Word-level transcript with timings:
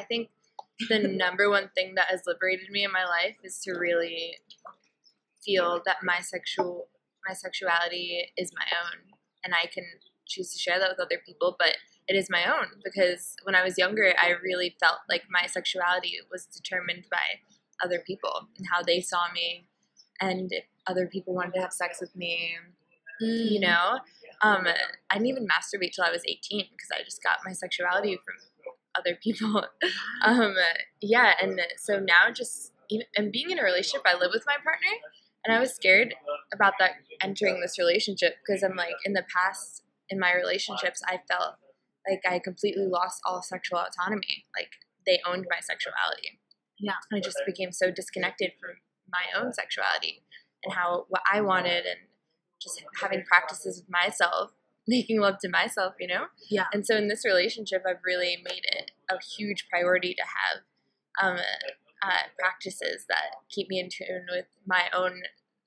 I 0.00 0.04
think 0.04 0.30
the 0.88 0.98
number 1.08 1.50
one 1.50 1.70
thing 1.74 1.94
that 1.96 2.08
has 2.08 2.22
liberated 2.26 2.70
me 2.70 2.84
in 2.84 2.92
my 2.92 3.04
life 3.04 3.36
is 3.44 3.60
to 3.60 3.72
really 3.72 4.36
feel 5.44 5.82
that 5.84 5.96
my 6.02 6.20
sexual 6.20 6.88
my 7.28 7.34
sexuality 7.34 8.32
is 8.38 8.50
my 8.56 8.64
own 8.82 9.12
and 9.44 9.54
I 9.54 9.66
can 9.66 9.84
choose 10.26 10.52
to 10.52 10.58
share 10.58 10.78
that 10.78 10.88
with 10.88 11.00
other 11.00 11.20
people, 11.26 11.56
but 11.58 11.76
it 12.08 12.16
is 12.16 12.30
my 12.30 12.44
own 12.46 12.66
because 12.82 13.36
when 13.44 13.54
I 13.54 13.62
was 13.62 13.76
younger, 13.76 14.14
I 14.18 14.30
really 14.42 14.76
felt 14.80 14.98
like 15.08 15.24
my 15.30 15.46
sexuality 15.46 16.14
was 16.30 16.46
determined 16.46 17.04
by 17.10 17.40
other 17.84 18.02
people 18.06 18.48
and 18.56 18.66
how 18.72 18.82
they 18.82 19.00
saw 19.00 19.30
me 19.34 19.66
and 20.20 20.50
if 20.52 20.64
other 20.86 21.06
people 21.06 21.34
wanted 21.34 21.54
to 21.54 21.60
have 21.60 21.72
sex 21.72 22.00
with 22.00 22.14
me, 22.16 22.52
mm. 23.22 23.50
you 23.50 23.60
know. 23.60 23.98
Um, 24.42 24.66
I 25.10 25.14
didn't 25.14 25.28
even 25.28 25.46
masturbate 25.46 25.92
till 25.92 26.04
I 26.04 26.10
was 26.10 26.22
18 26.26 26.64
because 26.72 26.88
I 26.92 27.02
just 27.04 27.22
got 27.22 27.38
my 27.44 27.52
sexuality 27.52 28.18
from 28.24 28.34
other 29.00 29.18
people. 29.22 29.64
um, 30.24 30.54
yeah, 31.00 31.32
and 31.40 31.60
so 31.78 31.98
now 31.98 32.32
just 32.34 32.72
even, 32.90 33.06
and 33.16 33.32
being 33.32 33.50
in 33.50 33.58
a 33.58 33.64
relationship, 33.64 34.02
I 34.06 34.14
live 34.14 34.30
with 34.32 34.44
my 34.46 34.54
partner, 34.54 34.96
and 35.44 35.56
I 35.56 35.60
was 35.60 35.74
scared 35.74 36.14
about 36.52 36.74
that 36.78 36.92
entering 37.22 37.60
this 37.60 37.78
relationship 37.78 38.36
because 38.44 38.62
I'm 38.62 38.76
like 38.76 38.94
in 39.04 39.14
the 39.14 39.24
past 39.34 39.82
in 40.08 40.18
my 40.18 40.34
relationships, 40.34 41.00
I 41.06 41.20
felt 41.28 41.54
like 42.08 42.22
I 42.28 42.38
completely 42.38 42.86
lost 42.86 43.20
all 43.24 43.42
sexual 43.42 43.78
autonomy. 43.78 44.44
Like 44.56 44.70
they 45.06 45.20
owned 45.26 45.46
my 45.48 45.60
sexuality. 45.60 46.40
Yeah, 46.78 46.94
I 47.12 47.20
just 47.20 47.38
became 47.46 47.72
so 47.72 47.90
disconnected 47.90 48.52
from 48.60 48.76
my 49.10 49.40
own 49.40 49.52
sexuality 49.52 50.22
and 50.64 50.74
how 50.74 51.06
what 51.08 51.22
I 51.30 51.40
wanted 51.40 51.84
and 51.86 51.98
just 52.60 52.82
having 53.00 53.24
practices 53.24 53.80
with 53.80 53.90
myself, 53.90 54.52
making 54.90 55.20
love 55.20 55.38
to 55.40 55.48
myself, 55.48 55.94
you 56.00 56.08
know? 56.08 56.24
Yeah. 56.50 56.66
And 56.72 56.84
so 56.84 56.96
in 56.96 57.06
this 57.06 57.24
relationship, 57.24 57.84
I've 57.88 58.02
really 58.04 58.38
made 58.44 58.64
it 58.64 58.90
a 59.08 59.14
huge 59.36 59.68
priority 59.70 60.14
to 60.14 60.22
have 60.22 61.32
um, 61.32 61.38
uh, 62.02 62.26
practices 62.36 63.06
that 63.08 63.36
keep 63.48 63.68
me 63.68 63.78
in 63.78 63.88
tune 63.88 64.26
with 64.30 64.46
my 64.66 64.84
own 64.92 65.12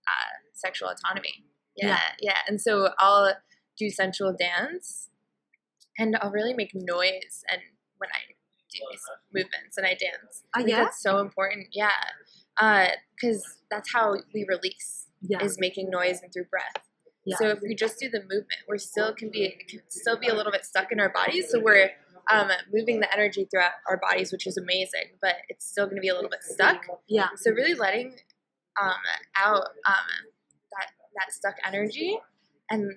uh, 0.05 0.33
sexual 0.51 0.89
autonomy. 0.89 1.45
Yeah, 1.77 1.87
yeah, 1.87 1.99
yeah. 2.21 2.37
And 2.47 2.59
so 2.59 2.89
I'll 2.99 3.33
do 3.77 3.89
sensual 3.89 4.35
dance 4.37 5.09
and 5.97 6.17
I'll 6.21 6.31
really 6.31 6.53
make 6.53 6.71
noise 6.73 7.45
and 7.49 7.61
when 7.97 8.09
I 8.09 8.33
do 8.71 8.79
these 8.91 9.01
movements 9.33 9.77
and 9.77 9.87
I 9.87 9.91
dance. 9.91 10.43
Oh, 10.55 10.65
yeah? 10.65 10.83
That's 10.83 11.01
so 11.01 11.19
important. 11.19 11.67
Yeah. 11.71 11.91
Because 12.57 13.41
uh, 13.41 13.55
that's 13.71 13.93
how 13.93 14.17
we 14.33 14.45
release 14.49 15.07
yeah. 15.21 15.41
is 15.41 15.57
making 15.59 15.89
noise 15.89 16.21
and 16.21 16.33
through 16.33 16.45
breath. 16.45 16.89
Yeah. 17.25 17.37
So 17.37 17.47
if 17.49 17.59
we 17.61 17.75
just 17.75 17.99
do 17.99 18.09
the 18.09 18.19
movement, 18.21 18.61
we're 18.67 18.77
still 18.77 19.13
can 19.13 19.29
be 19.29 19.55
can 19.69 19.81
still 19.89 20.17
be 20.17 20.27
a 20.27 20.35
little 20.35 20.51
bit 20.51 20.65
stuck 20.65 20.91
in 20.91 20.99
our 20.99 21.09
bodies. 21.09 21.49
So 21.49 21.59
we're 21.59 21.91
um, 22.31 22.49
moving 22.71 22.99
the 22.99 23.11
energy 23.13 23.47
throughout 23.49 23.73
our 23.87 23.97
bodies, 23.97 24.31
which 24.31 24.47
is 24.47 24.57
amazing, 24.57 25.15
but 25.21 25.35
it's 25.49 25.65
still 25.65 25.85
going 25.85 25.97
to 25.97 26.01
be 26.01 26.09
a 26.09 26.15
little 26.15 26.29
bit 26.29 26.43
stuck. 26.43 26.85
Yeah. 27.07 27.29
So 27.37 27.51
really 27.51 27.75
letting 27.75 28.15
um, 28.81 28.93
out 29.37 29.67
um, 29.85 30.09
that 30.71 30.87
that 31.15 31.33
stuck 31.33 31.55
energy 31.65 32.17
and 32.69 32.91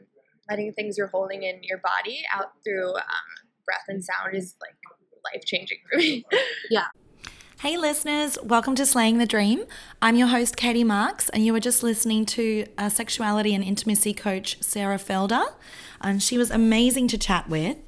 letting 0.48 0.72
things 0.72 0.96
you're 0.96 1.08
holding 1.08 1.42
in 1.42 1.60
your 1.62 1.78
body 1.78 2.22
out 2.32 2.52
through 2.64 2.94
um, 2.94 3.28
breath 3.64 3.84
and 3.88 4.04
sound 4.04 4.34
is 4.34 4.54
like 4.60 4.74
life 5.32 5.44
changing 5.44 5.78
for 5.90 5.98
me. 5.98 6.24
yeah. 6.70 6.86
Hey, 7.60 7.78
listeners, 7.78 8.36
welcome 8.42 8.74
to 8.74 8.84
Slaying 8.84 9.16
the 9.16 9.24
Dream. 9.24 9.64
I'm 10.02 10.14
your 10.14 10.26
host, 10.26 10.58
Katie 10.58 10.84
Marks, 10.84 11.30
and 11.30 11.46
you 11.46 11.54
were 11.54 11.60
just 11.60 11.82
listening 11.82 12.26
to 12.26 12.66
a 12.76 12.90
sexuality 12.90 13.54
and 13.54 13.64
intimacy 13.64 14.12
coach, 14.12 14.62
Sarah 14.62 14.98
Felder. 14.98 15.42
And 16.02 16.22
she 16.22 16.36
was 16.36 16.50
amazing 16.50 17.08
to 17.08 17.18
chat 17.18 17.48
with. 17.48 17.78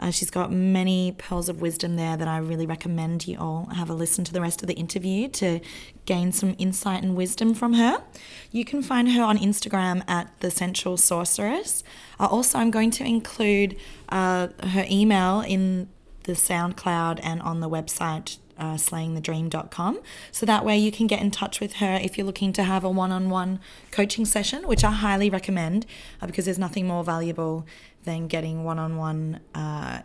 Uh, 0.00 0.10
she's 0.10 0.30
got 0.30 0.50
many 0.50 1.12
pearls 1.18 1.50
of 1.50 1.60
wisdom 1.60 1.96
there 1.96 2.16
that 2.16 2.26
I 2.26 2.38
really 2.38 2.64
recommend 2.64 3.28
you 3.28 3.36
all 3.38 3.66
have 3.74 3.90
a 3.90 3.92
listen 3.92 4.24
to 4.24 4.32
the 4.32 4.40
rest 4.40 4.62
of 4.62 4.66
the 4.66 4.74
interview 4.74 5.28
to 5.28 5.60
gain 6.06 6.32
some 6.32 6.54
insight 6.56 7.02
and 7.02 7.14
wisdom 7.14 7.52
from 7.52 7.74
her. 7.74 8.02
You 8.50 8.64
can 8.64 8.80
find 8.80 9.12
her 9.12 9.22
on 9.22 9.36
Instagram 9.36 10.08
at 10.08 10.40
The 10.40 10.50
Sensual 10.50 10.96
Sorceress. 10.96 11.84
Uh, 12.18 12.28
also, 12.28 12.58
I'm 12.58 12.70
going 12.70 12.92
to 12.92 13.04
include 13.04 13.76
uh, 14.08 14.48
her 14.68 14.86
email 14.90 15.42
in 15.42 15.90
the 16.22 16.32
SoundCloud 16.32 17.20
and 17.22 17.42
on 17.42 17.60
the 17.60 17.68
website 17.68 18.38
uh, 18.58 18.74
slayingthedream.com. 18.74 20.00
So 20.32 20.46
that 20.46 20.64
way 20.64 20.78
you 20.78 20.92
can 20.92 21.06
get 21.06 21.20
in 21.20 21.30
touch 21.30 21.60
with 21.60 21.74
her 21.74 21.98
if 22.02 22.16
you're 22.16 22.26
looking 22.26 22.52
to 22.54 22.62
have 22.64 22.84
a 22.84 22.90
one 22.90 23.12
on 23.12 23.30
one 23.30 23.60
coaching 23.90 24.24
session, 24.24 24.66
which 24.66 24.84
I 24.84 24.90
highly 24.90 25.30
recommend 25.30 25.86
uh, 26.20 26.26
because 26.26 26.44
there's 26.44 26.58
nothing 26.58 26.86
more 26.86 27.04
valuable 27.04 27.66
than 28.04 28.26
getting 28.26 28.64
one 28.64 28.78
on 28.78 28.96
one 28.96 29.40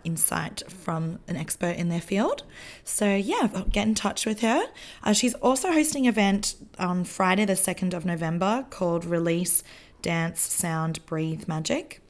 insight 0.03 0.63
from 0.69 1.19
an 1.27 1.37
expert 1.37 1.77
in 1.77 1.89
their 1.89 2.01
field. 2.01 2.43
So, 2.83 3.15
yeah, 3.15 3.47
get 3.71 3.87
in 3.87 3.95
touch 3.95 4.25
with 4.25 4.41
her. 4.41 4.65
Uh, 5.03 5.13
she's 5.13 5.33
also 5.35 5.71
hosting 5.71 6.05
an 6.05 6.13
event 6.13 6.55
on 6.77 7.05
Friday, 7.05 7.45
the 7.45 7.53
2nd 7.53 7.93
of 7.93 8.05
November 8.05 8.65
called 8.69 9.05
Release 9.05 9.63
Dance, 10.01 10.41
Sound, 10.41 11.05
Breathe 11.05 11.47
Magic 11.47 12.02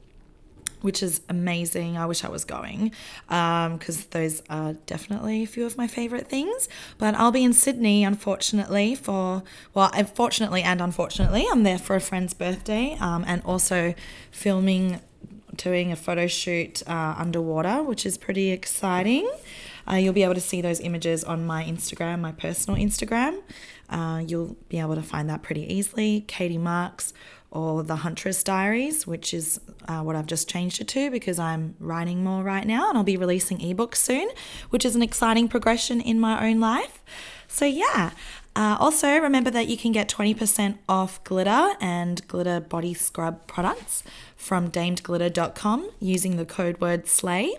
which 0.84 1.02
is 1.02 1.22
amazing. 1.30 1.96
I 1.96 2.04
wish 2.04 2.24
I 2.24 2.28
was 2.28 2.44
going 2.44 2.92
because 3.26 4.02
um, 4.02 4.06
those 4.10 4.42
are 4.50 4.74
definitely 4.84 5.42
a 5.42 5.46
few 5.46 5.64
of 5.64 5.78
my 5.78 5.86
favorite 5.86 6.28
things. 6.28 6.68
But 6.98 7.14
I'll 7.14 7.32
be 7.32 7.42
in 7.42 7.54
Sydney, 7.54 8.04
unfortunately, 8.04 8.94
for, 8.94 9.42
well, 9.72 9.90
unfortunately 9.94 10.62
and 10.62 10.82
unfortunately, 10.82 11.46
I'm 11.50 11.62
there 11.62 11.78
for 11.78 11.96
a 11.96 12.02
friend's 12.02 12.34
birthday 12.34 12.98
um, 13.00 13.24
and 13.26 13.40
also 13.46 13.94
filming, 14.30 15.00
doing 15.56 15.90
a 15.90 15.96
photo 15.96 16.26
shoot 16.26 16.82
uh, 16.86 17.14
underwater, 17.16 17.82
which 17.82 18.04
is 18.04 18.18
pretty 18.18 18.50
exciting. 18.50 19.26
Uh, 19.90 19.94
you'll 19.94 20.12
be 20.12 20.22
able 20.22 20.34
to 20.34 20.40
see 20.40 20.60
those 20.60 20.80
images 20.80 21.24
on 21.24 21.46
my 21.46 21.64
Instagram, 21.64 22.20
my 22.20 22.32
personal 22.32 22.78
Instagram. 22.78 23.40
Uh, 23.88 24.22
you'll 24.26 24.56
be 24.68 24.78
able 24.78 24.94
to 24.94 25.02
find 25.02 25.30
that 25.30 25.42
pretty 25.42 25.62
easily. 25.72 26.24
Katie 26.26 26.58
Marks 26.58 27.14
or 27.54 27.82
the 27.84 27.96
Huntress 27.96 28.42
Diaries, 28.42 29.06
which 29.06 29.32
is 29.32 29.60
uh, 29.86 30.00
what 30.00 30.16
I've 30.16 30.26
just 30.26 30.48
changed 30.48 30.80
it 30.80 30.88
to 30.88 31.10
because 31.10 31.38
I'm 31.38 31.76
writing 31.78 32.24
more 32.24 32.42
right 32.42 32.66
now 32.66 32.88
and 32.88 32.98
I'll 32.98 33.04
be 33.04 33.16
releasing 33.16 33.58
ebooks 33.58 33.96
soon, 33.96 34.28
which 34.70 34.84
is 34.84 34.96
an 34.96 35.02
exciting 35.02 35.48
progression 35.48 36.00
in 36.00 36.18
my 36.18 36.46
own 36.46 36.60
life. 36.60 37.02
So, 37.46 37.64
yeah. 37.64 38.10
Uh, 38.56 38.76
also, 38.78 39.18
remember 39.18 39.50
that 39.50 39.68
you 39.68 39.76
can 39.76 39.92
get 39.92 40.08
20% 40.08 40.78
off 40.88 41.22
glitter 41.24 41.74
and 41.80 42.26
glitter 42.28 42.60
body 42.60 42.94
scrub 42.94 43.46
products 43.46 44.02
from 44.36 44.70
damedglitter.com 44.70 45.90
using 46.00 46.36
the 46.36 46.44
code 46.44 46.80
word 46.80 47.06
SLAY. 47.06 47.54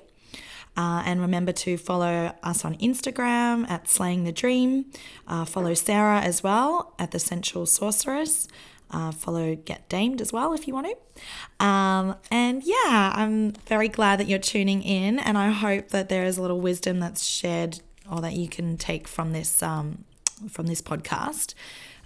Uh, 0.78 1.02
and 1.06 1.22
remember 1.22 1.54
to 1.54 1.78
follow 1.78 2.34
us 2.44 2.66
on 2.66 2.76
Instagram 2.76 3.70
at 3.70 3.88
Slaying 3.88 4.26
the 4.26 4.34
Dream. 4.34 4.86
Uh, 5.26 5.46
follow 5.46 5.74
Sarah 5.74 6.20
as 6.20 6.44
well 6.44 6.94
at 7.00 7.12
The 7.12 7.20
Sensual 7.20 7.66
Sorceress. 7.66 8.50
Uh, 8.92 9.12
follow 9.12 9.56
Get 9.56 9.90
Damed 9.90 10.22
as 10.22 10.32
well 10.32 10.54
if 10.54 10.68
you 10.68 10.74
want 10.74 10.88
to. 10.88 11.66
Um, 11.66 12.16
and 12.30 12.64
yeah, 12.64 13.12
I'm 13.16 13.52
very 13.68 13.88
glad 13.88 14.20
that 14.20 14.28
you're 14.28 14.40
tuning 14.40 14.84
in, 14.84 15.20
and 15.20 15.38
I 15.38 15.50
hope 15.50 15.90
that 15.90 16.08
there 16.08 16.24
is 16.24 16.38
a 16.38 16.42
little 16.42 16.62
wisdom 16.62 17.00
that's 17.00 17.26
shared 17.26 17.80
or 18.10 18.22
that 18.22 18.34
you 18.34 18.48
can 18.48 18.78
take 18.78 19.08
from 19.08 19.32
this 19.32 19.64
um, 19.64 20.06
from 20.50 20.68
this 20.68 20.82
podcast. 20.82 21.54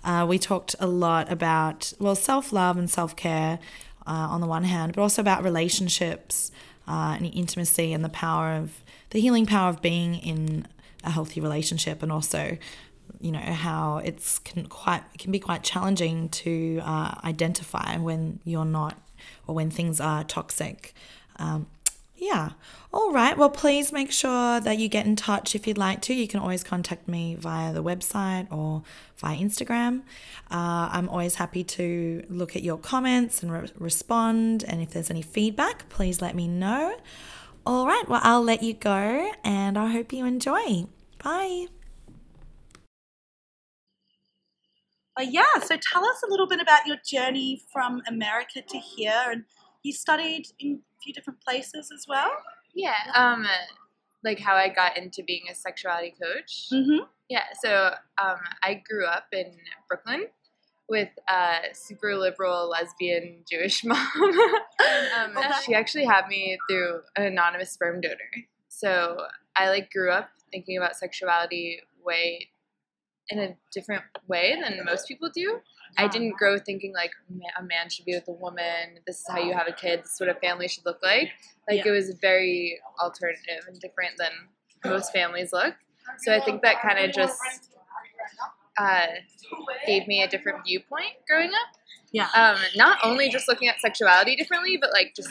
Uh, 0.03 0.25
we 0.27 0.39
talked 0.39 0.75
a 0.79 0.87
lot 0.87 1.31
about 1.31 1.93
well 1.99 2.15
self 2.15 2.53
love 2.53 2.77
and 2.77 2.89
self 2.89 3.15
care 3.15 3.59
uh, 4.07 4.27
on 4.31 4.41
the 4.41 4.47
one 4.47 4.63
hand, 4.63 4.93
but 4.93 5.01
also 5.01 5.21
about 5.21 5.43
relationships 5.43 6.51
uh, 6.87 7.15
and 7.17 7.25
intimacy 7.33 7.93
and 7.93 8.03
the 8.03 8.09
power 8.09 8.53
of 8.53 8.83
the 9.11 9.19
healing 9.19 9.45
power 9.45 9.69
of 9.69 9.81
being 9.81 10.15
in 10.15 10.67
a 11.03 11.11
healthy 11.11 11.41
relationship, 11.41 12.01
and 12.01 12.11
also 12.11 12.57
you 13.19 13.31
know 13.31 13.39
how 13.39 13.97
it's 13.97 14.39
can 14.39 14.67
quite 14.67 15.03
can 15.17 15.31
be 15.31 15.39
quite 15.39 15.63
challenging 15.63 16.29
to 16.29 16.81
uh, 16.83 17.15
identify 17.23 17.97
when 17.97 18.39
you're 18.43 18.65
not 18.65 18.97
or 19.47 19.55
when 19.55 19.69
things 19.69 19.99
are 19.99 20.23
toxic. 20.23 20.93
Um, 21.37 21.67
yeah. 22.19 22.49
All 22.91 23.13
right. 23.13 23.37
Well, 23.37 23.49
please 23.49 23.93
make 23.93 24.11
sure 24.11 24.59
that 24.59 24.77
you 24.77 24.89
get 24.89 25.05
in 25.05 25.15
touch 25.15 25.55
if 25.55 25.65
you'd 25.65 25.77
like 25.77 26.01
to. 26.01 26.13
You 26.13 26.27
can 26.27 26.41
always 26.41 26.63
contact 26.63 27.07
me 27.07 27.35
via 27.35 27.71
the 27.71 27.83
website 27.83 28.51
or 28.51 28.83
via 29.17 29.37
Instagram. 29.37 30.01
Uh, 30.51 30.89
I'm 30.91 31.07
always 31.07 31.35
happy 31.35 31.63
to 31.63 32.25
look 32.29 32.55
at 32.55 32.63
your 32.63 32.77
comments 32.77 33.41
and 33.41 33.51
re- 33.51 33.71
respond. 33.77 34.65
And 34.67 34.81
if 34.81 34.91
there's 34.91 35.09
any 35.09 35.21
feedback, 35.21 35.87
please 35.89 36.21
let 36.21 36.35
me 36.35 36.47
know. 36.47 36.97
All 37.65 37.87
right. 37.87 38.03
Well, 38.07 38.21
I'll 38.23 38.43
let 38.43 38.63
you 38.63 38.73
go 38.73 39.31
and 39.43 39.77
I 39.77 39.87
hope 39.87 40.11
you 40.11 40.25
enjoy. 40.25 40.85
Bye. 41.23 41.67
But 45.19 45.33
yeah, 45.33 45.59
so 45.61 45.75
tell 45.91 46.05
us 46.05 46.23
a 46.25 46.31
little 46.31 46.47
bit 46.47 46.61
about 46.61 46.87
your 46.87 46.95
journey 47.05 47.61
from 47.73 48.01
America 48.07 48.61
to 48.65 48.77
here, 48.77 49.25
and 49.29 49.43
you 49.83 49.91
studied 49.91 50.45
in 50.59 50.79
a 50.97 51.03
few 51.03 51.13
different 51.13 51.41
places 51.41 51.91
as 51.93 52.05
well. 52.07 52.31
Yeah, 52.73 52.95
um, 53.13 53.45
like 54.23 54.39
how 54.39 54.55
I 54.55 54.69
got 54.69 54.95
into 54.97 55.21
being 55.27 55.41
a 55.51 55.55
sexuality 55.55 56.15
coach. 56.23 56.69
Mm-hmm. 56.71 57.03
Yeah, 57.27 57.43
so 57.61 57.95
um, 58.17 58.37
I 58.63 58.81
grew 58.89 59.05
up 59.05 59.25
in 59.33 59.51
Brooklyn 59.89 60.27
with 60.87 61.09
a 61.29 61.63
super 61.73 62.15
liberal 62.15 62.69
lesbian 62.69 63.43
Jewish 63.51 63.83
mom. 63.83 63.99
um, 64.15 65.37
she 65.65 65.73
actually 65.73 66.05
had 66.05 66.27
me 66.29 66.57
through 66.69 67.01
an 67.17 67.25
anonymous 67.25 67.73
sperm 67.73 67.99
donor. 67.99 68.47
So 68.69 69.17
I 69.57 69.67
like 69.67 69.91
grew 69.91 70.11
up 70.11 70.29
thinking 70.49 70.77
about 70.77 70.95
sexuality 70.95 71.81
way 72.05 72.47
in 73.29 73.39
a 73.39 73.55
different 73.71 74.03
way 74.27 74.55
than 74.61 74.83
most 74.85 75.07
people 75.07 75.29
do. 75.33 75.59
I 75.97 76.07
didn't 76.07 76.37
grow 76.37 76.57
thinking 76.59 76.93
like 76.93 77.11
a 77.57 77.63
man 77.63 77.89
should 77.89 78.05
be 78.05 78.13
with 78.13 78.27
a 78.27 78.31
woman. 78.31 78.99
This 79.07 79.17
is 79.21 79.25
how 79.29 79.39
you 79.39 79.53
have 79.53 79.67
a 79.67 79.71
kid. 79.71 80.01
This 80.03 80.13
is 80.13 80.19
what 80.19 80.29
a 80.29 80.35
family 80.35 80.67
should 80.67 80.85
look 80.85 80.99
like. 81.03 81.29
Like 81.67 81.83
Yeah. 81.85 81.87
it 81.87 81.91
was 81.91 82.13
very 82.21 82.79
alternative 83.01 83.65
and 83.67 83.79
different 83.79 84.17
than 84.17 84.31
most 84.85 85.11
families 85.11 85.51
look. 85.53 85.75
So 86.19 86.33
I 86.33 86.39
think 86.39 86.61
that 86.63 86.81
kind 86.81 86.99
of 86.99 87.11
just 87.11 87.39
uh, 88.77 89.07
gave 89.85 90.07
me 90.07 90.23
a 90.23 90.27
different 90.27 90.63
viewpoint 90.65 91.13
growing 91.27 91.49
up. 91.49 91.75
Yeah. 92.11 92.29
Um, 92.35 92.57
not 92.75 92.97
only 93.03 93.29
just 93.29 93.47
looking 93.47 93.67
at 93.67 93.79
sexuality 93.79 94.35
differently, 94.35 94.77
but 94.79 94.91
like 94.91 95.13
just 95.15 95.29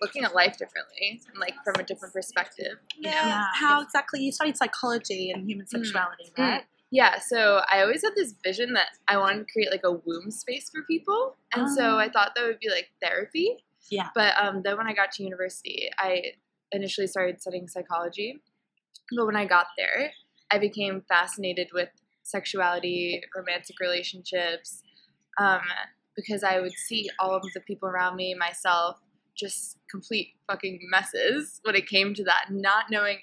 looking 0.00 0.24
at 0.24 0.34
life 0.34 0.56
differently, 0.56 1.20
and, 1.28 1.38
like 1.38 1.54
from 1.64 1.74
a 1.78 1.82
different 1.82 2.14
perspective. 2.14 2.78
Yeah. 2.98 3.26
Yeah. 3.26 3.44
How 3.54 3.82
exactly 3.82 4.20
you 4.22 4.32
studied 4.32 4.56
psychology 4.56 5.30
and 5.30 5.48
human 5.48 5.66
sexuality, 5.66 6.30
Mm. 6.36 6.38
right? 6.38 6.64
Yeah, 6.90 7.20
so 7.20 7.62
I 7.70 7.82
always 7.82 8.02
had 8.02 8.14
this 8.16 8.34
vision 8.44 8.72
that 8.72 8.88
I 9.06 9.16
wanted 9.16 9.46
to 9.46 9.52
create 9.52 9.70
like 9.70 9.84
a 9.84 9.92
womb 9.92 10.30
space 10.30 10.70
for 10.70 10.82
people, 10.82 11.36
and 11.54 11.70
so 11.70 11.94
Oh. 11.94 11.98
I 11.98 12.08
thought 12.08 12.32
that 12.34 12.44
would 12.44 12.58
be 12.58 12.68
like 12.68 12.90
therapy. 13.02 13.64
Yeah. 13.90 14.08
But 14.14 14.34
um, 14.40 14.62
then 14.64 14.76
when 14.76 14.86
I 14.86 14.92
got 14.92 15.12
to 15.12 15.22
university, 15.22 15.88
I 15.98 16.32
initially 16.72 17.06
started 17.06 17.40
studying 17.40 17.68
psychology. 17.68 18.40
But 19.16 19.26
when 19.26 19.36
I 19.36 19.44
got 19.44 19.66
there, 19.76 20.12
I 20.50 20.58
became 20.58 21.02
fascinated 21.08 21.68
with 21.72 21.88
sexuality, 22.22 23.22
romantic 23.36 23.80
relationships, 23.80 24.82
um, 25.38 25.60
because 26.16 26.44
I 26.44 26.60
would 26.60 26.72
see 26.72 27.08
all 27.18 27.34
of 27.34 27.42
the 27.54 27.60
people 27.60 27.88
around 27.88 28.16
me, 28.16 28.34
myself, 28.34 28.96
just 29.36 29.78
complete 29.90 30.34
fucking 30.48 30.80
messes 30.90 31.60
when 31.64 31.74
it 31.74 31.88
came 31.88 32.14
to 32.14 32.24
that, 32.24 32.46
not 32.50 32.84
knowing 32.90 33.18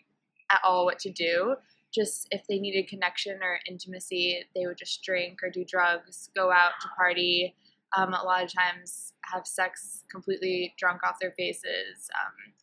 at 0.52 0.60
all 0.64 0.86
what 0.86 1.00
to 1.00 1.12
do. 1.12 1.56
Just 1.94 2.28
if 2.32 2.46
they 2.48 2.60
needed 2.60 2.88
connection 2.88 3.40
or 3.42 3.60
intimacy, 3.68 4.44
they 4.56 4.66
would 4.66 4.78
just 4.78 5.02
drink 5.04 5.40
or 5.44 5.50
do 5.50 5.64
drugs, 5.66 6.30
go 6.36 6.52
out 6.52 6.74
to 6.82 6.88
party. 6.90 7.56
Um, 7.96 8.14
a 8.14 8.22
lot 8.24 8.44
of 8.44 8.52
times, 8.54 9.14
have 9.34 9.48
sex 9.48 10.04
completely 10.12 10.74
drunk 10.78 11.02
off 11.04 11.16
their 11.22 11.32
faces. 11.38 12.10
Um, 12.14 12.54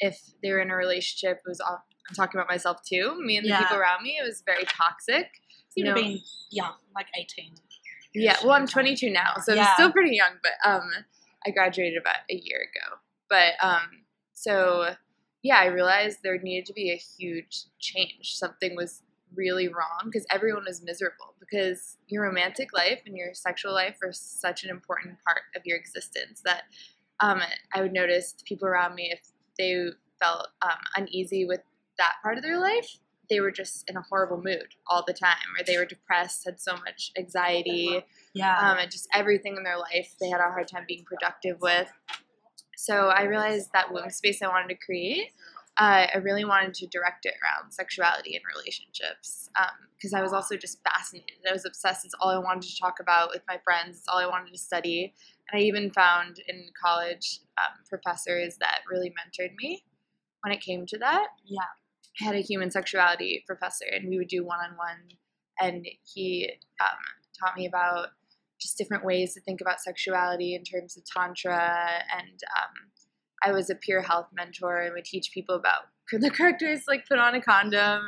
if 0.00 0.18
they 0.42 0.50
were 0.50 0.60
in 0.60 0.70
a 0.70 0.76
relationship, 0.76 1.38
it 1.44 1.48
was 1.48 1.60
all, 1.60 1.82
I'm 2.08 2.14
talking 2.14 2.38
about 2.38 2.48
myself 2.50 2.82
too. 2.82 3.14
Me 3.24 3.36
and 3.36 3.44
the 3.44 3.50
Yeah. 3.50 3.60
people 3.62 3.76
around 3.78 4.02
me, 4.02 4.18
it 4.18 4.26
was 4.26 4.42
very 4.44 4.64
toxic. 4.64 5.26
You'd 5.74 5.86
have 5.88 5.96
No. 5.96 6.16
young, 6.50 6.74
like 6.94 7.06
18. 7.18 7.54
Yeah, 8.14 8.36
well, 8.42 8.52
I'm 8.52 8.66
22 8.66 9.10
now, 9.10 9.34
so 9.42 9.54
Yeah. 9.54 9.64
I'm 9.66 9.74
still 9.74 9.92
pretty 9.92 10.14
young, 10.14 10.38
but 10.42 10.52
um, 10.70 10.88
I 11.46 11.50
graduated 11.50 11.98
about 11.98 12.16
a 12.30 12.34
year 12.34 12.60
ago. 12.70 12.98
But 13.28 13.54
um, 13.60 14.04
so 14.34 14.94
yeah, 15.44 15.58
I 15.58 15.66
realized 15.66 16.20
there 16.22 16.38
needed 16.38 16.64
to 16.66 16.72
be 16.72 16.90
a 16.90 16.96
huge 16.96 17.64
change. 17.78 18.34
Something 18.34 18.74
was 18.74 19.02
really 19.36 19.68
wrong 19.68 20.00
because 20.06 20.26
everyone 20.30 20.64
was 20.66 20.82
miserable 20.82 21.34
because 21.38 21.98
your 22.08 22.22
romantic 22.22 22.72
life 22.72 23.00
and 23.04 23.14
your 23.16 23.34
sexual 23.34 23.74
life 23.74 23.98
are 24.02 24.12
such 24.12 24.64
an 24.64 24.70
important 24.70 25.18
part 25.22 25.42
of 25.54 25.62
your 25.66 25.76
existence 25.76 26.40
that 26.44 26.62
um, 27.20 27.42
I 27.74 27.82
would 27.82 27.92
notice 27.92 28.32
the 28.32 28.44
people 28.44 28.66
around 28.66 28.94
me 28.94 29.10
if 29.12 29.20
they 29.58 29.88
felt 30.18 30.48
um, 30.62 30.78
uneasy 30.96 31.44
with 31.44 31.60
that 31.98 32.14
part 32.22 32.38
of 32.38 32.42
their 32.42 32.58
life, 32.58 32.98
they 33.28 33.40
were 33.40 33.50
just 33.50 33.88
in 33.88 33.96
a 33.96 34.02
horrible 34.02 34.40
mood 34.42 34.68
all 34.86 35.04
the 35.06 35.12
time, 35.12 35.36
or 35.58 35.64
they 35.64 35.76
were 35.76 35.84
depressed, 35.84 36.44
had 36.44 36.60
so 36.60 36.72
much 36.76 37.12
anxiety, 37.18 38.02
Yeah. 38.32 38.58
um, 38.58 38.78
and 38.78 38.90
just 38.90 39.08
everything 39.12 39.56
in 39.56 39.62
their 39.62 39.78
life 39.78 40.14
they 40.20 40.28
had 40.28 40.40
a 40.40 40.44
hard 40.44 40.68
time 40.68 40.84
being 40.88 41.04
productive 41.04 41.60
with. 41.60 41.92
So 42.84 43.08
I 43.08 43.22
realized 43.22 43.70
that 43.72 43.92
womb 43.92 44.10
space 44.10 44.42
I 44.42 44.48
wanted 44.48 44.68
to 44.68 44.84
create, 44.84 45.30
uh, 45.78 46.06
I 46.14 46.18
really 46.18 46.44
wanted 46.44 46.74
to 46.74 46.86
direct 46.86 47.24
it 47.24 47.32
around 47.42 47.72
sexuality 47.72 48.36
and 48.36 48.44
relationships 48.54 49.48
because 49.96 50.12
I 50.12 50.20
was 50.20 50.34
also 50.34 50.56
just 50.56 50.80
fascinated. 50.84 51.38
I 51.48 51.52
was 51.54 51.64
obsessed. 51.64 52.04
It's 52.04 52.14
all 52.20 52.28
I 52.28 52.38
wanted 52.38 52.68
to 52.68 52.76
talk 52.78 53.00
about 53.00 53.30
with 53.30 53.40
my 53.48 53.58
friends. 53.64 53.96
It's 53.98 54.08
all 54.08 54.18
I 54.18 54.26
wanted 54.26 54.52
to 54.52 54.58
study. 54.58 55.14
And 55.50 55.60
I 55.60 55.64
even 55.64 55.90
found 55.92 56.36
in 56.46 56.66
college 56.80 57.40
um, 57.56 57.72
professors 57.88 58.58
that 58.60 58.80
really 58.90 59.10
mentored 59.10 59.54
me 59.56 59.82
when 60.42 60.52
it 60.52 60.60
came 60.60 60.84
to 60.86 60.98
that. 60.98 61.28
yeah. 61.46 61.62
I 62.20 62.24
had 62.24 62.36
a 62.36 62.40
human 62.40 62.70
sexuality 62.70 63.42
professor, 63.46 63.86
and 63.90 64.08
we 64.08 64.18
would 64.18 64.28
do 64.28 64.44
one 64.44 64.60
on 64.60 64.76
one, 64.76 65.08
and 65.58 65.84
he 66.04 66.48
um, 66.80 66.98
taught 67.40 67.56
me 67.56 67.66
about 67.66 68.10
just 68.64 68.76
different 68.78 69.04
ways 69.04 69.34
to 69.34 69.40
think 69.40 69.60
about 69.60 69.78
sexuality 69.80 70.54
in 70.54 70.64
terms 70.64 70.96
of 70.96 71.04
tantra, 71.04 71.60
and 72.18 72.38
um, 72.58 72.74
I 73.44 73.52
was 73.52 73.70
a 73.70 73.74
peer 73.76 74.00
health 74.02 74.28
mentor 74.34 74.78
and 74.80 74.94
would 74.94 75.04
teach 75.04 75.30
people 75.32 75.54
about 75.54 75.82
the 76.10 76.30
correct 76.30 76.62
ways 76.62 76.84
like 76.88 77.06
put 77.08 77.18
on 77.18 77.34
a 77.34 77.40
condom 77.40 78.02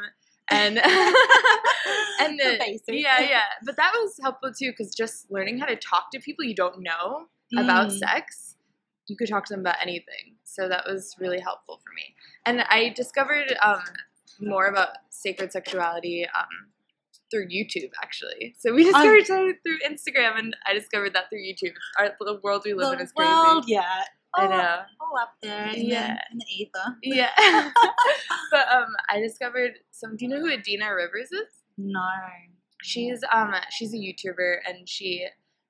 and 0.50 0.78
and 2.20 2.38
The 2.38 2.78
the, 2.86 2.96
yeah 2.96 3.20
yeah 3.20 3.42
but 3.64 3.76
that 3.76 3.92
was 3.94 4.18
helpful 4.22 4.52
too 4.52 4.70
because 4.70 4.94
just 4.94 5.30
learning 5.30 5.58
how 5.58 5.66
to 5.66 5.76
talk 5.76 6.10
to 6.12 6.20
people 6.20 6.44
you 6.44 6.54
don't 6.54 6.82
know 6.82 7.26
about 7.58 7.88
Mm. 7.88 7.98
sex, 7.98 8.56
you 9.08 9.16
could 9.16 9.28
talk 9.28 9.44
to 9.46 9.52
them 9.54 9.60
about 9.60 9.76
anything. 9.80 10.34
So 10.44 10.68
that 10.68 10.84
was 10.86 11.14
really 11.20 11.40
helpful 11.40 11.76
for 11.84 11.92
me. 11.94 12.14
And 12.44 12.62
I 12.68 12.92
discovered 12.94 13.56
um, 13.62 13.82
more 14.40 14.66
about 14.66 14.90
sacred 15.10 15.52
sexuality 15.52 16.26
um, 16.38 16.54
through 17.30 17.48
YouTube, 17.48 17.90
actually. 18.02 18.54
So 18.58 18.72
we 18.74 18.84
discovered 18.84 19.24
it 19.28 19.58
through 19.64 19.78
Instagram, 19.88 20.38
and 20.38 20.56
I 20.66 20.74
discovered 20.74 21.14
that 21.14 21.24
through 21.30 21.40
YouTube. 21.40 21.72
Our, 21.98 22.10
the 22.20 22.40
world 22.42 22.62
we 22.64 22.74
live 22.74 22.94
in 22.94 23.00
is 23.00 23.12
crazy. 23.12 23.30
world, 23.32 23.64
yeah. 23.66 24.04
I 24.34 24.42
All, 24.44 24.50
know. 24.50 24.76
all 25.00 25.18
up 25.20 25.30
there 25.42 25.68
in, 25.68 25.86
Yeah. 25.86 26.06
the, 26.08 26.32
in 26.32 26.38
the 26.38 26.44
ether. 26.58 26.96
Yeah. 27.02 27.30
but 28.50 28.68
um, 28.68 28.88
I 29.08 29.20
discovered 29.20 29.72
some. 29.92 30.16
Do 30.16 30.24
you 30.26 30.28
know 30.30 30.40
who 30.40 30.52
Adina 30.52 30.94
Rivers 30.94 31.32
is? 31.32 31.48
No. 31.78 32.00
She's 32.82 33.20
um 33.32 33.54
she's 33.70 33.94
a 33.94 33.96
YouTuber 33.96 34.56
and 34.68 34.86
she 34.88 35.26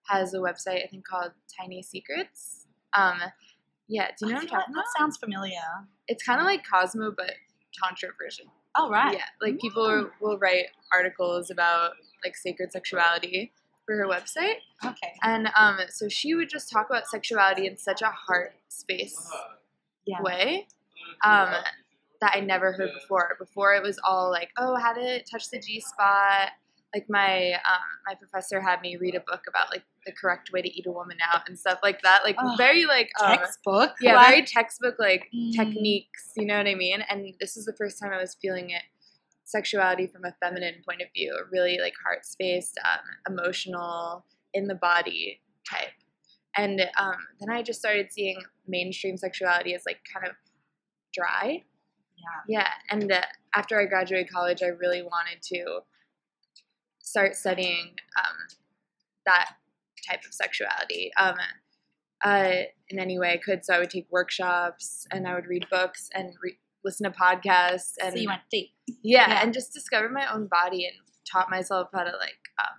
has 0.08 0.34
a 0.34 0.38
website 0.38 0.82
I 0.84 0.88
think 0.90 1.06
called 1.06 1.30
Tiny 1.58 1.82
Secrets. 1.82 2.66
Um, 2.96 3.20
yeah, 3.88 4.08
do 4.18 4.26
you 4.26 4.32
know 4.32 4.38
I 4.38 4.42
what 4.42 4.42
I'm 4.42 4.42
like 4.42 4.50
talking 4.60 4.74
that 4.74 4.80
about? 4.80 4.98
sounds 4.98 5.16
familiar. 5.16 5.60
It's 6.08 6.24
kind 6.24 6.40
of 6.40 6.46
like 6.46 6.62
Cosmo, 6.68 7.12
but 7.16 7.32
tantra 7.82 8.08
version. 8.20 8.46
Oh, 8.78 8.90
right. 8.90 9.14
Yeah, 9.14 9.24
like 9.40 9.58
people 9.60 9.82
will- 9.86 10.10
will 10.20 10.38
write 10.38 10.66
articles 10.92 11.50
about 11.50 11.92
like 12.24 12.36
sacred 12.36 12.72
sexuality 12.72 13.52
for 13.86 13.94
her 13.96 14.06
website, 14.06 14.56
Okay. 14.84 15.12
and 15.22 15.48
um, 15.56 15.78
so 15.88 16.08
she 16.08 16.34
would 16.34 16.48
just 16.48 16.70
talk 16.70 16.90
about 16.90 17.06
sexuality 17.06 17.66
in 17.68 17.76
such 17.76 18.02
a 18.02 18.08
heart 18.08 18.54
space 18.68 19.30
Yeah. 20.06 20.20
way 20.22 20.66
um, 21.24 21.50
that 22.20 22.32
I 22.34 22.40
never 22.40 22.72
heard 22.72 22.90
before. 23.00 23.36
Before 23.38 23.74
it 23.74 23.82
was 23.82 23.98
all 24.02 24.30
like, 24.30 24.50
oh, 24.58 24.74
how 24.76 24.92
to 24.92 25.22
touch 25.22 25.50
the 25.50 25.60
G 25.60 25.80
spot. 25.80 26.50
Like 26.94 27.06
my 27.08 27.52
um, 27.54 27.86
my 28.06 28.14
professor 28.14 28.60
had 28.60 28.80
me 28.80 28.96
read 28.96 29.14
a 29.14 29.20
book 29.20 29.42
about 29.48 29.70
like 29.70 29.84
the 30.06 30.12
correct 30.12 30.50
way 30.52 30.62
to 30.62 30.68
eat 30.68 30.86
a 30.86 30.90
woman 30.90 31.18
out 31.32 31.48
and 31.48 31.58
stuff 31.58 31.78
like 31.82 32.00
that. 32.02 32.22
Like 32.24 32.36
Oh, 32.38 32.54
very 32.56 32.86
like 32.86 33.10
um, 33.20 33.36
Textbook. 33.36 33.94
yeah, 34.00 34.18
very 34.28 34.42
textbook 34.44 34.96
like 34.98 35.28
Mm. 35.34 35.52
techniques. 35.52 36.32
You 36.36 36.46
know 36.46 36.56
what 36.56 36.66
I 36.66 36.74
mean? 36.74 37.00
And 37.10 37.34
this 37.40 37.56
is 37.56 37.64
the 37.66 37.74
first 37.76 38.00
time 38.00 38.12
I 38.12 38.18
was 38.20 38.36
feeling 38.40 38.70
it 38.70 38.82
sexuality 39.44 40.06
from 40.06 40.24
a 40.24 40.34
feminine 40.42 40.76
point 40.88 41.02
of 41.02 41.08
view, 41.14 41.36
really 41.52 41.78
like 41.80 41.94
heart 42.04 42.24
spaced, 42.26 42.78
um, 42.84 43.32
emotional, 43.34 44.24
in 44.54 44.66
the 44.66 44.74
body 44.74 45.40
type. 45.70 45.92
And 46.56 46.80
um, 46.98 47.14
then 47.40 47.50
I 47.54 47.62
just 47.62 47.78
started 47.78 48.12
seeing 48.12 48.40
mainstream 48.66 49.16
sexuality 49.16 49.74
as 49.74 49.82
like 49.86 49.98
kind 50.12 50.26
of 50.26 50.34
dry. 51.12 51.62
Yeah. 52.48 52.60
Yeah, 52.60 52.68
and 52.90 53.12
uh, 53.12 53.20
after 53.54 53.78
I 53.78 53.84
graduated 53.86 54.32
college, 54.32 54.62
I 54.62 54.68
really 54.68 55.02
wanted 55.02 55.42
to 55.54 55.80
start 57.06 57.36
studying 57.36 57.94
um, 58.18 58.36
that 59.24 59.54
type 60.08 60.20
of 60.26 60.34
sexuality 60.34 61.10
um, 61.16 61.36
uh, 62.24 62.52
in 62.88 62.98
any 62.98 63.18
way 63.18 63.32
I 63.32 63.36
could. 63.38 63.64
So 63.64 63.74
I 63.74 63.78
would 63.78 63.90
take 63.90 64.06
workshops 64.10 65.06
and 65.10 65.26
I 65.26 65.34
would 65.34 65.46
read 65.46 65.66
books 65.70 66.10
and 66.14 66.34
re- 66.42 66.58
listen 66.84 67.10
to 67.10 67.16
podcasts 67.16 67.94
and 68.02 68.12
so 68.12 68.18
you 68.18 68.28
went 68.28 68.42
deep. 68.50 68.70
yeah, 69.02 69.28
yeah. 69.28 69.42
and 69.42 69.52
just 69.52 69.72
discover 69.72 70.08
my 70.08 70.32
own 70.32 70.46
body 70.46 70.86
and 70.86 70.94
taught 71.30 71.50
myself 71.50 71.88
how 71.92 72.04
to 72.04 72.16
like 72.16 72.38
um, 72.60 72.78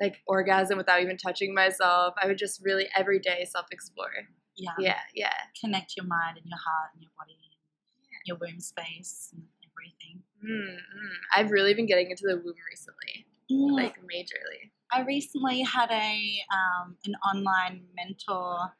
like 0.00 0.16
orgasm 0.26 0.76
without 0.76 1.00
even 1.00 1.16
touching 1.16 1.54
myself. 1.54 2.14
I 2.22 2.26
would 2.26 2.38
just 2.38 2.60
really 2.64 2.88
every 2.96 3.18
day 3.18 3.46
self 3.50 3.66
explore. 3.72 4.10
Yeah. 4.56 4.70
Yeah, 4.78 4.98
yeah. 5.14 5.32
Connect 5.60 5.94
your 5.96 6.06
mind 6.06 6.38
and 6.38 6.46
your 6.46 6.58
heart 6.58 6.90
and 6.94 7.02
your 7.02 7.10
body 7.18 7.36
and 7.42 8.22
your 8.26 8.38
womb 8.40 8.60
space 8.60 9.30
and 9.32 9.42
everything. 9.62 10.22
mm 10.42 10.74
mm. 10.74 11.16
I've 11.34 11.50
really 11.50 11.74
been 11.74 11.86
getting 11.86 12.10
into 12.10 12.24
the 12.26 12.36
womb 12.36 12.54
recently, 12.70 13.25
Mm. 13.50 13.72
like 13.72 13.96
majorly. 14.02 14.70
I 14.92 15.02
recently 15.02 15.62
had 15.62 15.90
a 15.90 16.40
um, 16.52 16.96
an 17.04 17.14
online 17.24 17.84
mentor 17.96 18.72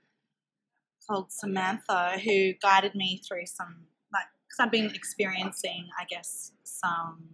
called 1.07 1.31
Samantha 1.31 2.19
who 2.25 2.53
guided 2.61 2.95
me 2.95 3.21
through 3.27 3.47
some 3.47 3.87
like 4.13 4.25
because 4.49 4.59
I've 4.61 4.73
been 4.73 4.93
experiencing, 4.95 5.89
I 5.99 6.05
guess, 6.05 6.53
some 6.65 7.29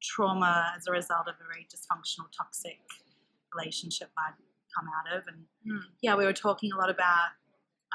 trauma 0.00 0.72
as 0.76 0.86
a 0.88 0.92
result 0.92 1.28
of 1.28 1.34
a 1.34 1.44
very 1.44 1.66
dysfunctional, 1.72 2.26
toxic 2.36 2.78
relationship 3.54 4.10
I'd 4.18 4.34
come 4.76 4.86
out 4.88 5.18
of, 5.18 5.26
and 5.28 5.44
Mm. 5.66 5.82
yeah, 6.00 6.16
we 6.16 6.24
were 6.24 6.32
talking 6.32 6.72
a 6.72 6.76
lot 6.76 6.90
about 6.90 7.30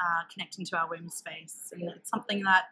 uh, 0.02 0.22
connecting 0.32 0.64
to 0.66 0.78
our 0.78 0.88
womb 0.88 1.10
space, 1.10 1.70
and 1.72 1.82
it's 1.96 2.08
something 2.08 2.42
that 2.44 2.64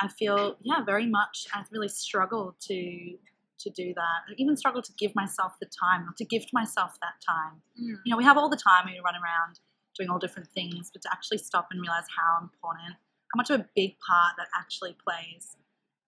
I 0.00 0.08
feel 0.08 0.56
yeah 0.62 0.82
very 0.84 1.06
much 1.06 1.46
I've 1.54 1.70
really 1.70 1.88
struggled 1.88 2.54
to 2.62 3.18
to 3.62 3.70
do 3.70 3.94
that. 3.94 4.18
I 4.28 4.34
even 4.38 4.56
struggle 4.56 4.82
to 4.82 4.92
give 4.98 5.14
myself 5.14 5.52
the 5.60 5.66
time, 5.66 6.06
to 6.16 6.24
gift 6.24 6.50
myself 6.52 6.92
that 7.00 7.18
time. 7.26 7.62
Mm. 7.80 7.98
You 8.04 8.10
know, 8.10 8.16
we 8.16 8.24
have 8.24 8.36
all 8.36 8.48
the 8.48 8.60
time 8.60 8.86
we 8.86 9.00
run 9.04 9.14
around 9.14 9.60
doing 9.96 10.10
all 10.10 10.18
different 10.18 10.48
things, 10.54 10.90
but 10.92 11.02
to 11.02 11.08
actually 11.12 11.38
stop 11.38 11.68
and 11.70 11.80
realize 11.80 12.06
how 12.16 12.42
important, 12.42 12.96
how 13.32 13.36
much 13.36 13.50
of 13.50 13.60
a 13.60 13.68
big 13.76 13.96
part 14.00 14.32
that 14.38 14.48
actually 14.58 14.96
plays 15.06 15.56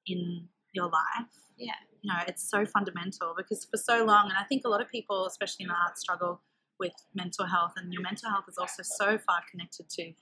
in 0.07 0.49
your 0.73 0.87
life. 0.87 1.33
Yeah. 1.57 1.79
You 2.03 2.13
know, 2.13 2.21
it's 2.27 2.43
so 2.49 2.67
fundamental 2.67 3.35
because 3.37 3.67
for 3.71 3.77
so 3.77 4.05
long, 4.05 4.29
and 4.29 4.39
I 4.39 4.45
think 4.45 4.63
a 4.65 4.69
lot 4.69 4.81
of 4.81 4.89
people, 4.89 5.27
especially 5.27 5.65
in 5.65 5.69
the 5.69 5.75
arts, 5.75 6.01
struggle 6.01 6.41
with 6.81 6.93
mental 7.15 7.47
health, 7.47 7.73
and 7.77 7.93
your 7.93 8.03
mental 8.03 8.29
health 8.31 8.45
is 8.49 8.59
also 8.59 8.83
so 8.83 9.17
far 9.17 9.41
connected 9.51 9.89
to 9.89 10.13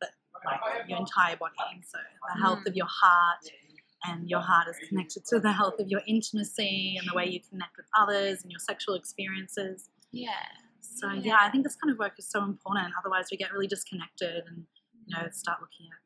the, 0.00 0.08
like, 0.46 0.88
your 0.88 0.98
entire 0.98 1.36
body. 1.36 1.54
So 1.86 1.98
the 2.34 2.40
health 2.40 2.66
of 2.66 2.74
your 2.74 2.88
heart, 2.88 3.44
and 4.04 4.28
your 4.28 4.40
heart 4.40 4.68
is 4.68 4.76
connected 4.88 5.24
to 5.26 5.40
the 5.40 5.52
health 5.52 5.78
of 5.80 5.88
your 5.88 6.02
intimacy 6.06 6.96
and 6.98 7.08
the 7.08 7.14
way 7.16 7.26
you 7.26 7.40
connect 7.50 7.76
with 7.76 7.86
others 7.98 8.42
and 8.42 8.50
your 8.50 8.60
sexual 8.60 8.94
experiences. 8.94 9.90
Yeah. 10.12 10.30
So 10.80 11.10
yeah, 11.12 11.38
I 11.40 11.50
think 11.50 11.64
this 11.64 11.76
kind 11.76 11.92
of 11.92 11.98
work 11.98 12.14
is 12.18 12.28
so 12.30 12.42
important. 12.44 12.92
Otherwise, 12.98 13.26
we 13.30 13.36
get 13.36 13.52
really 13.52 13.66
disconnected 13.66 14.44
and 14.48 14.64
you 15.06 15.16
know 15.16 15.28
start 15.30 15.58
looking 15.60 15.86
at 15.92 15.98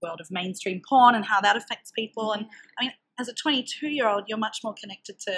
the 0.00 0.06
world 0.08 0.20
of 0.20 0.30
mainstream 0.30 0.80
porn 0.88 1.14
and 1.14 1.24
how 1.24 1.40
that 1.40 1.56
affects 1.56 1.90
people. 1.92 2.32
And 2.32 2.46
I 2.78 2.84
mean, 2.84 2.92
as 3.18 3.28
a 3.28 3.34
22 3.34 3.88
year 3.88 4.08
old, 4.08 4.24
you're 4.28 4.38
much 4.38 4.58
more 4.62 4.74
connected 4.80 5.18
to 5.20 5.32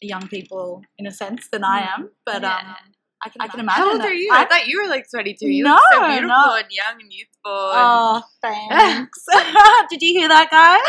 the 0.00 0.06
young 0.06 0.26
people 0.28 0.82
in 0.98 1.06
a 1.06 1.10
sense 1.12 1.48
than 1.50 1.64
I 1.64 1.88
am. 1.96 2.10
But 2.26 2.42
Yeah. 2.42 2.56
um, 2.58 2.92
I 3.24 3.28
can 3.30 3.40
I 3.40 3.48
can 3.48 3.60
imagine. 3.60 3.82
How 3.82 3.92
old 3.92 4.00
are 4.02 4.12
you? 4.12 4.30
I- 4.32 4.42
I 4.42 4.44
thought 4.46 4.66
you 4.66 4.82
were 4.82 4.88
like 4.88 5.06
22. 5.10 5.48
You 5.48 5.64
No, 5.64 5.72
look 5.74 5.82
so 5.92 6.00
beautiful 6.06 6.28
no. 6.28 6.56
and 6.56 6.66
young 6.70 7.00
and 7.00 7.12
youthful. 7.12 7.30
Oh, 7.46 8.22
and- 8.42 8.68
thanks. 8.70 9.24
Did 9.90 10.02
you 10.02 10.18
hear 10.18 10.28
that, 10.28 10.50
guys? 10.50 10.82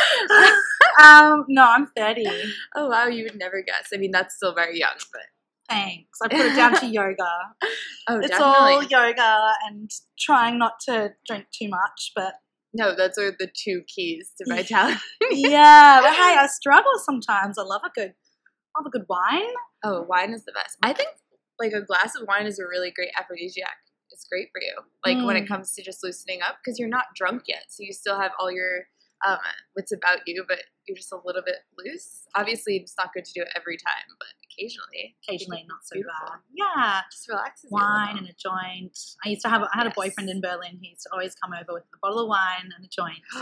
um, 1.04 1.46
no, 1.48 1.64
I'm 1.64 1.88
30. 1.96 2.26
oh 2.76 2.88
wow, 2.90 3.06
you 3.08 3.24
would 3.24 3.38
never 3.38 3.62
guess. 3.66 3.90
I 3.94 3.98
mean, 3.98 4.12
that's 4.12 4.36
still 4.36 4.54
very 4.54 4.80
young, 4.80 4.96
but 5.12 5.22
Thanks. 5.70 6.20
I 6.24 6.28
put 6.28 6.40
it 6.46 6.56
down 6.56 6.76
to 6.80 6.86
yoga. 6.86 7.16
oh, 8.08 8.20
it's 8.20 8.30
definitely. 8.30 8.44
all 8.44 8.84
yoga 8.84 9.54
and 9.68 9.90
trying 10.20 10.60
not 10.60 10.74
to 10.88 11.14
drink 11.28 11.46
too 11.52 11.70
much, 11.70 12.12
but 12.16 12.36
no, 12.74 12.94
those 12.96 13.18
are 13.18 13.32
the 13.32 13.48
two 13.56 13.82
keys 13.88 14.32
to 14.38 14.46
vitality. 14.54 15.00
yeah. 15.32 16.02
But 16.02 16.12
hey, 16.14 16.36
I 16.38 16.48
struggle 16.48 16.92
sometimes. 17.04 17.58
I 17.58 17.64
love 17.64 17.82
a 17.86 17.90
good, 17.96 18.14
I 18.76 18.80
love 18.82 18.86
a 18.86 18.90
good 18.92 19.06
wine. 19.10 19.54
oh, 19.84 20.04
wine 20.04 20.34
is 20.34 20.44
the 20.46 20.52
best. 20.52 20.78
I 20.84 20.94
think 20.94 21.10
like 21.60 21.74
a 21.74 21.82
glass 21.82 22.16
of 22.16 22.28
wine 22.28 22.46
is 22.46 22.60
a 22.60 22.68
really 22.68 22.92
great 22.92 23.10
aphrodisiac. 23.18 23.78
It's 24.12 24.26
great 24.30 24.50
for 24.54 24.62
you, 24.62 24.76
like 25.06 25.26
when 25.26 25.36
it 25.36 25.44
Mm. 25.46 25.48
comes 25.50 25.74
to 25.76 25.84
just 25.84 26.04
loosening 26.04 26.42
up, 26.42 26.58
because 26.64 26.80
you're 26.80 26.88
not 26.90 27.06
drunk 27.16 27.44
yet, 27.48 27.66
so 27.70 27.84
you 27.84 27.92
still 27.94 28.20
have 28.20 28.32
all 28.40 28.52
your 28.52 28.88
um, 29.26 29.40
wits 29.76 29.92
about 29.94 30.20
you, 30.28 30.44
but 30.48 30.60
you're 30.88 30.96
just 30.98 31.12
a 31.12 31.18
little 31.26 31.42
bit 31.44 31.56
loose. 31.80 32.28
Obviously, 32.36 32.76
it's 32.78 32.94
not 32.98 33.12
good 33.14 33.26
to 33.26 33.32
do 33.34 33.42
it 33.42 33.48
every 33.56 33.78
time, 33.78 34.06
but 34.20 34.28
occasionally, 34.44 35.16
Occasionally, 35.28 35.66
not 35.68 35.80
so 35.84 35.96
Beautiful. 35.96 36.28
bad. 36.28 36.40
Yeah, 36.54 37.02
just 37.12 37.28
relaxes 37.30 37.72
wine 37.72 38.18
and 38.18 38.28
a 38.28 38.34
joint. 38.34 38.96
I 39.26 39.30
used 39.30 39.42
to 39.44 39.50
have. 39.50 39.64
I 39.64 39.70
had 39.74 39.88
a 39.88 39.92
boyfriend 39.96 40.30
in 40.30 40.42
Berlin. 40.42 40.78
He 40.82 40.90
used 40.90 41.04
to 41.04 41.10
always 41.14 41.34
come 41.34 41.54
over 41.54 41.74
with 41.74 41.84
a 41.94 41.98
bottle 42.02 42.20
of 42.24 42.28
wine 42.28 42.70
and 42.76 42.86
a 42.86 42.90
joint. 42.90 43.20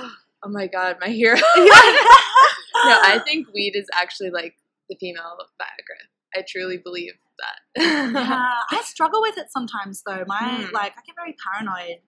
oh 0.44 0.50
my 0.50 0.68
god, 0.68 0.98
my 1.02 1.10
hero. 1.10 1.36
no, 1.58 3.00
I 3.02 3.20
think 3.26 3.48
weed 3.54 3.76
is 3.76 3.88
actually 3.94 4.30
like 4.30 4.56
the 4.90 4.96
female 5.00 5.38
Viagra. 5.60 6.08
I 6.36 6.44
truly 6.48 6.78
believe 6.78 7.14
that. 7.40 7.82
yeah, 8.14 8.78
I 8.78 8.82
struggle 8.84 9.22
with 9.22 9.38
it 9.38 9.48
sometimes 9.52 10.04
though. 10.06 10.24
My 10.28 10.40
Mm. 10.42 10.72
like, 10.72 10.94
I 10.98 11.02
get 11.06 11.16
very 11.16 11.36
paranoid. 11.52 12.00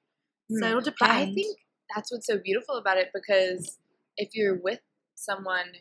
So 0.52 0.66
Mm. 0.66 0.70
it'll 0.80 0.94
But 1.00 1.10
I 1.10 1.26
think 1.34 1.58
that's 1.96 2.12
what's 2.12 2.28
so 2.28 2.38
beautiful 2.38 2.76
about 2.76 2.98
it 2.98 3.10
because 3.14 3.80
if 4.18 4.30
you're 4.36 4.56
with 4.62 4.80
someone 5.16 5.72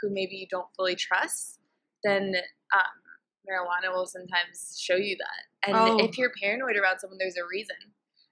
who 0.00 0.10
maybe 0.10 0.36
you 0.36 0.46
don't 0.50 0.68
fully 0.76 0.94
trust, 0.96 1.60
then 2.02 2.34
um, 2.74 3.00
marijuana 3.48 3.92
will 3.94 4.06
sometimes 4.06 4.78
show 4.80 4.96
you 4.96 5.16
that. 5.16 5.68
And 5.68 5.76
Oh. 5.76 5.96
if 6.04 6.18
you're 6.18 6.32
paranoid 6.42 6.76
around 6.76 6.98
someone, 7.00 7.18
there's 7.18 7.36
a 7.36 7.46
reason. 7.50 7.76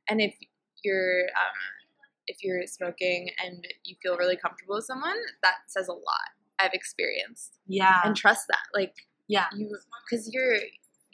And 0.09 0.21
if 0.21 0.35
you're 0.85 1.25
um, 1.37 1.57
if 2.29 2.39
you're 2.43 2.67
smoking 2.67 3.31
and 3.45 3.67
you 3.85 3.97
feel 4.03 4.17
really 4.17 4.37
comfortable 4.37 4.77
with 4.77 4.85
someone, 4.85 5.17
that 5.43 5.57
says 5.69 5.89
a 5.89 5.93
lot. 5.93 6.31
I've 6.59 6.73
experienced 6.75 7.59
yeah, 7.67 8.01
and 8.05 8.15
trust 8.17 8.47
that. 8.49 8.63
Like 8.75 8.95
yeah, 9.29 9.47
you, 9.57 9.77
because 10.09 10.31
you're 10.33 10.57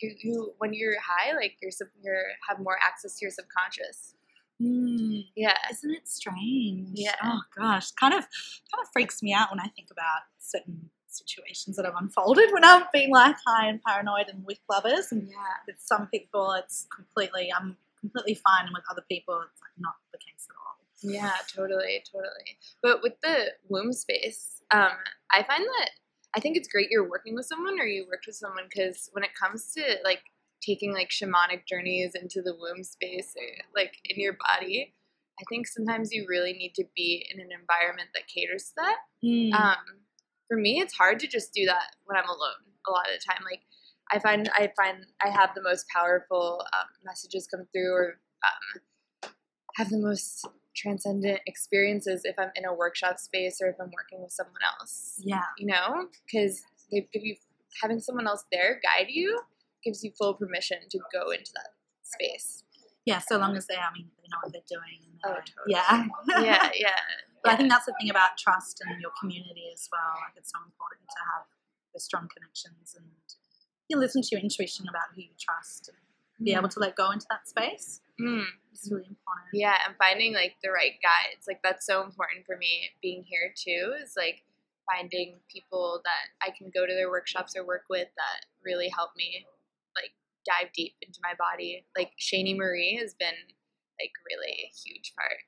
you, 0.00 0.14
you 0.22 0.52
when 0.58 0.72
you're 0.74 0.96
high, 1.00 1.34
like 1.34 1.56
you're 1.62 1.70
you're 2.02 2.22
have 2.48 2.58
more 2.60 2.78
access 2.82 3.18
to 3.18 3.24
your 3.24 3.30
subconscious. 3.32 4.14
Mm, 4.60 5.26
Yeah. 5.36 5.56
isn't 5.70 5.90
it 5.90 6.08
strange? 6.08 6.88
Yeah. 6.94 7.14
Oh 7.22 7.40
gosh, 7.56 7.92
kind 7.92 8.12
of, 8.12 8.20
kind 8.20 8.82
of 8.82 8.88
freaks 8.92 9.22
me 9.22 9.32
out 9.32 9.50
when 9.52 9.60
I 9.60 9.68
think 9.76 9.88
about 9.92 10.22
certain 10.40 10.90
situations 11.06 11.76
that 11.76 11.84
have 11.84 11.94
unfolded 11.98 12.50
when 12.52 12.64
I've 12.64 12.90
been 12.92 13.10
like 13.10 13.36
high 13.46 13.68
and 13.68 13.80
paranoid 13.82 14.26
and 14.28 14.44
with 14.44 14.58
lovers, 14.68 15.12
and 15.12 15.28
Yeah. 15.28 15.36
with 15.66 15.76
some 15.78 16.08
people 16.08 16.52
it's 16.52 16.86
completely, 16.94 17.52
I'm 17.56 17.76
completely 18.00 18.34
fine, 18.34 18.66
and 18.66 18.74
with 18.74 18.84
other 18.90 19.04
people 19.08 19.40
it's 19.48 19.60
like 19.62 19.70
not 19.78 19.94
the 20.12 20.18
case 20.18 20.48
at 20.50 20.56
all. 20.56 20.76
Yeah, 21.02 21.36
totally, 21.54 22.02
totally. 22.10 22.58
But 22.82 23.02
with 23.02 23.14
the 23.22 23.52
womb 23.68 23.92
space, 23.92 24.62
um, 24.72 24.90
I 25.32 25.44
find 25.44 25.62
that 25.62 25.90
I 26.36 26.40
think 26.40 26.56
it's 26.56 26.68
great 26.68 26.90
you're 26.90 27.08
working 27.08 27.34
with 27.34 27.46
someone 27.46 27.78
or 27.80 27.86
you 27.86 28.06
worked 28.08 28.26
with 28.26 28.36
someone 28.36 28.64
because 28.68 29.08
when 29.12 29.24
it 29.24 29.30
comes 29.40 29.72
to 29.74 29.96
like 30.04 30.22
taking 30.62 30.92
like 30.92 31.08
shamanic 31.08 31.66
journeys 31.66 32.14
into 32.14 32.42
the 32.42 32.54
womb 32.58 32.84
space 32.84 33.34
or 33.36 33.64
like 33.74 33.94
in 34.04 34.20
your 34.20 34.36
body, 34.46 34.94
I 35.40 35.44
think 35.48 35.66
sometimes 35.66 36.12
you 36.12 36.26
really 36.28 36.52
need 36.52 36.74
to 36.74 36.84
be 36.96 37.26
in 37.32 37.40
an 37.40 37.48
environment 37.52 38.08
that 38.14 38.26
caters 38.26 38.64
to 38.64 38.72
that. 38.76 38.96
Mm. 39.24 39.54
Um, 39.54 39.76
for 40.48 40.56
me, 40.56 40.80
it's 40.80 40.94
hard 40.94 41.20
to 41.20 41.26
just 41.26 41.52
do 41.52 41.64
that 41.66 41.94
when 42.04 42.16
I'm 42.16 42.28
alone 42.28 42.68
a 42.86 42.90
lot 42.90 43.06
of 43.06 43.12
the 43.14 43.24
time. 43.24 43.44
Like 43.44 43.62
I 44.10 44.18
find 44.18 44.50
I 44.54 44.72
find 44.76 45.06
I 45.24 45.28
have 45.28 45.50
the 45.54 45.62
most 45.62 45.86
powerful 45.94 46.64
um, 46.72 46.88
messages 47.04 47.46
come 47.46 47.66
through 47.72 47.92
or 47.92 48.20
um, 48.44 48.82
have 49.78 49.88
the 49.90 49.98
most 49.98 50.46
transcendent 50.76 51.40
experiences 51.46 52.22
if 52.24 52.36
I'm 52.38 52.50
in 52.54 52.64
a 52.64 52.74
workshop 52.74 53.18
space 53.18 53.58
or 53.62 53.68
if 53.68 53.76
I'm 53.80 53.90
working 53.96 54.20
with 54.22 54.32
someone 54.32 54.60
else. 54.78 55.14
yeah, 55.24 55.42
You 55.58 55.66
know, 55.66 56.06
because 56.26 56.60
they 56.92 57.08
give 57.12 57.22
you 57.24 57.36
having 57.82 58.00
someone 58.00 58.26
else 58.26 58.44
there 58.52 58.80
guide 58.82 59.06
you 59.08 59.40
gives 59.84 60.02
you 60.04 60.10
full 60.18 60.34
permission 60.34 60.78
to 60.90 60.98
go 61.12 61.30
into 61.30 61.50
that 61.54 61.70
space. 62.02 62.64
yeah. 63.06 63.18
So 63.18 63.38
long 63.38 63.56
as 63.56 63.66
they, 63.66 63.76
I 63.76 63.90
mean, 63.94 64.10
they 64.18 64.28
know 64.30 64.38
what 64.42 64.52
they're 64.52 64.68
doing. 64.68 64.98
And 65.06 65.14
Oh, 65.24 65.38
totally. 65.42 65.74
Yeah, 65.74 66.06
yeah, 66.42 66.70
yeah. 66.74 67.00
But 67.42 67.52
I 67.52 67.56
think 67.56 67.70
that's 67.70 67.86
the 67.86 67.94
thing 68.00 68.10
about 68.10 68.34
trust 68.36 68.82
and 68.84 69.00
your 69.00 69.12
community 69.20 69.70
as 69.72 69.86
well. 69.94 70.10
Like 70.26 70.34
it's 70.36 70.50
so 70.50 70.58
important 70.66 71.06
to 71.06 71.20
have 71.34 71.46
those 71.94 72.02
strong 72.02 72.26
connections 72.34 72.98
and 72.98 73.06
you 73.88 73.96
listen 73.96 74.22
to 74.22 74.28
your 74.32 74.42
intuition 74.42 74.86
about 74.90 75.14
who 75.14 75.22
you 75.22 75.34
trust 75.38 75.86
and 75.88 75.96
be 76.42 76.54
able 76.54 76.68
to 76.68 76.80
let 76.80 76.96
go 76.96 77.10
into 77.10 77.26
that 77.30 77.48
space. 77.48 78.00
Mm. 78.20 78.44
It's 78.72 78.90
really 78.90 79.06
important. 79.08 79.48
Yeah, 79.52 79.74
and 79.86 79.96
finding 79.96 80.34
like 80.34 80.54
the 80.62 80.70
right 80.70 80.94
guides. 81.02 81.46
Like 81.46 81.60
that's 81.62 81.86
so 81.86 82.02
important 82.02 82.46
for 82.46 82.56
me 82.56 82.90
being 83.02 83.24
here 83.26 83.52
too, 83.56 83.94
is 84.02 84.14
like 84.16 84.42
finding 84.90 85.36
people 85.52 86.00
that 86.04 86.46
I 86.46 86.50
can 86.56 86.70
go 86.72 86.86
to 86.86 86.94
their 86.94 87.10
workshops 87.10 87.56
or 87.56 87.66
work 87.66 87.84
with 87.90 88.08
that 88.16 88.46
really 88.64 88.88
help 88.88 89.10
me 89.16 89.46
like 89.96 90.12
dive 90.46 90.72
deep 90.72 90.94
into 91.02 91.18
my 91.22 91.34
body. 91.38 91.84
Like 91.96 92.12
Shani 92.20 92.56
Marie 92.56 92.98
has 93.00 93.14
been 93.14 93.34
like 94.00 94.12
really 94.30 94.70
a 94.70 94.72
huge 94.88 95.12
part. 95.14 95.38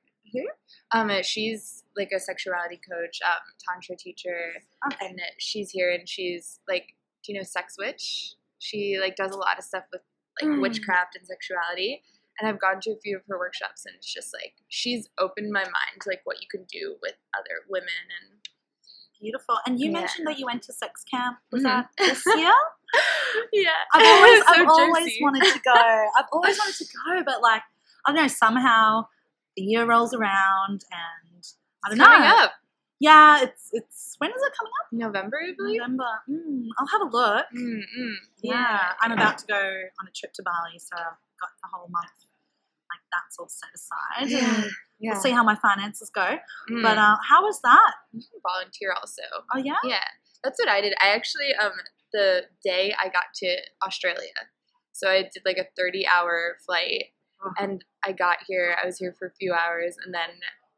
Um, 0.93 1.09
uh, 1.09 1.21
she's 1.21 1.83
like 1.97 2.11
a 2.15 2.19
sexuality 2.19 2.79
coach, 2.89 3.19
um, 3.25 3.41
tantra 3.67 3.95
teacher, 3.97 4.53
Okay. 4.87 5.07
and 5.07 5.19
she's 5.39 5.71
here 5.71 5.91
and 5.91 6.07
she's 6.07 6.59
like, 6.67 6.95
do 7.23 7.33
you 7.33 7.39
know 7.39 7.43
Sex 7.43 7.75
Witch? 7.77 8.35
She 8.59 8.97
like 8.99 9.15
does 9.15 9.31
a 9.31 9.37
lot 9.37 9.57
of 9.57 9.63
stuff 9.63 9.83
with 9.91 10.01
like 10.41 10.51
Mm. 10.57 10.61
witchcraft 10.61 11.15
and 11.15 11.25
sexuality. 11.25 12.03
And 12.39 12.47
I've 12.47 12.59
gone 12.59 12.79
to 12.81 12.91
a 12.91 12.99
few 13.03 13.17
of 13.17 13.23
her 13.27 13.37
workshops, 13.37 13.85
and 13.85 13.93
it's 13.95 14.11
just 14.11 14.33
like 14.33 14.55
she's 14.67 15.09
opened 15.19 15.51
my 15.51 15.63
mind 15.63 16.01
to 16.01 16.09
like 16.09 16.21
what 16.23 16.41
you 16.41 16.47
can 16.49 16.63
do 16.65 16.95
with 17.01 17.15
other 17.37 17.65
women. 17.69 17.89
And 18.21 18.39
Beautiful. 19.19 19.59
And 19.67 19.79
you 19.79 19.91
Yeah. 19.91 19.99
mentioned 19.99 20.25
that 20.25 20.39
you 20.39 20.47
went 20.47 20.63
to 20.63 20.73
sex 20.73 21.03
camp. 21.03 21.37
Was 21.51 21.61
Mhm. 21.61 21.65
that 21.65 21.89
this 21.99 22.25
year? 22.25 22.51
yeah, 23.53 23.69
I've 23.93 24.03
always, 24.07 24.39
So 24.47 24.53
I've 24.53 24.67
always 24.67 25.17
wanted 25.21 25.43
to 25.53 25.59
go. 25.59 26.09
I've 26.17 26.25
always 26.31 26.57
wanted 26.57 26.75
to 26.77 26.85
go, 27.05 27.23
but 27.23 27.39
like, 27.39 27.61
I 28.07 28.11
don't 28.13 28.21
know, 28.23 28.27
somehow 28.27 29.07
the 29.55 29.61
year 29.61 29.85
rolls 29.85 30.15
around 30.15 30.85
and 30.91 31.43
I 31.85 31.89
don't 31.89 31.99
It's 31.99 32.07
coming 32.07 32.27
know. 32.29 32.47
Up 33.07 33.41
Yeah, 33.41 33.43
it's, 33.43 33.69
it's, 33.73 34.15
when 34.19 34.29
is 34.31 34.41
it 34.41 34.53
coming 34.57 34.73
up? 34.81 34.87
November, 34.91 35.37
I 35.43 35.53
believe. 35.57 35.79
November. 35.79 36.11
Mm, 36.29 36.67
I'll 36.77 36.87
have 36.87 37.01
a 37.01 37.05
look. 37.05 37.45
Mm, 37.55 37.79
mm. 37.99 38.13
Yeah, 38.41 38.79
I'm 39.01 39.11
about 39.11 39.37
to 39.39 39.45
go 39.47 39.55
on 39.55 40.07
a 40.07 40.11
trip 40.15 40.33
to 40.33 40.43
Bali, 40.43 40.77
so 40.79 40.95
I've 40.95 41.17
got 41.39 41.49
the 41.61 41.69
whole 41.73 41.87
month. 41.89 42.17
Like 42.91 43.03
that's 43.11 43.39
all 43.39 43.47
set 43.49 43.69
aside. 43.73 44.29
Yeah, 44.29 44.63
and 44.63 44.71
yeah. 44.99 45.11
We'll 45.13 45.21
see 45.21 45.31
how 45.31 45.43
my 45.43 45.55
finances 45.55 46.09
go. 46.13 46.37
Mm. 46.69 46.83
But 46.83 46.97
uh, 46.97 47.17
how 47.27 47.41
was 47.43 47.59
that? 47.63 47.93
you 48.13 48.21
can 48.21 48.39
volunteer 48.43 48.93
also. 48.93 49.21
Oh 49.53 49.57
yeah. 49.57 49.79
Yeah, 49.83 50.03
that's 50.43 50.59
what 50.59 50.69
I 50.69 50.81
did. 50.81 50.93
I 51.01 51.09
actually, 51.09 51.53
um, 51.61 51.71
the 52.13 52.43
day 52.63 52.93
I 52.99 53.07
got 53.07 53.25
to 53.35 53.57
Australia, 53.85 54.35
so 54.91 55.09
I 55.09 55.23
did 55.33 55.43
like 55.45 55.57
a 55.57 55.65
30 55.77 56.05
hour 56.07 56.57
flight, 56.65 57.05
Oh. 57.43 57.51
and 57.57 57.83
I 58.05 58.11
got 58.11 58.37
here. 58.47 58.75
I 58.81 58.85
was 58.85 58.99
here 58.99 59.15
for 59.17 59.25
a 59.27 59.31
few 59.39 59.51
hours, 59.53 59.95
and 60.05 60.13
then 60.13 60.29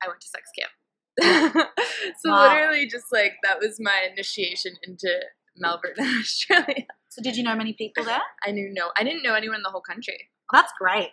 I 0.01 0.07
went 0.07 0.21
to 0.21 0.27
sex 0.27 0.49
camp. 0.57 0.71
so 1.21 2.29
Wow. 2.31 2.47
literally, 2.53 2.87
just 2.87 3.05
like 3.11 3.33
that 3.43 3.59
was 3.59 3.77
my 3.79 4.07
initiation 4.11 4.73
into 4.83 5.09
Melbourne, 5.57 5.93
Australia. 6.19 6.85
So 7.09 7.21
did 7.21 7.35
you 7.35 7.43
know 7.43 7.55
many 7.55 7.73
people 7.73 8.03
there? 8.03 8.21
I 8.45 8.51
knew 8.51 8.69
no, 8.73 8.91
I 8.97 9.03
didn't 9.03 9.23
know 9.23 9.35
anyone 9.35 9.57
in 9.57 9.63
the 9.63 9.69
whole 9.69 9.81
country. 9.81 10.29
That's 10.51 10.71
great. 10.79 11.11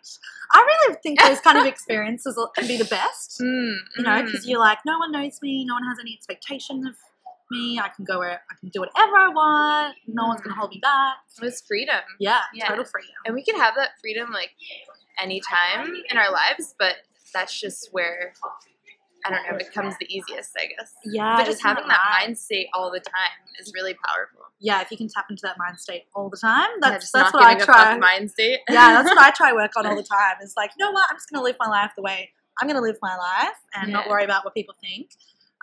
I 0.52 0.60
really 0.60 0.96
think 1.02 1.20
those 1.20 1.40
kind 1.40 1.56
of 1.58 1.64
experiences 1.64 2.38
can 2.56 2.66
be 2.66 2.76
the 2.76 2.84
best. 2.84 3.38
Mm, 3.40 3.74
You 3.96 4.02
know, 4.02 4.10
mm. 4.10 4.26
because 4.26 4.46
you're 4.46 4.58
like, 4.58 4.78
no 4.84 4.98
one 4.98 5.12
knows 5.12 5.38
me, 5.40 5.64
no 5.66 5.74
one 5.74 5.84
has 5.84 5.98
any 6.00 6.12
expectation 6.14 6.86
of 6.86 6.94
me. 7.50 7.78
I 7.78 7.88
can 7.88 8.04
go 8.04 8.18
where 8.18 8.40
I 8.50 8.54
can 8.60 8.68
do 8.70 8.80
whatever 8.80 9.16
I 9.16 9.28
want. 9.28 9.96
No 10.06 10.26
one's 10.26 10.40
gonna 10.42 10.56
hold 10.56 10.70
me 10.70 10.80
back. 10.82 11.16
it 11.40 11.44
was 11.44 11.62
freedom, 11.66 12.00
Yeah, 12.18 12.40
Yeah. 12.54 12.68
total 12.68 12.84
freedom. 12.84 13.14
and 13.24 13.34
we 13.34 13.42
can 13.44 13.56
have 13.56 13.74
that 13.76 13.90
freedom 14.00 14.30
like 14.30 14.50
anytime 15.18 15.94
in 16.10 16.16
our 16.18 16.30
lives, 16.32 16.74
but 16.78 16.96
that's 17.32 17.58
just 17.58 17.88
where 17.92 18.32
I 19.26 19.30
don't 19.30 19.42
know. 19.50 19.56
It 19.58 19.66
becomes 19.68 19.94
the 20.00 20.06
easiest, 20.14 20.50
I 20.58 20.66
guess. 20.66 20.94
Yeah, 21.04 21.36
but 21.36 21.46
just 21.46 21.62
having 21.62 21.86
that 21.88 22.00
mind 22.20 22.38
state 22.38 22.68
all 22.74 22.90
the 22.90 23.00
time 23.00 23.38
is 23.60 23.72
really 23.74 23.94
powerful. 24.06 24.40
Yeah, 24.60 24.80
if 24.80 24.90
you 24.90 24.96
can 24.96 25.08
tap 25.08 25.26
into 25.30 25.42
that 25.44 25.56
mind 25.58 25.78
state 25.78 26.04
all 26.14 26.28
the 26.30 26.36
time, 26.36 26.68
Yeah, 26.82 26.90
that's 26.90 27.04
just 27.04 27.12
that's 27.12 27.32
what 27.34 27.42
I 27.42 27.54
try. 27.56 27.96
mind 27.98 28.30
state. 28.30 28.60
yeah, 28.68 28.92
that's 28.92 29.08
what 29.08 29.18
I 29.18 29.30
try 29.30 29.50
to 29.50 29.54
work 29.56 29.72
on 29.76 29.86
all 29.86 29.96
the 29.96 30.02
time. 30.18 30.36
It's 30.40 30.56
like, 30.56 30.70
you 30.78 30.84
know 30.84 30.92
what? 30.92 31.06
I'm 31.10 31.16
just 31.16 31.28
gonna 31.30 31.44
live 31.44 31.56
my 31.60 31.68
life 31.68 31.92
the 31.96 32.02
way 32.02 32.30
I'm 32.60 32.68
gonna 32.68 32.80
live 32.82 32.98
my 33.00 33.16
life 33.16 33.56
and 33.74 33.92
not 33.92 34.08
worry 34.08 34.24
about 34.24 34.44
what 34.44 34.54
people 34.54 34.74
think. 34.80 35.10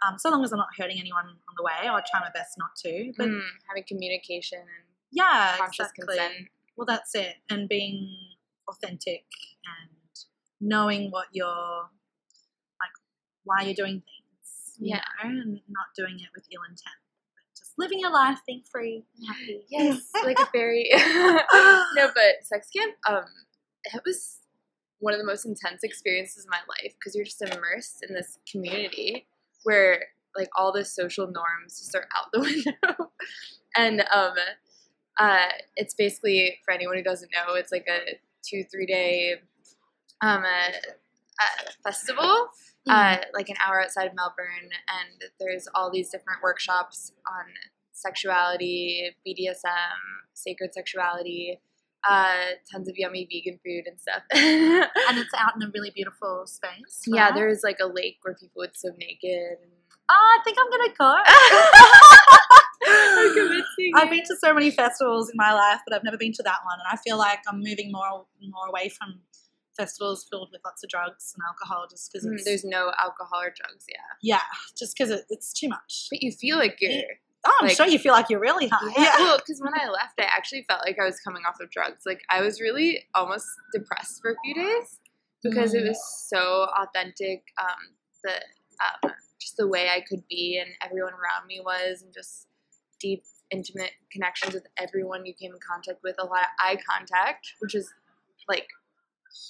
Um, 0.07 0.17
so 0.19 0.29
long 0.29 0.43
as 0.43 0.51
I'm 0.51 0.57
not 0.59 0.67
hurting 0.77 0.99
anyone 0.99 1.25
on 1.25 1.55
the 1.57 1.63
way, 1.63 1.87
I'll 1.87 2.01
try 2.09 2.19
my 2.19 2.29
best 2.33 2.57
not 2.57 2.75
to. 2.85 3.11
But 3.17 3.27
Mm, 3.27 3.41
having 3.67 3.83
communication 3.87 4.59
and 4.59 4.85
yeah, 5.11 5.55
conscious 5.57 5.87
exactly. 5.95 6.17
consent. 6.17 6.47
Well, 6.75 6.85
that's 6.85 7.15
it. 7.15 7.35
And 7.49 7.67
being 7.67 8.15
authentic 8.67 9.25
and 9.65 9.89
knowing 10.61 11.09
what 11.11 11.27
you're 11.31 11.89
why 13.47 13.63
you're 13.63 13.73
doing 13.73 14.01
things. 14.01 14.75
You 14.79 14.89
Yeah. 14.95 15.01
know, 15.23 15.29
and 15.31 15.61
not 15.69 15.87
doing 15.95 16.19
it 16.19 16.29
with 16.35 16.45
ill 16.53 16.61
intent. 16.63 16.99
But 17.35 17.57
just 17.57 17.73
living 17.77 17.99
your 17.99 18.11
life, 18.11 18.39
being 18.47 18.63
free, 18.71 19.05
and 19.17 19.27
happy. 19.27 19.65
Yes, 19.69 20.09
like 20.23 20.39
a 20.39 20.47
very 20.53 20.89
no, 20.95 22.07
but 22.13 22.43
sex 22.43 22.69
camp. 22.75 22.95
Um, 23.09 23.25
it 23.93 24.01
was 24.05 24.39
one 24.99 25.13
of 25.13 25.19
the 25.19 25.25
most 25.25 25.45
intense 25.45 25.83
experiences 25.83 26.45
of 26.45 26.51
my 26.51 26.59
life 26.69 26.93
because 26.99 27.15
you're 27.15 27.25
just 27.25 27.41
immersed 27.41 28.03
in 28.07 28.13
this 28.15 28.39
community 28.51 29.27
where 29.63 30.05
like 30.35 30.49
all 30.57 30.71
the 30.71 30.85
social 30.85 31.25
norms 31.27 31.79
just 31.79 31.95
are 31.95 32.07
out 32.17 32.27
the 32.33 32.39
window, 32.41 33.11
and 33.75 34.01
um, 34.13 34.33
uh, 35.19 35.47
it's 35.75 35.95
basically 35.95 36.59
for 36.63 36.71
anyone 36.73 36.97
who 36.97 37.03
doesn't 37.03 37.31
know, 37.33 37.55
it's 37.55 37.71
like 37.71 37.87
a 37.89 38.19
two 38.47 38.63
three 38.71 38.85
day 38.85 39.35
um 40.21 40.43
a, 40.43 40.69
a 41.41 41.71
festival 41.83 42.47
uh, 42.89 43.17
like 43.33 43.49
an 43.49 43.55
hour 43.65 43.81
outside 43.81 44.07
of 44.07 44.15
Melbourne, 44.15 44.69
and 44.71 45.31
there's 45.39 45.67
all 45.75 45.91
these 45.91 46.09
different 46.09 46.41
workshops 46.43 47.11
on 47.29 47.45
sexuality, 47.91 49.15
BDSM, 49.25 49.97
sacred 50.33 50.73
sexuality, 50.73 51.59
uh, 52.07 52.51
tons 52.71 52.87
of 52.87 52.95
yummy 52.97 53.27
vegan 53.31 53.59
food 53.65 53.85
and 53.87 53.99
stuff. 53.99 54.23
and 54.31 55.17
it's 55.17 55.33
out 55.37 55.55
in 55.55 55.63
a 55.63 55.71
really 55.73 55.91
beautiful 55.91 56.45
space. 56.45 57.03
yeah, 57.07 57.31
there's 57.31 57.61
like 57.63 57.77
a 57.81 57.87
lake 57.87 58.17
where 58.21 58.35
people 58.35 58.59
would 58.59 58.77
swim 58.77 58.95
naked. 58.97 59.57
And 59.61 59.71
Oh, 60.09 60.39
I 60.39 60.43
think 60.43 60.57
I'm 60.57 60.69
gonna 60.69 60.93
go. 60.97 61.17
I've 64.01 64.09
been 64.09 64.23
to 64.23 64.35
so 64.37 64.53
many 64.53 64.71
festivals 64.71 65.29
in 65.29 65.35
my 65.35 65.53
life, 65.53 65.81
but 65.85 65.93
I've 65.93 66.03
never 66.03 66.17
been 66.17 66.31
to 66.33 66.43
that 66.43 66.59
one, 66.63 66.79
and 66.79 66.87
I 66.89 66.95
feel 67.01 67.17
like 67.17 67.39
I'm 67.47 67.59
moving 67.59 67.91
more 67.91 68.25
more 68.41 68.67
away 68.69 68.89
from 68.89 69.19
festivals 69.77 70.25
filled 70.29 70.49
with 70.51 70.61
lots 70.65 70.83
of 70.83 70.89
drugs 70.89 71.33
and 71.35 71.43
alcohol, 71.47 71.87
just 71.89 72.11
because 72.11 72.25
Mm, 72.27 72.43
there's 72.43 72.65
no 72.65 72.91
alcohol 73.01 73.39
or 73.41 73.53
drugs, 73.55 73.85
yeah. 73.87 74.01
yeah, 74.21 74.41
just 74.77 74.95
because 74.97 75.11
it, 75.11 75.25
it's 75.29 75.53
too 75.53 75.69
much. 75.69 76.07
But 76.09 76.21
you 76.21 76.31
feel 76.31 76.57
like 76.57 76.77
you're. 76.81 77.03
Oh, 77.45 77.53
I'm 77.61 77.67
like- 77.67 77.77
sure 77.77 77.87
you 77.87 77.99
feel 77.99 78.11
like 78.13 78.29
you're 78.29 78.39
really 78.41 78.67
high. 78.67 78.91
Yeah, 78.97 79.15
well, 79.19 79.37
because 79.37 79.61
when 79.61 79.73
I 79.79 79.87
left, 79.89 80.19
I 80.19 80.23
actually 80.23 80.65
felt 80.67 80.81
like 80.85 80.97
I 80.99 81.05
was 81.05 81.19
coming 81.21 81.43
off 81.47 81.59
of 81.61 81.69
drugs. 81.71 82.03
Like 82.05 82.21
I 82.29 82.41
was 82.41 82.59
really 82.59 83.05
almost 83.15 83.45
depressed 83.73 84.19
for 84.21 84.31
a 84.31 84.35
few 84.43 84.53
days 84.55 84.99
because 85.43 85.73
it 85.73 85.83
Mm. 85.83 85.89
was 85.89 86.25
so 86.27 86.67
authentic. 86.77 87.43
Um, 87.61 87.93
the 88.23 88.33
um, 89.05 89.13
just 89.39 89.55
the 89.57 89.67
way 89.67 89.87
I 89.89 90.01
could 90.01 90.23
be 90.27 90.57
and 90.59 90.71
everyone 90.83 91.13
around 91.13 91.47
me 91.47 91.61
was, 91.63 92.01
and 92.01 92.11
just 92.13 92.47
deep, 92.99 93.23
intimate 93.51 93.91
connections 94.11 94.53
with 94.53 94.65
everyone 94.77 95.25
you 95.25 95.33
came 95.33 95.53
in 95.53 95.59
contact 95.65 95.99
with. 96.03 96.15
A 96.19 96.25
lot 96.25 96.39
of 96.41 96.47
eye 96.59 96.77
contact, 96.89 97.53
which 97.59 97.75
is 97.75 97.87
like 98.49 98.67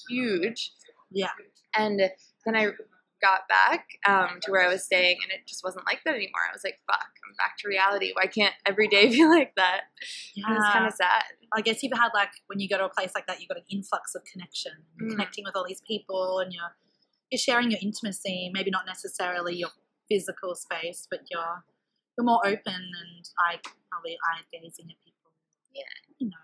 huge. 0.10 0.72
Yeah. 1.12 1.30
And 1.76 2.00
then 2.00 2.56
I 2.56 2.68
got 3.22 3.48
back 3.50 3.88
um, 4.08 4.40
to 4.44 4.52
where 4.52 4.62
I 4.64 4.72
was 4.72 4.84
staying, 4.84 5.18
and 5.24 5.32
it 5.32 5.48
just 5.48 5.64
wasn't 5.64 5.86
like 5.88 6.02
that 6.06 6.14
anymore. 6.16 6.42
I 6.50 6.54
was 6.54 6.64
like, 6.64 6.80
"Fuck, 6.86 7.02
I'm 7.28 7.36
back 7.38 7.58
to 7.60 7.68
reality. 7.68 8.12
Why 8.14 8.28
can't 8.28 8.54
every 8.66 8.88
day 8.88 9.08
be 9.10 9.26
like 9.36 9.54
that?" 9.56 9.82
yeah. 10.36 10.46
It 10.50 10.54
was 10.54 10.70
kind 10.74 10.86
of 10.86 10.94
sad. 10.94 11.24
I 11.56 11.62
guess 11.62 11.82
you've 11.84 11.98
had 11.98 12.10
like 12.14 12.30
when 12.48 12.60
you 12.60 12.68
go 12.70 12.78
to 12.78 12.86
a 12.86 12.90
place 12.90 13.12
like 13.16 13.28
that, 13.28 13.40
you've 13.40 13.50
got 13.50 13.58
an 13.58 13.64
influx 13.72 14.16
of 14.16 14.22
connection, 14.32 14.72
Mm. 15.02 15.12
connecting 15.12 15.44
with 15.46 15.56
all 15.56 15.66
these 15.68 15.82
people, 15.88 16.40
and 16.40 16.54
you're 16.54 16.76
you're 17.32 17.40
sharing 17.40 17.72
your 17.72 17.80
intimacy. 17.82 18.50
Maybe 18.54 18.70
not 18.72 18.86
necessarily 18.86 19.56
your 19.56 19.70
physical 20.10 20.56
space, 20.56 21.08
but 21.10 21.22
you're 21.30 21.64
you're 22.18 22.26
more 22.26 22.42
open 22.46 22.74
and 22.76 23.30
eye 23.40 23.60
probably 23.92 24.18
eye 24.26 24.42
gazing 24.52 24.86
at 24.90 24.98
people. 25.04 25.32
Yeah. 25.74 25.84
you 26.20 26.28
know. 26.28 26.38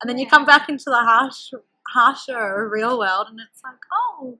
And 0.00 0.08
then 0.08 0.16
you 0.18 0.26
come 0.28 0.46
back 0.46 0.68
into 0.68 0.84
the 0.86 0.96
harsh, 0.98 1.50
harsher 1.92 2.68
real 2.68 2.98
world, 2.98 3.26
and 3.30 3.38
it's 3.40 3.62
like, 3.62 3.78
oh, 3.92 4.38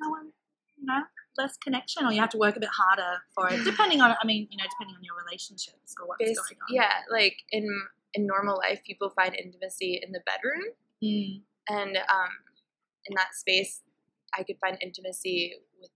no 0.00 0.10
one, 0.10 0.32
you 0.76 0.84
know, 0.86 1.02
less 1.38 1.56
connection, 1.56 2.04
or 2.06 2.12
you 2.12 2.20
have 2.20 2.30
to 2.30 2.38
work 2.38 2.56
a 2.56 2.60
bit 2.60 2.68
harder 2.72 3.18
for 3.34 3.48
it, 3.52 3.64
depending 3.70 4.00
on. 4.00 4.14
I 4.22 4.26
mean, 4.26 4.48
you 4.50 4.56
know, 4.58 4.64
depending 4.70 4.96
on 4.96 5.04
your 5.04 5.16
relationships 5.24 5.94
or 6.00 6.06
what's 6.06 6.20
going 6.24 6.58
on. 6.60 6.74
yeah, 6.74 6.90
like 7.10 7.36
in 7.50 7.66
in 8.14 8.26
normal 8.26 8.58
life, 8.58 8.80
people 8.86 9.10
find 9.10 9.34
intimacy 9.34 10.00
in 10.04 10.12
the 10.12 10.20
bedroom, 10.26 10.62
Mm. 11.02 11.42
and 11.68 11.96
um, 11.96 12.30
in 13.06 13.14
that 13.16 13.34
space, 13.34 13.80
I 14.38 14.42
could 14.44 14.56
find 14.60 14.78
intimacy 14.80 15.54
with 15.80 15.90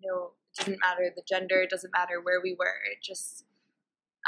you 0.00 0.08
no. 0.10 0.30
It 0.58 0.60
doesn't 0.60 0.80
matter 0.80 1.12
the 1.14 1.22
gender. 1.28 1.60
It 1.60 1.68
doesn't 1.68 1.92
matter 1.92 2.18
where 2.22 2.40
we 2.42 2.54
were. 2.58 2.80
It 2.90 3.02
just 3.02 3.44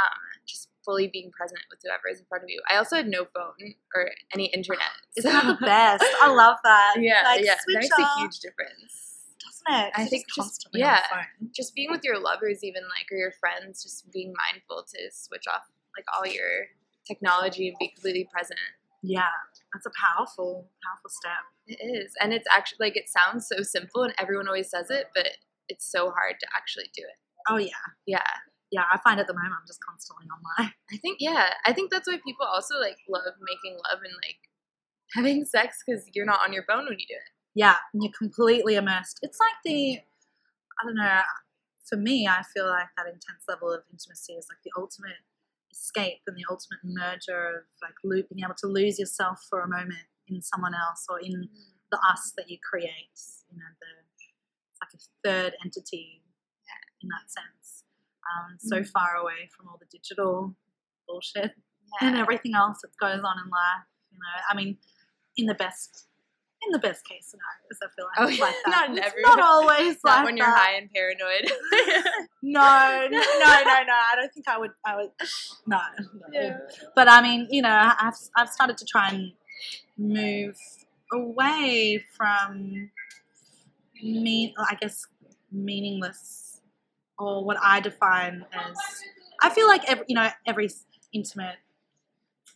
um, 0.02 0.18
just 0.46 0.68
fully 0.84 1.10
being 1.12 1.30
present 1.30 1.60
with 1.70 1.80
whoever 1.84 2.08
is 2.10 2.20
in 2.20 2.26
front 2.26 2.44
of 2.44 2.48
you. 2.48 2.60
I 2.70 2.76
also 2.76 2.96
had 2.96 3.08
no 3.08 3.26
phone 3.34 3.74
or 3.94 4.10
any 4.32 4.46
internet. 4.46 4.88
Isn't 5.16 5.30
that 5.30 5.46
the 5.46 5.66
best? 5.66 6.04
I 6.22 6.32
love 6.32 6.56
that. 6.64 6.96
Yeah, 6.98 7.22
like, 7.24 7.44
yeah, 7.44 7.54
that 7.54 7.80
makes 7.80 7.90
off, 7.92 8.08
a 8.16 8.20
huge 8.20 8.40
difference. 8.40 9.36
doesn't 9.44 9.86
it? 9.86 9.92
I 9.94 10.06
think 10.06 10.24
just 10.34 10.68
yeah. 10.72 10.88
on 10.88 10.96
the 10.96 11.08
phone. 11.10 11.50
Just 11.54 11.74
being 11.74 11.90
with 11.90 12.00
your 12.04 12.18
lovers, 12.18 12.64
even 12.64 12.82
like 12.84 13.06
or 13.12 13.18
your 13.18 13.32
friends, 13.32 13.82
just 13.82 14.10
being 14.10 14.32
mindful 14.50 14.84
to 14.94 14.98
switch 15.12 15.44
off 15.46 15.68
like 15.96 16.06
all 16.16 16.26
your 16.26 16.72
technology 17.06 17.68
and 17.68 17.76
be 17.78 17.88
completely 17.88 18.28
present. 18.32 18.60
Yeah, 19.02 19.28
that's 19.72 19.86
a 19.86 19.92
powerful, 19.94 20.68
powerful 20.82 21.10
step. 21.10 21.44
It 21.66 21.84
is, 21.84 22.14
and 22.20 22.32
it's 22.32 22.48
actually 22.50 22.78
like 22.80 22.96
it 22.96 23.08
sounds 23.08 23.46
so 23.46 23.62
simple, 23.62 24.02
and 24.04 24.14
everyone 24.18 24.48
always 24.48 24.70
says 24.70 24.90
it, 24.90 25.06
but 25.14 25.28
it's 25.68 25.90
so 25.90 26.10
hard 26.10 26.36
to 26.40 26.46
actually 26.56 26.90
do 26.94 27.02
it. 27.02 27.18
Oh 27.48 27.56
yeah, 27.56 27.70
Yeah, 28.06 28.26
yeah. 28.70 28.84
I 28.92 28.98
find 28.98 29.20
at 29.20 29.26
the 29.26 29.34
moment 29.34 29.54
I'm 29.54 29.66
just 29.66 29.80
constantly 29.84 30.26
online. 30.26 30.72
I 30.92 30.96
think 30.98 31.18
yeah, 31.20 31.50
I 31.64 31.72
think 31.72 31.90
that's 31.90 32.08
why 32.08 32.18
people 32.24 32.46
also 32.46 32.78
like 32.80 32.98
love 33.08 33.34
making 33.40 33.78
love 33.88 34.00
and 34.04 34.14
like 34.24 34.40
having 35.14 35.44
sex 35.44 35.82
because 35.84 36.04
you're 36.14 36.26
not 36.26 36.40
on 36.44 36.52
your 36.52 36.64
phone 36.64 36.84
when 36.84 36.98
you 36.98 37.06
do 37.08 37.14
it. 37.14 37.32
Yeah, 37.54 37.76
and 37.92 38.02
you're 38.02 38.12
completely 38.16 38.76
immersed. 38.76 39.18
It's 39.22 39.38
like 39.40 39.58
the, 39.64 39.98
I 39.98 40.84
don't 40.84 40.94
know. 40.94 41.20
For 41.88 41.96
me, 41.96 42.28
I 42.28 42.42
feel 42.54 42.68
like 42.68 42.88
that 42.96 43.06
intense 43.06 43.48
level 43.48 43.72
of 43.72 43.80
intimacy 43.90 44.34
is 44.34 44.46
like 44.50 44.60
the 44.62 44.70
ultimate 44.76 45.24
escape 45.72 46.20
and 46.26 46.36
the 46.36 46.44
ultimate 46.50 46.84
merger 46.84 47.48
of 47.48 47.64
like 47.80 47.96
lo- 48.04 48.22
being 48.28 48.44
able 48.44 48.54
to 48.58 48.66
lose 48.66 48.98
yourself 48.98 49.40
for 49.48 49.60
a 49.60 49.68
moment 49.68 50.04
in 50.28 50.42
someone 50.42 50.74
else 50.74 51.06
or 51.08 51.18
in 51.18 51.32
mm. 51.32 51.48
the 51.90 51.98
us 52.12 52.32
that 52.36 52.50
you 52.50 52.58
create. 52.60 53.16
You 53.50 53.56
know, 53.56 53.72
the 53.80 53.90
it's 54.68 54.80
like 54.84 54.94
a 54.94 55.02
third 55.24 55.56
entity 55.64 56.22
in 57.02 57.08
that 57.08 57.30
sense. 57.30 57.57
Um, 58.28 58.56
so 58.58 58.76
Mm. 58.80 58.88
far 58.88 59.14
away 59.16 59.48
from 59.56 59.68
all 59.68 59.78
the 59.78 59.86
digital 59.90 60.54
bullshit 61.06 61.52
and 62.00 62.16
everything 62.16 62.54
else 62.54 62.80
that 62.82 62.96
goes 63.00 63.20
on 63.24 63.36
in 63.44 63.48
life. 63.50 63.86
You 64.12 64.18
know, 64.18 64.42
I 64.50 64.54
mean, 64.56 64.78
in 65.36 65.46
the 65.46 65.54
best, 65.54 66.06
in 66.66 66.72
the 66.72 66.78
best 66.78 67.04
case 67.06 67.26
scenarios, 67.32 67.78
I 67.82 67.88
feel 67.94 68.06
like 68.06 68.40
Oh, 68.40 68.44
like 68.44 68.54
that. 68.66 68.90
not 68.90 68.98
every- 69.06 69.22
not 69.22 69.40
always 69.52 69.96
Not 70.04 70.16
like 70.16 70.24
when 70.26 70.36
you're 70.36 70.46
that. 70.46 70.58
high 70.58 70.74
and 70.76 70.90
paranoid. 70.92 71.50
No, 72.42 73.08
no, 73.10 73.18
no, 73.18 73.62
no, 73.64 73.82
no. 73.84 73.98
I 74.10 74.14
don't 74.16 74.32
think 74.32 74.48
I 74.48 74.58
would. 74.58 74.70
I 74.86 74.96
would. 74.96 75.10
No. 75.66 75.78
no. 75.98 76.10
yeah. 76.32 76.58
But 76.94 77.08
I 77.08 77.20
mean, 77.22 77.46
you 77.50 77.62
know, 77.62 77.92
I've 77.98 78.14
I've 78.36 78.48
started 78.48 78.76
to 78.78 78.84
try 78.84 79.08
and 79.10 79.32
move 79.96 80.56
away 81.12 82.04
from 82.16 82.90
me. 84.02 84.54
I 84.58 84.74
guess 84.76 85.06
meaningless, 85.50 86.47
or 87.18 87.44
what 87.44 87.56
I 87.62 87.80
define 87.80 88.44
as. 88.52 88.76
I 89.42 89.50
feel 89.50 89.66
like 89.68 89.88
every 89.88 90.04
you 90.08 90.14
know 90.14 90.28
every 90.46 90.68
intimate 91.12 91.56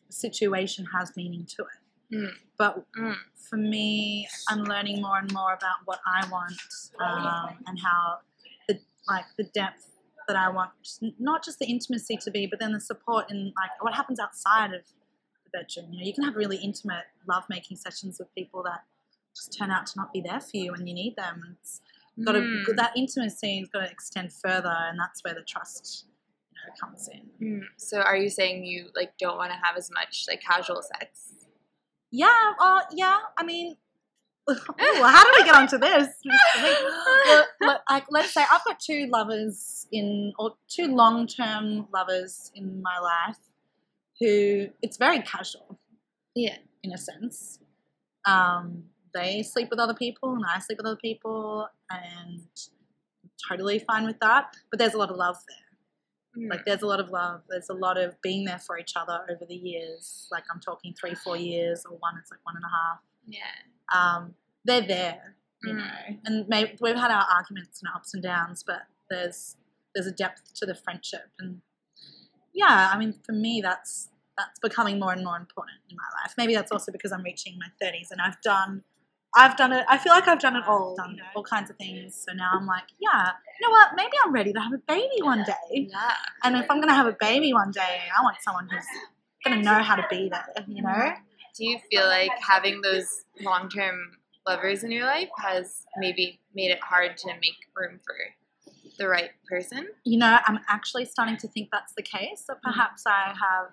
situation 0.08 0.86
has 0.94 1.16
meaning 1.16 1.46
to 1.46 1.62
it, 1.62 2.14
Mm. 2.16 2.38
but 2.58 2.84
Mm. 2.92 3.16
for 3.34 3.56
me, 3.56 4.28
I'm 4.48 4.64
learning 4.64 5.00
more 5.00 5.18
and 5.18 5.32
more 5.32 5.52
about 5.52 5.76
what 5.86 6.00
I 6.06 6.26
want 6.28 6.60
um, 7.00 7.58
and 7.66 7.78
how 7.80 8.20
the 8.68 8.80
like 9.08 9.24
the 9.36 9.44
depth 9.44 9.88
that 10.28 10.36
I 10.36 10.48
want, 10.50 10.70
not 11.18 11.42
just 11.44 11.58
the 11.58 11.66
intimacy 11.66 12.16
to 12.18 12.30
be, 12.30 12.46
but 12.46 12.58
then 12.60 12.72
the 12.72 12.80
support 12.80 13.30
in 13.30 13.52
like 13.56 13.70
what 13.82 13.94
happens 13.94 14.20
outside 14.20 14.72
of 14.72 14.82
the 15.44 15.50
bedroom. 15.50 15.92
You 15.92 15.98
know, 16.00 16.06
you 16.06 16.12
can 16.14 16.24
have 16.24 16.36
really 16.36 16.58
intimate 16.58 17.04
lovemaking 17.26 17.76
sessions 17.76 18.18
with 18.18 18.32
people 18.34 18.62
that 18.64 18.84
just 19.34 19.56
turn 19.58 19.70
out 19.70 19.86
to 19.88 19.98
not 19.98 20.12
be 20.12 20.20
there 20.20 20.40
for 20.40 20.56
you 20.56 20.72
when 20.72 20.86
you 20.86 20.94
need 20.94 21.16
them. 21.16 21.56
It's 21.60 21.80
got 22.24 22.32
to 22.32 22.40
Mm. 22.40 22.76
that 22.76 22.92
intimacy 22.96 23.60
has 23.60 23.68
got 23.68 23.80
to 23.80 23.90
extend 23.90 24.32
further, 24.32 24.74
and 24.88 24.98
that's 24.98 25.22
where 25.24 25.34
the 25.34 25.42
trust 25.42 26.06
you 26.50 26.56
know 26.60 26.74
comes 26.80 27.08
in. 27.08 27.30
Mm. 27.40 27.66
So 27.76 28.00
are 28.00 28.16
you 28.16 28.28
saying 28.28 28.64
you 28.64 28.90
like 28.94 29.16
don't 29.18 29.36
want 29.36 29.50
to 29.52 29.58
have 29.62 29.76
as 29.76 29.90
much 29.90 30.26
like 30.28 30.40
casual 30.42 30.82
sex? 30.82 31.34
Yeah, 32.10 32.52
well, 32.58 32.82
yeah. 32.92 33.18
I 33.38 33.42
mean, 33.44 33.76
ooh, 34.50 34.54
how 34.76 35.24
did 35.24 35.34
we 35.38 35.44
get 35.44 35.54
onto 35.54 35.78
this? 35.78 36.08
Well, 37.60 37.80
like, 37.88 38.04
let's 38.10 38.34
say 38.34 38.42
I've 38.52 38.64
got 38.64 38.80
two 38.80 39.06
lovers 39.06 39.86
in, 39.92 40.32
or 40.38 40.54
two 40.68 40.88
long-term 40.88 41.86
lovers 41.94 42.50
in 42.54 42.82
my 42.82 42.98
life, 42.98 43.38
who 44.18 44.66
it's 44.82 44.96
very 44.96 45.20
casual 45.22 45.78
Yeah. 46.34 46.56
in 46.82 46.92
a 46.92 46.98
sense. 46.98 47.60
Um, 48.26 48.84
they 49.14 49.42
sleep 49.42 49.68
with 49.70 49.78
other 49.78 49.94
people, 49.94 50.34
and 50.34 50.44
I 50.44 50.58
sleep 50.58 50.78
with 50.78 50.86
other 50.86 50.96
people, 51.02 51.68
and 51.90 52.40
I'm 53.22 53.30
totally 53.48 53.78
fine 53.80 54.04
with 54.06 54.18
that. 54.20 54.54
But 54.70 54.78
there's 54.78 54.94
a 54.94 54.98
lot 54.98 55.10
of 55.10 55.16
love 55.16 55.36
there. 55.48 56.44
Mm. 56.44 56.50
Like 56.50 56.64
there's 56.64 56.82
a 56.82 56.86
lot 56.86 57.00
of 57.00 57.10
love. 57.10 57.42
There's 57.48 57.68
a 57.68 57.74
lot 57.74 57.98
of 57.98 58.20
being 58.22 58.44
there 58.44 58.58
for 58.58 58.78
each 58.78 58.92
other 58.96 59.20
over 59.30 59.44
the 59.46 59.54
years. 59.54 60.28
Like 60.30 60.44
I'm 60.52 60.60
talking 60.60 60.94
three, 60.98 61.14
four 61.14 61.36
years, 61.36 61.84
or 61.88 61.96
one. 61.98 62.14
It's 62.20 62.30
like 62.30 62.40
one 62.44 62.56
and 62.56 62.64
a 62.64 62.68
half. 62.68 63.00
yeah. 63.26 63.40
Um, 63.94 64.34
they're 64.64 64.80
there, 64.86 65.34
you 65.64 65.74
Mm. 65.74 65.76
know. 65.76 66.16
And 66.24 66.48
maybe 66.48 66.76
we've 66.80 66.96
had 66.96 67.10
our 67.10 67.26
arguments 67.30 67.80
and 67.82 67.90
ups 67.94 68.14
and 68.14 68.22
downs, 68.22 68.62
but 68.66 68.82
there's 69.10 69.56
there's 69.94 70.06
a 70.06 70.12
depth 70.12 70.54
to 70.54 70.64
the 70.64 70.74
friendship. 70.74 71.28
And 71.38 71.60
yeah, 72.54 72.90
I 72.92 72.98
mean, 72.98 73.12
for 73.24 73.32
me, 73.32 73.60
that's 73.62 74.08
that's 74.38 74.58
becoming 74.60 74.98
more 74.98 75.12
and 75.12 75.22
more 75.24 75.36
important 75.36 75.78
in 75.90 75.96
my 75.96 76.22
life. 76.22 76.32
Maybe 76.38 76.54
that's 76.54 76.72
also 76.72 76.90
because 76.90 77.12
I'm 77.12 77.22
reaching 77.22 77.58
my 77.58 77.66
30s 77.86 78.10
and 78.10 78.20
I've 78.22 78.40
done. 78.40 78.82
I've 79.34 79.56
done 79.56 79.72
it. 79.72 79.84
I 79.88 79.96
feel 79.98 80.12
like 80.12 80.28
I've 80.28 80.40
done 80.40 80.56
it 80.56 80.64
all, 80.66 80.94
Done 80.94 81.18
all 81.34 81.42
kinds 81.42 81.70
of 81.70 81.76
things. 81.76 82.22
So 82.26 82.34
now 82.34 82.50
I'm 82.54 82.66
like, 82.66 82.84
yeah, 83.00 83.30
you 83.60 83.66
know 83.66 83.70
what? 83.70 83.90
Maybe 83.96 84.12
I'm 84.24 84.32
ready 84.32 84.52
to 84.52 84.60
have 84.60 84.72
a 84.72 84.80
baby 84.86 85.22
one 85.22 85.42
day. 85.44 85.88
Yeah. 85.90 86.14
And 86.44 86.56
if 86.56 86.70
I'm 86.70 86.78
going 86.78 86.88
to 86.88 86.94
have 86.94 87.06
a 87.06 87.16
baby 87.18 87.52
one 87.54 87.70
day, 87.70 88.00
I 88.16 88.22
want 88.22 88.36
someone 88.42 88.68
who's 88.70 88.84
going 89.44 89.58
to 89.58 89.64
know 89.64 89.82
how 89.82 89.96
to 89.96 90.06
be 90.10 90.28
there, 90.30 90.64
you 90.66 90.82
know? 90.82 90.88
Mm-hmm. 90.90 91.22
Do 91.56 91.66
you 91.66 91.78
feel 91.90 92.06
like 92.06 92.30
having 92.40 92.80
those 92.82 93.06
long 93.40 93.68
term 93.68 94.12
lovers 94.46 94.84
in 94.84 94.90
your 94.90 95.06
life 95.06 95.28
has 95.38 95.86
maybe 95.96 96.40
made 96.54 96.70
it 96.70 96.80
hard 96.80 97.16
to 97.18 97.28
make 97.28 97.56
room 97.76 98.00
for 98.04 98.16
the 98.98 99.08
right 99.08 99.30
person? 99.48 99.88
You 100.04 100.18
know, 100.18 100.38
I'm 100.46 100.60
actually 100.68 101.04
starting 101.06 101.36
to 101.38 101.48
think 101.48 101.68
that's 101.72 101.94
the 101.94 102.02
case. 102.02 102.44
So 102.46 102.54
mm-hmm. 102.54 102.70
perhaps 102.70 103.04
I 103.06 103.28
have, 103.28 103.70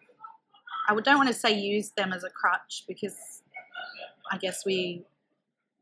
I 0.88 0.94
would- 0.94 1.04
don't 1.04 1.18
want 1.18 1.30
to 1.30 1.36
say 1.36 1.54
use 1.54 1.92
them 1.98 2.14
as 2.14 2.24
a 2.24 2.30
crutch 2.30 2.86
because 2.88 3.44
I 4.32 4.38
guess 4.38 4.66
we, 4.66 5.06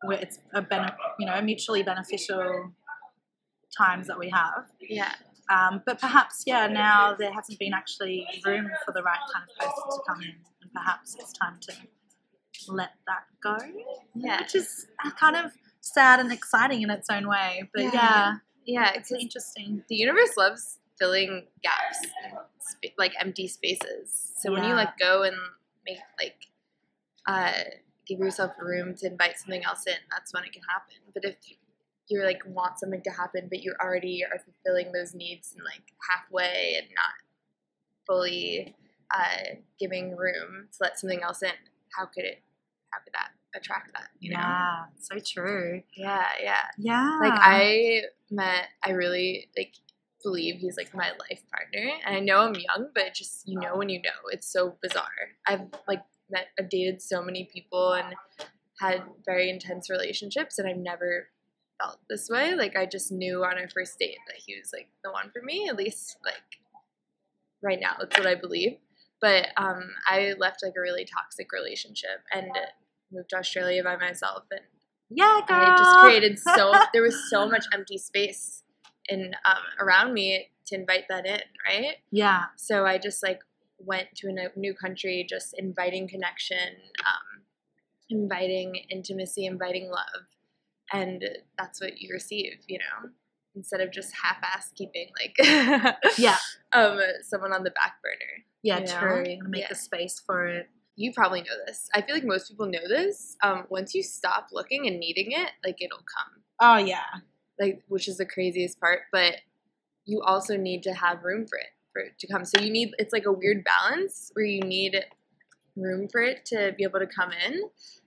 we're, 0.03 0.13
it's 0.19 0.39
a 0.53 0.61
bene, 0.61 0.91
you 1.19 1.25
know, 1.25 1.41
mutually 1.41 1.83
beneficial 1.83 2.71
times 3.77 4.07
that 4.07 4.17
we 4.19 4.29
have. 4.29 4.65
Yeah. 4.81 5.13
Um, 5.49 5.81
but 5.85 5.99
perhaps, 5.99 6.43
yeah, 6.45 6.67
now 6.67 7.15
there 7.17 7.31
hasn't 7.31 7.57
been 7.59 7.73
actually 7.73 8.27
room 8.45 8.69
for 8.85 8.91
the 8.91 9.01
right 9.01 9.19
kind 9.33 9.45
of 9.49 9.57
person 9.57 9.83
to 9.91 9.99
come 10.07 10.21
in, 10.21 10.35
and 10.61 10.73
perhaps 10.73 11.15
it's 11.19 11.31
time 11.33 11.57
to 11.61 11.73
let 12.69 12.91
that 13.07 13.23
go. 13.41 13.57
Yeah. 14.15 14.41
which 14.41 14.55
is 14.55 14.87
kind 15.19 15.35
of 15.37 15.51
sad 15.81 16.19
and 16.19 16.31
exciting 16.33 16.81
in 16.81 16.89
its 16.89 17.07
own 17.09 17.27
way. 17.27 17.69
But 17.73 17.83
Yeah. 17.83 17.91
yeah, 17.93 18.33
Yeah. 18.65 18.91
it's 18.95 19.11
It's 19.11 19.23
interesting. 19.23 19.83
the 19.87 19.95
universe 19.95 20.35
loves 20.35 20.79
filling 20.99 21.47
gaps, 21.63 21.99
sp- 22.59 22.97
like 22.97 23.13
empty 23.19 23.47
spaces. 23.47 24.33
So 24.41 24.51
when 24.51 24.63
you 24.63 24.69
Yeah. 24.69 24.75
let 24.75 24.97
go 24.97 25.23
and 25.23 25.35
make 25.85 25.99
like 26.19 26.47
uh, 27.27 27.63
give 28.07 28.19
yourself 28.19 28.51
room 28.59 28.95
to 28.95 29.07
invite 29.07 29.37
something 29.37 29.63
else 29.63 29.85
in, 29.87 29.95
that's 30.11 30.33
when 30.33 30.43
it 30.43 30.53
can 30.53 30.63
happen. 30.69 30.95
But 31.13 31.25
if 31.25 31.35
you're 32.09 32.25
like 32.25 32.41
want 32.45 32.79
something 32.79 33.01
to 33.03 33.11
happen, 33.11 33.47
but 33.49 33.63
you 33.63 33.73
already 33.81 34.23
are 34.23 34.39
fulfilling 34.39 34.91
those 34.91 35.13
needs 35.13 35.53
and 35.53 35.63
like 35.63 35.83
halfway 36.09 36.75
and 36.77 36.87
not 36.95 37.13
fully 38.05 38.75
uh, 39.13 39.55
giving 39.79 40.15
room 40.15 40.67
to 40.71 40.77
let 40.81 40.99
something 40.99 41.21
else 41.21 41.43
in, 41.43 41.51
how 41.97 42.05
could 42.05 42.23
it? 42.23 42.41
How 42.91 42.99
could 43.03 43.13
that 43.13 43.31
attract 43.55 43.91
that? 43.93 44.07
You 44.19 44.31
know? 44.31 44.39
Yeah, 44.39 44.85
so 44.99 45.19
true. 45.19 45.83
Yeah, 45.95 46.25
yeah. 46.41 46.55
Yeah, 46.77 47.17
Like 47.21 47.33
I 47.35 48.01
met, 48.31 48.67
I 48.83 48.91
really 48.91 49.49
like 49.57 49.73
believe 50.23 50.55
he's 50.55 50.77
like 50.77 50.93
my 50.93 51.09
life 51.09 51.41
partner, 51.51 51.91
and 52.05 52.15
I 52.15 52.19
know 52.19 52.39
I'm 52.39 52.55
young, 52.55 52.89
but 52.95 53.13
just 53.13 53.47
you 53.47 53.59
know 53.59 53.75
when 53.77 53.89
you 53.89 54.01
know, 54.01 54.29
it's 54.31 54.47
so 54.51 54.75
bizarre. 54.81 55.35
I've 55.45 55.61
like 55.87 56.03
met, 56.29 56.47
I've 56.59 56.69
dated 56.69 57.01
so 57.01 57.21
many 57.21 57.49
people 57.51 57.93
and 57.93 58.15
had 58.79 59.03
very 59.25 59.49
intense 59.49 59.89
relationships, 59.89 60.59
and 60.59 60.67
I've 60.67 60.77
never 60.77 61.29
felt 61.81 61.99
this 62.09 62.29
way. 62.29 62.55
Like 62.55 62.75
I 62.75 62.85
just 62.85 63.11
knew 63.11 63.43
on 63.43 63.57
our 63.57 63.69
first 63.69 63.97
date 63.99 64.17
that 64.27 64.41
he 64.45 64.55
was 64.59 64.71
like 64.73 64.89
the 65.03 65.11
one 65.11 65.31
for 65.31 65.41
me. 65.41 65.67
At 65.69 65.77
least 65.77 66.17
like 66.23 66.59
right 67.61 67.79
now, 67.79 67.95
that's 67.99 68.17
what 68.17 68.27
I 68.27 68.35
believe. 68.35 68.77
But 69.19 69.47
um, 69.57 69.89
I 70.07 70.33
left 70.37 70.63
like 70.63 70.73
a 70.77 70.81
really 70.81 71.05
toxic 71.05 71.51
relationship 71.51 72.21
and 72.31 72.51
moved 73.11 73.29
to 73.31 73.37
Australia 73.37 73.83
by 73.83 73.95
myself 73.97 74.43
and 74.51 74.61
yeah, 75.09 75.39
girl. 75.47 75.57
I 75.57 75.77
just 75.77 75.97
created 75.99 76.39
so 76.39 76.73
there 76.93 77.01
was 77.01 77.29
so 77.29 77.47
much 77.47 77.65
empty 77.73 77.97
space 77.97 78.63
in 79.07 79.33
um, 79.45 79.63
around 79.79 80.13
me 80.13 80.49
to 80.67 80.75
invite 80.75 81.05
that 81.09 81.25
in, 81.25 81.39
right? 81.65 81.95
yeah, 82.11 82.45
So 82.57 82.85
I 82.85 82.97
just 82.97 83.23
like 83.23 83.39
went 83.79 84.07
to 84.15 84.27
a 84.27 84.59
new 84.59 84.73
country, 84.73 85.25
just 85.27 85.53
inviting 85.57 86.07
connection, 86.07 86.57
um, 87.05 87.43
inviting 88.09 88.75
intimacy, 88.89 89.45
inviting 89.45 89.89
love, 89.89 90.25
and 90.91 91.23
that's 91.57 91.81
what 91.81 91.99
you 91.99 92.09
receive, 92.13 92.53
you 92.67 92.79
know, 92.79 93.09
instead 93.55 93.81
of 93.81 93.91
just 93.91 94.13
half-ass 94.23 94.71
keeping 94.75 95.07
like 95.19 95.35
yeah, 96.17 96.37
um 96.73 96.99
someone 97.23 97.53
on 97.53 97.63
the 97.63 97.71
back 97.71 97.95
burner. 98.03 98.43
yeah. 98.63 98.79
You 98.79 98.85
know? 98.85 98.99
True. 98.99 99.37
Make 99.49 99.61
Yeah. 99.63 99.67
the 99.69 99.75
space 99.75 100.19
for 100.25 100.45
it. 100.47 100.69
You 100.95 101.13
probably 101.13 101.41
know 101.41 101.57
this. 101.67 101.89
I 101.93 102.01
feel 102.01 102.15
like 102.15 102.23
most 102.23 102.49
people 102.49 102.65
know 102.65 102.87
this. 102.87 103.35
Um, 103.43 103.65
once 103.69 103.93
you 103.93 104.01
stop 104.01 104.47
looking 104.51 104.87
and 104.87 104.99
needing 104.99 105.31
it, 105.31 105.51
like 105.63 105.79
it'll 105.81 105.97
come. 105.99 106.41
Oh 106.59 106.77
yeah, 106.77 107.03
like 107.59 107.83
which 107.87 108.07
is 108.07 108.17
the 108.17 108.25
craziest 108.25 108.79
part 108.79 109.01
but 109.11 109.35
you 110.05 110.21
also 110.23 110.55
need 110.57 110.83
to 110.83 110.93
have 110.93 111.23
room 111.23 111.45
for 111.45 111.57
it 111.57 111.67
for 111.97 112.03
it 112.05 112.19
to 112.19 112.27
come. 112.27 112.45
So 112.45 112.59
you 112.61 112.69
need 112.71 112.93
it's 112.99 113.13
like 113.13 113.25
a 113.25 113.31
weird 113.31 113.63
balance 113.63 114.29
where 114.33 114.45
you 114.45 114.61
need 114.61 115.03
room 115.75 116.07
for 116.11 116.21
it 116.21 116.45
to 116.45 116.73
be 116.77 116.83
able 116.83 116.99
to 116.99 117.07
come 117.07 117.31
in 117.31 117.61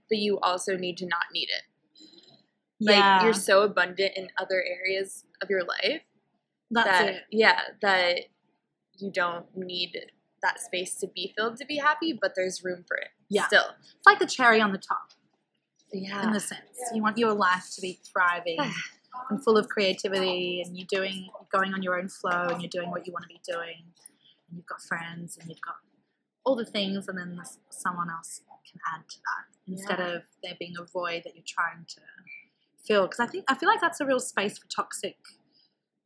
but 0.09 0.19
you 0.19 0.39
also 0.41 0.77
need 0.77 0.97
to 0.99 1.07
not 1.07 1.23
need 1.33 1.49
it. 1.49 1.63
Like 2.81 2.97
yeah. 2.97 3.23
you're 3.25 3.33
so 3.33 3.63
abundant 3.63 4.13
in 4.17 4.29
other 4.39 4.65
areas 4.67 5.25
of 5.43 5.51
your 5.51 5.63
life 5.63 6.03
that's 6.71 6.89
that 6.89 7.09
it. 7.09 7.23
yeah 7.31 7.61
that 7.83 8.21
you 8.99 9.11
don't 9.11 9.47
need 9.57 9.99
that 10.43 10.61
space 10.61 10.95
to 10.97 11.09
be 11.09 11.35
filled 11.37 11.57
to 11.57 11.67
be 11.67 11.77
happy 11.77 12.17
but 12.19 12.33
there's 12.37 12.63
room 12.65 12.85
for 12.87 12.97
it 12.97 13.09
Yeah. 13.29 13.47
still. 13.47 13.65
It's 13.81 14.07
like 14.07 14.19
the 14.19 14.27
cherry 14.27 14.61
on 14.61 14.73
the 14.73 14.79
top 14.79 15.11
yeah. 15.93 16.23
in 16.23 16.33
the 16.33 16.41
sense. 16.41 16.79
You 16.95 17.03
want 17.03 17.19
your 17.19 17.35
life 17.35 17.67
to 17.75 17.81
be 17.81 18.01
thriving 18.13 18.59
and 19.29 19.43
full 19.43 19.57
of 19.57 19.69
creativity, 19.69 20.63
and 20.65 20.77
you're 20.77 20.87
doing 20.89 21.29
going 21.53 21.75
on 21.75 21.83
your 21.83 21.99
own 21.99 22.09
flow, 22.09 22.49
and 22.51 22.61
you're 22.63 22.71
doing 22.71 22.91
what 22.91 23.07
you 23.07 23.13
want 23.13 23.25
to 23.25 23.29
be 23.29 23.41
doing, 23.47 23.85
and 24.49 24.57
you've 24.57 24.67
got 24.67 24.81
friends, 24.83 25.37
and 25.39 25.49
you've 25.49 25.61
got 25.61 25.77
all 26.45 26.57
the 26.57 26.65
things, 26.65 27.07
and 27.09 27.19
then 27.19 27.41
someone 27.71 28.09
else 28.11 28.43
can 28.71 28.81
add 28.95 29.09
to 29.09 29.17
that 29.19 29.73
instead 29.73 29.99
Yeah. 29.99 30.17
of 30.17 30.23
there 30.43 30.55
being 30.59 30.75
a 30.79 30.85
void 30.85 31.23
that 31.25 31.35
you're 31.35 31.45
trying 31.47 31.85
to 31.87 32.01
fill. 32.87 33.07
Because 33.07 33.21
I 33.21 33.27
think 33.27 33.45
I 33.49 33.55
feel 33.55 33.69
like 33.69 33.81
that's 33.81 34.01
a 34.01 34.07
real 34.07 34.21
space 34.21 34.59
for 34.59 34.67
toxic 34.69 35.17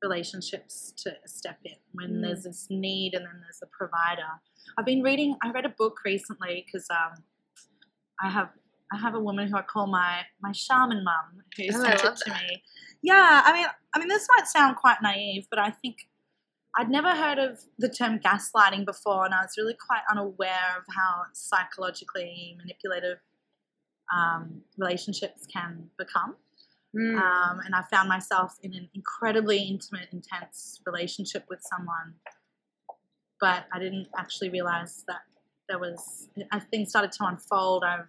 relationships 0.02 0.92
to 0.98 1.16
step 1.26 1.58
in 1.64 1.76
when 1.92 2.14
Mm. 2.18 2.22
there's 2.22 2.42
this 2.44 2.68
need 2.68 3.14
and 3.14 3.24
then 3.24 3.40
there's 3.40 3.58
the 3.60 3.66
provider. 3.66 4.28
I've 4.76 4.84
been 4.84 5.02
reading. 5.02 5.36
I 5.42 5.50
read 5.50 5.64
a 5.64 5.70
book 5.70 6.00
recently 6.04 6.64
because 6.66 6.88
um, 6.90 7.22
I 8.20 8.30
have 8.30 8.50
I 8.92 8.98
have 8.98 9.14
a 9.14 9.20
woman 9.20 9.48
who 9.48 9.56
I 9.56 9.62
call 9.62 9.86
my 9.86 10.24
my 10.40 10.52
shaman 10.52 11.02
mum 11.04 11.42
who 11.56 11.64
Oh, 11.68 11.82
sent 11.82 12.04
it 12.04 12.16
to 12.16 12.30
that. 12.30 12.42
me. 12.42 12.62
Yeah, 13.04 13.42
I 13.44 13.52
mean, 13.52 13.66
I 13.94 13.98
mean, 13.98 14.08
this 14.08 14.26
might 14.34 14.46
sound 14.46 14.76
quite 14.76 14.96
naive, 15.02 15.46
but 15.50 15.58
I 15.58 15.70
think 15.70 16.08
I'd 16.74 16.88
never 16.88 17.10
heard 17.10 17.38
of 17.38 17.60
the 17.78 17.90
term 17.90 18.18
gaslighting 18.18 18.86
before, 18.86 19.26
and 19.26 19.34
I 19.34 19.42
was 19.42 19.52
really 19.58 19.76
quite 19.86 20.00
unaware 20.10 20.78
of 20.78 20.84
how 20.96 21.24
psychologically 21.34 22.56
manipulative 22.58 23.18
um, 24.10 24.62
relationships 24.78 25.46
can 25.46 25.90
become. 25.98 26.36
Mm. 26.96 27.18
Um, 27.18 27.60
and 27.60 27.74
I 27.74 27.82
found 27.92 28.08
myself 28.08 28.56
in 28.62 28.72
an 28.72 28.88
incredibly 28.94 29.58
intimate, 29.58 30.08
intense 30.10 30.80
relationship 30.86 31.44
with 31.50 31.60
someone, 31.60 32.14
but 33.38 33.66
I 33.70 33.78
didn't 33.80 34.08
actually 34.16 34.48
realize 34.48 35.04
that 35.08 35.20
there 35.68 35.78
was, 35.78 36.30
as 36.52 36.62
things 36.70 36.88
started 36.88 37.12
to 37.12 37.26
unfold, 37.26 37.84
I 37.84 38.00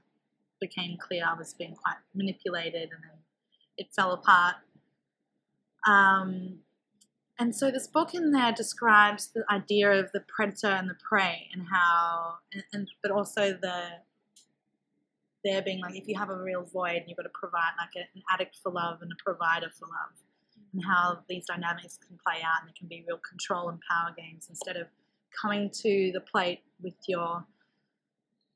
became 0.61 0.97
clear 0.97 1.25
I 1.27 1.37
was 1.37 1.53
being 1.53 1.75
quite 1.75 1.97
manipulated 2.13 2.83
and 2.83 3.03
then 3.03 3.19
it 3.77 3.87
fell 3.93 4.13
apart. 4.13 4.55
Um, 5.85 6.59
and 7.37 7.53
so 7.55 7.69
this 7.69 7.87
book 7.87 8.13
in 8.13 8.31
there 8.31 8.53
describes 8.53 9.27
the 9.27 9.43
idea 9.51 9.91
of 9.91 10.11
the 10.13 10.21
predator 10.21 10.67
and 10.67 10.89
the 10.89 10.95
prey 10.95 11.49
and 11.53 11.63
how 11.69 12.35
and, 12.53 12.63
and 12.71 12.87
but 13.01 13.11
also 13.11 13.51
the 13.51 13.83
there 15.43 15.61
being 15.61 15.79
like 15.79 15.95
if 15.95 16.07
you 16.07 16.17
have 16.17 16.29
a 16.29 16.37
real 16.37 16.63
void 16.63 16.97
and 16.97 17.03
you've 17.07 17.17
got 17.17 17.23
to 17.23 17.29
provide 17.33 17.71
like 17.77 17.95
a, 17.95 18.07
an 18.15 18.23
addict 18.33 18.57
for 18.63 18.71
love 18.71 19.01
and 19.01 19.11
a 19.11 19.23
provider 19.23 19.67
for 19.77 19.85
love. 19.85 20.17
And 20.73 20.83
how 20.83 21.19
these 21.29 21.45
dynamics 21.45 21.97
can 22.05 22.17
play 22.25 22.41
out 22.41 22.61
and 22.61 22.69
it 22.69 22.75
can 22.77 22.87
be 22.87 23.05
real 23.07 23.19
control 23.19 23.69
and 23.69 23.79
power 23.89 24.13
games 24.17 24.47
instead 24.49 24.75
of 24.75 24.87
coming 25.41 25.69
to 25.69 26.11
the 26.13 26.19
plate 26.19 26.63
with 26.81 26.95
your 27.07 27.45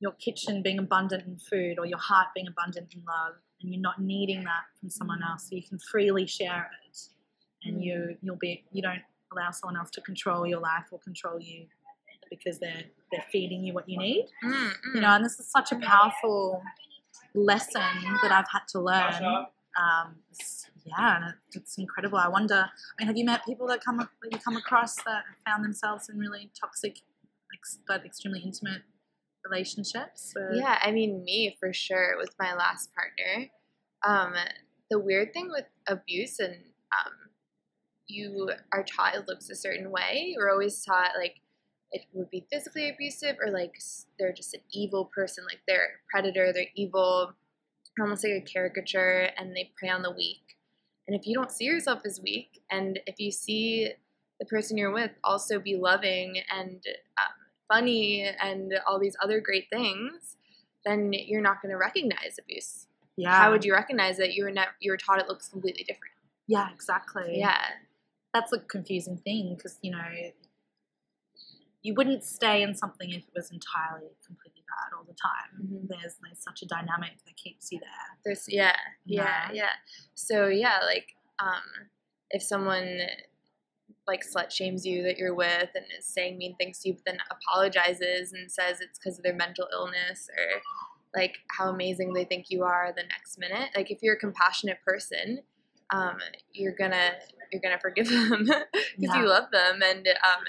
your 0.01 0.13
kitchen 0.13 0.61
being 0.63 0.79
abundant 0.79 1.25
in 1.27 1.37
food 1.37 1.77
or 1.77 1.85
your 1.85 1.99
heart 1.99 2.27
being 2.33 2.47
abundant 2.47 2.93
in 2.93 3.03
love 3.05 3.35
and 3.61 3.71
you're 3.71 3.81
not 3.81 4.01
needing 4.01 4.43
that 4.45 4.63
from 4.79 4.89
someone 4.89 5.19
else 5.29 5.49
so 5.49 5.55
you 5.55 5.63
can 5.63 5.77
freely 5.91 6.25
share 6.25 6.69
it 6.87 6.97
and 7.63 7.83
you 7.83 8.17
you'll 8.21 8.37
be 8.37 8.63
you 8.71 8.81
don't 8.81 9.01
allow 9.31 9.51
someone 9.51 9.77
else 9.77 9.89
to 9.91 10.01
control 10.01 10.45
your 10.47 10.59
life 10.59 10.85
or 10.91 10.99
control 10.99 11.39
you 11.39 11.65
because 12.29 12.59
they're 12.59 12.83
they're 13.11 13.25
feeding 13.31 13.63
you 13.63 13.73
what 13.73 13.87
you 13.87 13.97
need. 13.97 14.27
Mm, 14.43 14.71
you 14.93 14.99
mm. 14.99 15.01
know 15.01 15.09
and 15.09 15.25
this 15.25 15.39
is 15.39 15.49
such 15.49 15.71
a 15.71 15.77
powerful 15.77 16.61
lesson 17.35 17.81
that 18.21 18.31
i've 18.31 18.49
had 18.51 18.67
to 18.69 18.79
learn. 18.79 19.45
Um, 19.79 20.15
yeah 20.85 21.15
and 21.17 21.25
it, 21.25 21.35
it's 21.53 21.77
incredible. 21.77 22.17
I 22.17 22.27
wonder 22.27 22.55
i 22.55 22.69
mean 22.99 23.07
have 23.07 23.17
you 23.17 23.25
met 23.25 23.45
people 23.45 23.67
that 23.67 23.83
come 23.83 23.97
that 23.97 24.31
you 24.31 24.39
come 24.39 24.57
across 24.57 24.95
that 24.95 25.23
have 25.27 25.39
found 25.45 25.63
themselves 25.63 26.09
in 26.09 26.17
really 26.17 26.51
toxic 26.59 27.01
but 27.87 28.05
extremely 28.05 28.39
intimate 28.39 28.81
relationships 29.45 30.33
or- 30.35 30.53
Yeah, 30.53 30.77
I 30.81 30.91
mean, 30.91 31.23
me 31.23 31.55
for 31.59 31.73
sure 31.73 32.15
with 32.17 32.33
my 32.39 32.53
last 32.53 32.89
partner. 32.93 33.49
Um, 34.05 34.33
the 34.89 34.99
weird 34.99 35.33
thing 35.33 35.49
with 35.49 35.65
abuse 35.87 36.39
and 36.39 36.55
um, 36.55 37.13
you 38.09 38.49
are 38.73 38.83
taught 38.83 39.15
it 39.15 39.27
looks 39.27 39.49
a 39.49 39.55
certain 39.55 39.91
way. 39.91 40.33
You're 40.35 40.51
always 40.51 40.83
taught 40.83 41.11
like 41.17 41.35
it 41.91 42.01
would 42.13 42.29
be 42.29 42.45
physically 42.51 42.89
abusive 42.89 43.37
or 43.43 43.51
like 43.51 43.73
they're 44.17 44.33
just 44.33 44.53
an 44.53 44.61
evil 44.71 45.05
person, 45.05 45.43
like 45.45 45.59
they're 45.67 45.85
a 45.85 46.11
predator, 46.11 46.51
they're 46.53 46.65
evil, 46.75 47.33
almost 47.99 48.23
like 48.23 48.33
a 48.33 48.41
caricature, 48.41 49.29
and 49.37 49.55
they 49.55 49.71
prey 49.77 49.89
on 49.89 50.01
the 50.01 50.11
weak. 50.11 50.41
And 51.07 51.19
if 51.19 51.25
you 51.25 51.33
don't 51.33 51.51
see 51.51 51.65
yourself 51.65 52.01
as 52.05 52.19
weak, 52.21 52.61
and 52.69 52.99
if 53.07 53.19
you 53.19 53.31
see 53.31 53.91
the 54.39 54.45
person 54.45 54.77
you're 54.77 54.91
with 54.93 55.11
also 55.23 55.59
be 55.59 55.75
loving 55.75 56.35
and 56.55 56.81
um, 57.17 57.33
funny 57.67 58.23
and 58.41 58.73
all 58.87 58.99
these 58.99 59.17
other 59.21 59.39
great 59.41 59.65
things, 59.71 60.37
then 60.85 61.11
you're 61.11 61.41
not 61.41 61.61
going 61.61 61.71
to 61.71 61.77
recognize 61.77 62.37
abuse. 62.39 62.87
yeah 63.17 63.33
How 63.33 63.51
would 63.51 63.65
you 63.65 63.73
recognize 63.73 64.19
it? 64.19 64.31
You 64.31 64.43
were 64.45 64.51
not, 64.51 64.67
you 64.79 64.91
were 64.91 64.97
taught 64.97 65.19
it 65.19 65.27
looks 65.27 65.49
completely 65.49 65.83
different. 65.83 66.13
yeah 66.47 66.69
exactly 66.73 67.39
Yeah, 67.39 67.59
that's 68.33 68.53
a 68.53 68.59
confusing 68.59 69.17
thing 69.17 69.55
because 69.57 69.77
you 69.81 69.91
know 69.91 70.03
you 71.81 71.93
wouldn't 71.95 72.23
stay 72.23 72.61
in 72.61 72.75
something 72.75 73.09
if 73.09 73.23
it 73.23 73.33
was 73.33 73.51
entirely 73.51 74.09
completely 74.25 74.63
bad 74.67 74.95
all 74.97 75.03
the 75.05 75.13
time 75.13 75.65
Mhm. 75.65 75.87
there's 75.87 76.15
there's 76.21 76.43
such 76.43 76.61
a 76.61 76.65
dynamic 76.65 77.13
that 77.25 77.35
keeps 77.37 77.71
you 77.71 77.79
there 77.79 78.17
there's 78.25 78.45
yeah, 78.47 78.75
yeah, 79.05 79.49
Yeah. 79.49 79.51
yeah. 79.53 79.69
So 80.13 80.47
yeah, 80.47 80.79
like 80.85 81.15
um, 81.39 81.63
if 82.31 82.43
someone 82.43 82.99
like 84.07 84.21
slut 84.25 84.51
shames 84.51 84.85
you 84.85 85.03
that 85.03 85.17
you're 85.17 85.33
with 85.33 85.69
and 85.73 85.85
is 85.97 86.05
saying 86.05 86.37
mean 86.37 86.55
things 86.57 86.79
to 86.79 86.89
you, 86.89 86.95
but 86.95 87.05
then 87.05 87.17
apologizes 87.31 88.33
and 88.33 88.51
says 88.51 88.81
it's 88.81 88.99
because 88.99 89.17
of 89.17 89.23
their 89.23 89.35
mental 89.35 89.67
illness 89.71 90.29
or 90.37 90.61
like 91.19 91.37
how 91.57 91.69
amazing 91.69 92.13
they 92.13 92.25
think 92.25 92.47
you 92.49 92.63
are 92.63 92.91
the 92.95 93.03
next 93.03 93.37
minute. 93.39 93.69
Like 93.75 93.89
if 93.89 93.99
you're 94.03 94.15
a 94.15 94.19
compassionate 94.19 94.79
person, 94.85 95.39
um, 95.91 96.17
you're 96.53 96.75
gonna 96.77 97.11
you're 97.51 97.61
gonna 97.61 97.79
forgive 97.79 98.07
them 98.09 98.45
because 98.45 98.65
Yeah. 98.97 99.21
you 99.21 99.27
love 99.27 99.51
them 99.51 99.81
and 99.83 100.07
um, 100.07 100.43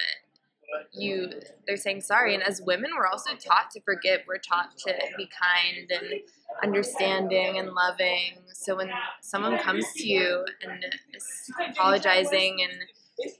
you 0.92 1.30
they're 1.66 1.76
saying 1.76 2.00
sorry. 2.02 2.34
And 2.34 2.42
as 2.42 2.60
women, 2.64 2.90
we're 2.96 3.06
also 3.06 3.30
taught 3.34 3.70
to 3.72 3.80
forgive. 3.80 4.20
We're 4.28 4.38
taught 4.38 4.76
to 4.86 4.94
be 5.16 5.28
kind 5.40 5.90
and 5.90 6.20
understanding 6.62 7.58
and 7.58 7.72
loving. 7.72 8.38
So 8.52 8.76
when 8.76 8.90
someone 9.20 9.58
comes 9.58 9.84
to 9.94 10.06
you 10.06 10.44
and 10.62 10.84
is 11.14 11.50
apologizing 11.70 12.58
and 12.62 13.32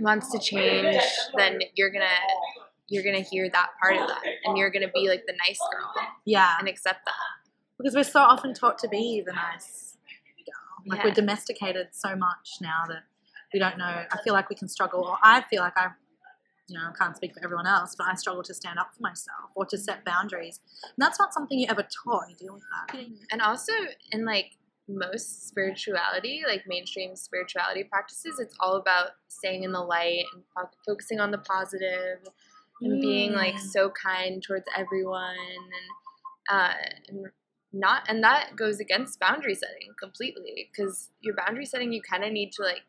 wants 0.00 0.30
to 0.32 0.38
change, 0.38 1.02
then 1.36 1.60
you're 1.76 1.90
gonna 1.90 2.06
you're 2.88 3.04
gonna 3.04 3.20
hear 3.20 3.48
that 3.50 3.68
part 3.80 3.96
of 3.96 4.08
that, 4.08 4.20
and 4.44 4.58
you're 4.58 4.70
gonna 4.70 4.90
be 4.92 5.08
like 5.08 5.24
the 5.26 5.34
nice 5.46 5.60
girl 5.72 5.92
yeah 6.24 6.54
and 6.58 6.66
accept 6.68 7.04
that. 7.06 7.14
because 7.78 7.94
we're 7.94 8.02
so 8.02 8.20
often 8.20 8.52
taught 8.52 8.78
to 8.78 8.88
be 8.88 9.22
the 9.24 9.32
nice 9.32 9.89
like 10.86 10.98
Yeah. 10.98 11.04
we're 11.06 11.14
domesticated 11.14 11.88
so 11.92 12.14
much 12.16 12.56
now 12.60 12.84
that 12.88 13.02
we 13.52 13.58
don't 13.58 13.78
know 13.78 14.04
i 14.10 14.16
feel 14.24 14.32
like 14.34 14.48
we 14.48 14.56
can 14.56 14.68
struggle 14.68 15.04
or 15.04 15.16
i 15.22 15.42
feel 15.42 15.60
like 15.62 15.76
i 15.76 15.88
you 16.68 16.78
know, 16.78 16.86
I 16.88 16.92
can't 16.96 17.16
speak 17.16 17.34
for 17.34 17.42
everyone 17.42 17.66
else, 17.66 17.96
but 17.98 18.06
I 18.06 18.14
struggle 18.14 18.44
to 18.44 18.54
stand 18.54 18.78
up 18.78 18.94
for 18.94 19.02
myself 19.02 19.50
or 19.56 19.66
to 19.66 19.76
set 19.76 20.04
boundaries. 20.04 20.60
And 20.84 20.94
that's 20.98 21.18
not 21.18 21.34
something 21.34 21.58
you 21.58 21.66
ever 21.68 21.82
taught. 21.82 22.30
You 22.30 22.36
deal 22.36 22.54
with 22.54 22.62
that. 22.88 22.96
And 23.32 23.42
also 23.42 23.72
in 24.12 24.24
like 24.24 24.52
most 24.86 25.48
spirituality, 25.48 26.42
like 26.46 26.62
mainstream 26.68 27.16
spirituality 27.16 27.82
practices, 27.82 28.38
it's 28.38 28.54
all 28.60 28.76
about 28.76 29.08
staying 29.26 29.64
in 29.64 29.72
the 29.72 29.80
light 29.80 30.26
and 30.32 30.44
focusing 30.86 31.18
on 31.18 31.32
the 31.32 31.38
positive 31.38 32.18
and 32.82 33.00
being 33.00 33.32
like 33.32 33.54
Mm. 33.56 33.60
so 33.72 33.90
kind 33.90 34.40
towards 34.40 34.66
everyone 34.76 35.34
and 35.36 35.72
uh 36.56 36.72
and 37.08 37.26
not 37.72 38.02
and 38.08 38.22
that 38.24 38.56
goes 38.56 38.80
against 38.80 39.18
boundary 39.20 39.54
setting 39.54 39.88
completely 40.00 40.68
because 40.72 41.10
your 41.20 41.34
boundary 41.36 41.64
setting 41.66 41.92
you 41.92 42.02
kind 42.02 42.24
of 42.24 42.32
need 42.32 42.50
to 42.52 42.62
like 42.62 42.82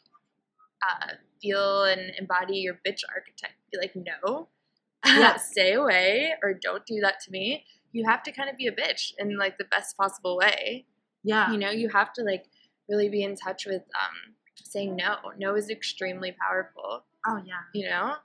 uh 0.89 1.13
feel 1.41 1.83
and 1.83 2.11
embody 2.17 2.57
your 2.57 2.73
bitch 2.85 3.01
archetype 3.15 3.51
be 3.71 3.77
like 3.77 3.95
no 3.95 4.47
Yeah. 5.05 5.37
stay 5.51 5.73
away 5.73 6.33
or 6.43 6.53
don't 6.53 6.85
do 6.85 6.99
that 7.01 7.19
to 7.21 7.31
me 7.31 7.65
you 7.91 8.05
have 8.05 8.23
to 8.23 8.31
kind 8.31 8.49
of 8.49 8.57
be 8.57 8.67
a 8.67 8.71
bitch 8.71 9.11
in 9.19 9.37
like 9.37 9.57
the 9.57 9.65
best 9.65 9.95
possible 9.97 10.37
way 10.37 10.85
Yeah. 11.23 11.51
you 11.51 11.57
know 11.57 11.69
you 11.69 11.89
have 11.89 12.11
to 12.13 12.23
like 12.23 12.45
really 12.89 13.09
be 13.09 13.23
in 13.23 13.35
touch 13.35 13.65
with 13.65 13.83
um 13.99 14.35
saying 14.63 14.95
no 14.95 15.17
no 15.37 15.55
is 15.55 15.69
extremely 15.69 16.31
powerful 16.39 17.03
Oh, 17.27 17.39
yeah. 17.45 17.61
you 17.73 17.87
know 17.87 18.15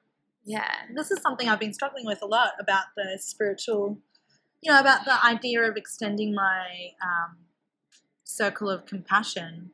yeah 0.45 0.71
this 0.95 1.11
is 1.11 1.21
something 1.21 1.49
I've 1.49 1.61
been 1.61 1.75
struggling 1.75 2.07
with 2.07 2.23
a 2.23 2.27
lot 2.27 2.53
about 2.59 2.85
the 2.97 3.19
spiritual, 3.21 3.99
you 4.62 4.73
know, 4.73 4.81
about 4.81 5.05
the 5.05 5.25
idea 5.25 5.62
of 5.62 5.77
extending 5.77 6.35
my 6.35 6.92
um, 7.03 7.37
circle 8.25 8.71
of 8.71 8.87
compassion 8.87 9.71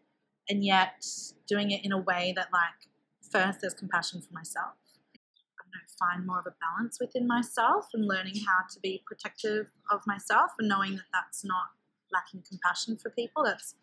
and 0.49 0.65
yet 0.65 1.07
doing 1.47 1.71
it 1.71 1.85
in 1.85 1.93
a 1.93 1.99
way 1.99 2.33
that, 2.37 2.49
like, 2.53 2.89
first 3.31 3.61
there's 3.61 3.75
compassion 3.75 4.21
for 4.21 4.33
myself. 4.33 4.75
I 5.15 5.63
don't 5.63 5.73
know, 5.73 5.87
find 5.99 6.27
more 6.27 6.41
of 6.41 6.47
a 6.47 6.55
balance 6.61 6.99
within 7.01 7.27
myself 7.27 7.87
and 7.95 8.07
learning 8.07 8.35
how 8.47 8.67
to 8.73 8.81
be 8.81 9.03
protective 9.07 9.69
of 9.91 10.03
myself 10.07 10.51
and 10.59 10.69
knowing 10.69 10.97
that 10.97 11.05
that's 11.13 11.45
not 11.45 11.71
lacking 12.13 12.43
compassion 12.49 12.97
for 12.97 13.11
people, 13.11 13.45
that's 13.45 13.75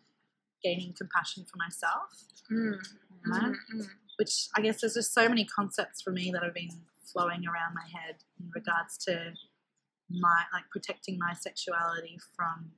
gaining 0.62 0.92
compassion 0.96 1.44
for 1.44 1.56
myself. 1.56 2.10
Mm, 2.52 2.78
you 3.24 3.32
know? 3.32 3.48
mm, 3.48 3.54
mm. 3.74 3.86
which 4.18 4.48
I 4.56 4.60
guess 4.60 4.80
there's 4.80 4.94
just 4.94 5.12
so 5.14 5.28
many 5.28 5.44
concepts 5.44 6.02
for 6.02 6.10
me 6.10 6.30
that 6.32 6.42
have 6.42 6.54
been 6.54 6.70
flowing 7.12 7.46
around 7.46 7.74
my 7.74 7.86
head 7.92 8.16
in 8.38 8.50
regards 8.54 8.96
to 9.06 9.32
my 10.10 10.42
like 10.52 10.64
protecting 10.70 11.18
my 11.18 11.34
sexuality 11.34 12.18
from 12.36 12.72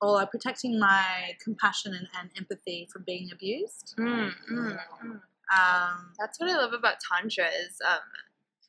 or 0.00 0.12
like, 0.12 0.30
protecting 0.30 0.78
my 0.80 1.32
compassion 1.42 1.94
and, 1.94 2.08
and 2.18 2.30
empathy 2.36 2.88
from 2.90 3.04
being 3.06 3.28
abused. 3.32 3.94
Mm, 3.98 4.32
mm, 4.50 4.78
mm. 5.04 5.20
Um, 5.52 6.12
That's 6.18 6.40
what 6.40 6.50
I 6.50 6.56
love 6.56 6.72
about 6.72 6.96
tantra 7.00 7.46
is 7.46 7.76
um 7.86 8.00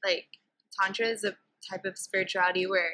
like 0.03 0.25
tantra 0.79 1.07
is 1.07 1.23
a 1.23 1.35
type 1.69 1.85
of 1.85 1.97
spirituality 1.97 2.65
where 2.65 2.91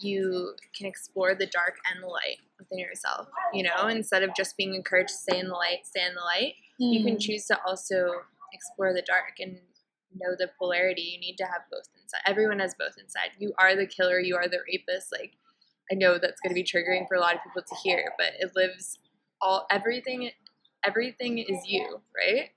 you 0.00 0.54
can 0.76 0.86
explore 0.86 1.34
the 1.34 1.46
dark 1.46 1.76
and 1.92 2.02
the 2.02 2.06
light 2.08 2.38
within 2.58 2.78
yourself, 2.78 3.28
you 3.52 3.62
know, 3.62 3.86
instead 3.86 4.22
of 4.22 4.30
just 4.36 4.56
being 4.56 4.74
encouraged 4.74 5.10
to 5.10 5.16
stay 5.16 5.38
in 5.38 5.48
the 5.48 5.54
light, 5.54 5.86
stay 5.86 6.04
in 6.04 6.14
the 6.14 6.20
light. 6.20 6.54
You 6.78 7.04
can 7.04 7.16
mm, 7.16 7.20
choose 7.20 7.46
to 7.46 7.58
also 7.64 8.10
explore 8.52 8.92
the 8.92 9.02
dark 9.02 9.38
and 9.38 9.58
know 10.18 10.34
the 10.36 10.50
polarity. 10.58 11.02
You 11.02 11.20
need 11.20 11.36
to 11.36 11.44
have 11.44 11.62
both 11.70 11.88
inside. 12.14 12.30
Everyone 12.30 12.58
has 12.60 12.74
both 12.78 12.94
inside. 13.00 13.30
You 13.38 13.52
are 13.58 13.74
the 13.76 13.86
killer, 13.86 14.18
you 14.20 14.36
are 14.36 14.48
the 14.48 14.58
rapist. 14.68 15.12
Like 15.12 15.32
I 15.90 15.94
know 15.94 16.14
that's 16.18 16.40
going 16.40 16.50
to 16.50 16.54
be 16.54 16.64
triggering 16.64 17.06
for 17.08 17.14
a 17.16 17.20
lot 17.20 17.34
of 17.34 17.42
people 17.42 17.62
to 17.62 17.74
hear, 17.82 18.12
but 18.18 18.28
it 18.38 18.52
lives 18.56 18.98
all 19.40 19.66
everything 19.70 20.30
everything 20.86 21.38
is 21.38 21.66
you, 21.66 22.00
right? 22.16 22.50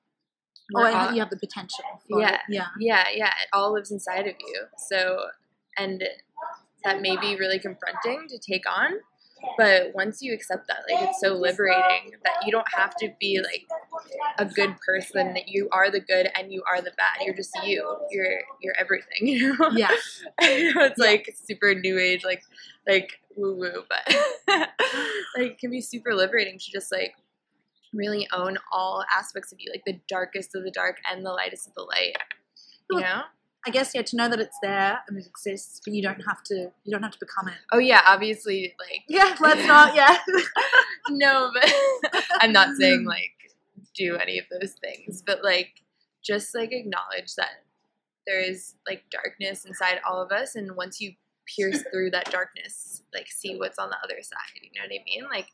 or 0.76 0.82
We're 0.82 0.90
it- 0.90 0.96
all- 0.96 1.14
you 1.14 1.20
have 1.22 1.30
the 1.30 1.38
potential. 1.38 1.86
For 2.10 2.20
Yeah. 2.20 2.36
it. 2.36 2.42
yeah, 2.50 2.66
yeah, 2.78 3.06
yeah, 3.14 3.28
it 3.42 3.48
all 3.54 3.72
lives 3.74 3.90
inside 3.92 4.28
of 4.28 4.36
you. 4.40 4.66
So, 4.78 5.28
and 5.78 6.04
that 6.84 7.00
may 7.02 7.16
be 7.16 7.38
really 7.38 7.58
confronting 7.60 8.28
to 8.28 8.38
take 8.38 8.70
on, 8.70 9.00
but 9.58 9.92
once 9.94 10.22
you 10.22 10.34
accept 10.34 10.68
that, 10.68 10.84
like 10.92 11.10
it's 11.10 11.20
so 11.20 11.34
liberating 11.34 12.14
that 12.24 12.46
you 12.46 12.52
don't 12.52 12.68
have 12.76 12.96
to 12.98 13.10
be 13.20 13.40
like 13.44 13.66
a 14.38 14.46
good 14.46 14.76
person. 14.86 15.34
That 15.34 15.48
you 15.48 15.70
are 15.72 15.90
the 15.92 16.00
good 16.00 16.30
and 16.36 16.52
you 16.52 16.64
are 16.72 16.82
the 16.82 16.92
bad. 16.98 17.26
You're 17.26 17.36
just 17.36 17.52
you. 17.64 17.98
You're 18.12 18.40
you're 18.62 18.76
everything. 18.78 19.08
You 19.28 19.56
know. 19.58 19.70
yeah, 19.76 19.88
know 20.42 20.84
it's 20.86 20.96
Yeah. 21.00 21.06
like 21.06 21.36
super 21.46 21.74
new 21.74 21.98
age, 22.00 22.24
like 22.24 22.44
like 22.88 23.20
woo 23.36 23.56
woo, 23.56 23.84
but 23.90 24.16
like 25.38 25.52
it 25.52 25.60
can 25.60 25.72
be 25.72 25.82
super 25.82 26.14
liberating 26.16 26.58
to 26.60 26.72
just 26.72 26.92
like 26.92 27.14
really 27.94 28.28
own 28.34 28.58
all 28.72 29.04
aspects 29.16 29.52
of 29.52 29.60
you, 29.60 29.72
like 29.72 29.84
the 29.86 30.00
darkest 30.08 30.56
of 30.56 30.64
the 30.64 30.72
dark 30.72 30.98
and 31.12 31.26
the 31.26 31.32
lightest 31.32 31.68
of 31.68 31.74
the 31.74 31.84
light. 31.84 32.16
You 32.92 33.02
know? 33.02 33.22
I 33.68 33.70
guess 33.70 33.92
yeah, 33.94 34.02
to 34.02 34.16
know 34.16 34.30
that 34.30 34.40
it's 34.40 34.58
there 34.62 35.00
and 35.10 35.18
it 35.18 35.26
exists, 35.26 35.82
but 35.84 35.94
you 35.94 36.02
don't 36.02 36.22
have 36.26 36.42
to. 36.44 36.72
You 36.86 36.92
don't 36.92 37.04
have 37.04 37.12
to 37.12 37.20
become 37.20 37.50
it. 37.50 37.58
Oh 37.74 37.80
yeah, 37.80 38.00
obviously, 38.08 38.74
like 38.80 39.04
Yeah, 39.10 39.36
let's 39.42 39.68
not. 39.68 39.94
Yeah. 39.94 40.18
no, 41.10 41.52
but 41.54 42.24
I'm 42.40 42.54
not 42.54 42.78
saying 42.78 43.04
like 43.04 43.34
do 43.94 44.16
any 44.16 44.40
of 44.40 44.46
those 44.50 44.74
things, 44.82 45.22
but 45.22 45.44
like 45.44 45.82
just 46.24 46.56
like 46.56 46.72
acknowledge 46.72 47.36
that 47.36 47.50
there 48.26 48.40
is 48.40 48.76
like 48.88 49.04
darkness 49.12 49.66
inside 49.66 50.00
all 50.10 50.22
of 50.22 50.32
us, 50.32 50.56
and 50.56 50.78
once 50.78 51.02
you 51.02 51.16
pierce 51.46 51.84
through 51.92 52.12
that 52.12 52.32
darkness, 52.32 53.04
like 53.14 53.28
see 53.28 53.58
what's 53.58 53.78
on 53.78 53.90
the 53.90 53.98
other 54.02 54.22
side. 54.22 54.62
You 54.62 54.70
know 54.80 54.86
what 54.86 54.98
I 54.98 55.04
mean? 55.04 55.30
Like 55.30 55.48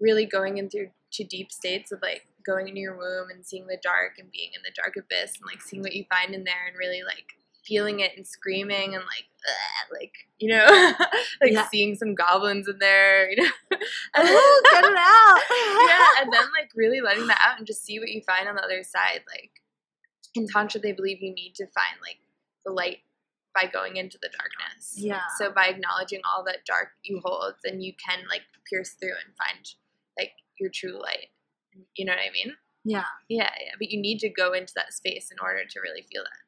really 0.00 0.26
going 0.26 0.58
into 0.58 0.88
to 1.12 1.24
deep 1.24 1.52
states 1.52 1.92
of 1.92 2.02
like 2.02 2.26
going 2.46 2.68
into 2.68 2.80
your 2.80 2.96
womb 2.96 3.28
and 3.30 3.44
seeing 3.44 3.66
the 3.66 3.78
dark 3.82 4.12
and 4.18 4.30
being 4.30 4.50
in 4.54 4.62
the 4.62 4.70
dark 4.74 4.94
abyss 4.96 5.36
and 5.36 5.46
like 5.46 5.60
seeing 5.60 5.82
what 5.82 5.94
you 5.94 6.04
find 6.08 6.34
in 6.34 6.44
there 6.44 6.66
and 6.68 6.78
really 6.78 7.02
like 7.02 7.26
feeling 7.66 7.98
it 7.98 8.12
and 8.16 8.24
screaming 8.26 8.94
and 8.94 9.02
like 9.04 9.26
"Ugh," 9.48 9.98
like 10.00 10.12
you 10.38 10.48
know 10.50 10.64
like 11.42 11.50
Yeah. 11.52 11.66
seeing 11.68 11.96
some 11.96 12.14
goblins 12.14 12.68
in 12.68 12.78
there 12.78 13.28
you 13.30 13.42
know 13.42 13.50
And- 14.14 14.28
Ooh, 14.28 14.62
get 14.72 14.84
it 14.84 14.96
out. 14.96 15.40
yeah, 15.50 16.22
and 16.22 16.32
then 16.32 16.44
like 16.56 16.70
really 16.76 17.00
letting 17.00 17.26
that 17.26 17.40
out 17.44 17.58
and 17.58 17.66
just 17.66 17.84
see 17.84 17.98
what 17.98 18.08
you 18.08 18.22
find 18.26 18.48
on 18.48 18.54
the 18.54 18.62
other 18.62 18.82
side. 18.84 19.22
Like 19.28 19.50
in 20.34 20.46
Tantra, 20.46 20.80
they 20.80 20.92
believe 20.92 21.20
you 21.20 21.34
need 21.34 21.54
to 21.56 21.64
find 21.66 21.96
like 22.00 22.18
the 22.64 22.70
light 22.72 22.98
by 23.54 23.68
going 23.72 23.96
into 23.96 24.18
the 24.22 24.28
darkness. 24.28 24.94
Yeah. 24.96 25.22
So 25.38 25.50
by 25.50 25.66
acknowledging 25.66 26.20
all 26.24 26.44
that 26.44 26.64
dark 26.66 26.88
you 27.02 27.20
hold, 27.24 27.54
then 27.64 27.80
you 27.80 27.92
can 27.94 28.20
like 28.28 28.42
pierce 28.70 28.90
through 28.90 29.10
and 29.24 29.34
find 29.36 29.66
like 30.18 30.32
your 30.60 30.70
true 30.72 31.00
light. 31.00 31.28
You 31.96 32.04
know 32.04 32.12
what 32.12 32.20
I 32.20 32.32
mean? 32.32 32.54
Yeah. 32.84 33.04
Yeah, 33.28 33.50
yeah. 33.60 33.72
But 33.78 33.90
you 33.90 34.00
need 34.00 34.18
to 34.20 34.28
go 34.28 34.52
into 34.52 34.72
that 34.76 34.92
space 34.92 35.30
in 35.30 35.38
order 35.42 35.64
to 35.68 35.80
really 35.80 36.02
feel 36.02 36.22
that. 36.22 36.42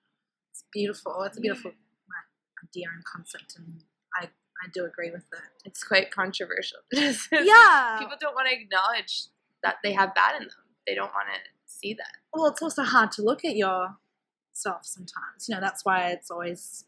It's 0.52 0.64
beautiful. 0.72 1.22
It's 1.22 1.38
a 1.38 1.40
beautiful 1.40 1.70
like, 1.70 2.68
idea 2.68 2.86
and 2.94 3.04
concept, 3.04 3.54
and 3.56 3.82
I 4.20 4.26
I 4.64 4.68
do 4.72 4.84
agree 4.84 5.10
with 5.10 5.24
it. 5.32 5.40
It's 5.64 5.84
quite 5.84 6.10
controversial. 6.10 6.78
Yeah. 6.92 7.96
People 7.98 8.16
don't 8.20 8.34
want 8.34 8.48
to 8.48 8.54
acknowledge 8.54 9.24
that 9.62 9.76
they 9.84 9.92
have 9.92 10.14
bad 10.14 10.36
in 10.36 10.42
them. 10.48 10.66
They 10.86 10.94
don't 10.94 11.12
want 11.12 11.28
to 11.28 11.40
see 11.66 11.94
that. 11.94 12.12
well, 12.32 12.46
it's 12.46 12.62
also 12.62 12.82
hard 12.82 13.12
to 13.12 13.22
look 13.22 13.44
at 13.44 13.56
yourself 13.56 14.82
sometimes. 14.82 15.48
You 15.48 15.54
know, 15.54 15.60
that's 15.60 15.84
why 15.84 16.08
it's 16.08 16.30
always 16.30 16.84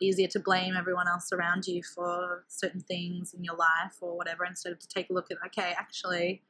easier 0.00 0.28
to 0.28 0.40
blame 0.40 0.74
everyone 0.76 1.06
else 1.08 1.32
around 1.32 1.66
you 1.66 1.82
for 1.82 2.44
certain 2.48 2.80
things 2.80 3.32
in 3.34 3.44
your 3.44 3.54
life 3.54 3.96
or 4.00 4.16
whatever, 4.16 4.44
instead 4.44 4.72
of 4.72 4.78
to 4.80 4.88
take 4.88 5.10
a 5.10 5.12
look 5.12 5.30
at, 5.30 5.36
okay, 5.46 5.74
actually, 5.78 6.42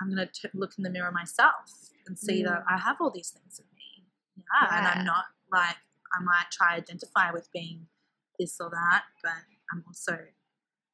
I'm 0.00 0.14
going 0.14 0.26
to 0.26 0.50
look 0.54 0.72
in 0.78 0.84
the 0.84 0.90
mirror 0.90 1.12
myself 1.12 1.70
and 2.06 2.18
see 2.18 2.42
that 2.42 2.60
mm. 2.60 2.64
I 2.68 2.78
have 2.78 2.96
all 3.00 3.10
these 3.10 3.30
things 3.30 3.58
in 3.60 3.66
me. 3.76 4.04
Yeah, 4.36 4.78
and 4.78 4.86
I'm 4.86 5.04
not 5.04 5.24
like, 5.52 5.76
I 6.14 6.22
might 6.22 6.50
try 6.50 6.74
identify 6.76 7.30
with 7.32 7.48
being 7.52 7.86
this 8.38 8.56
or 8.60 8.70
that, 8.70 9.02
but 9.22 9.32
I'm 9.72 9.84
also 9.86 10.18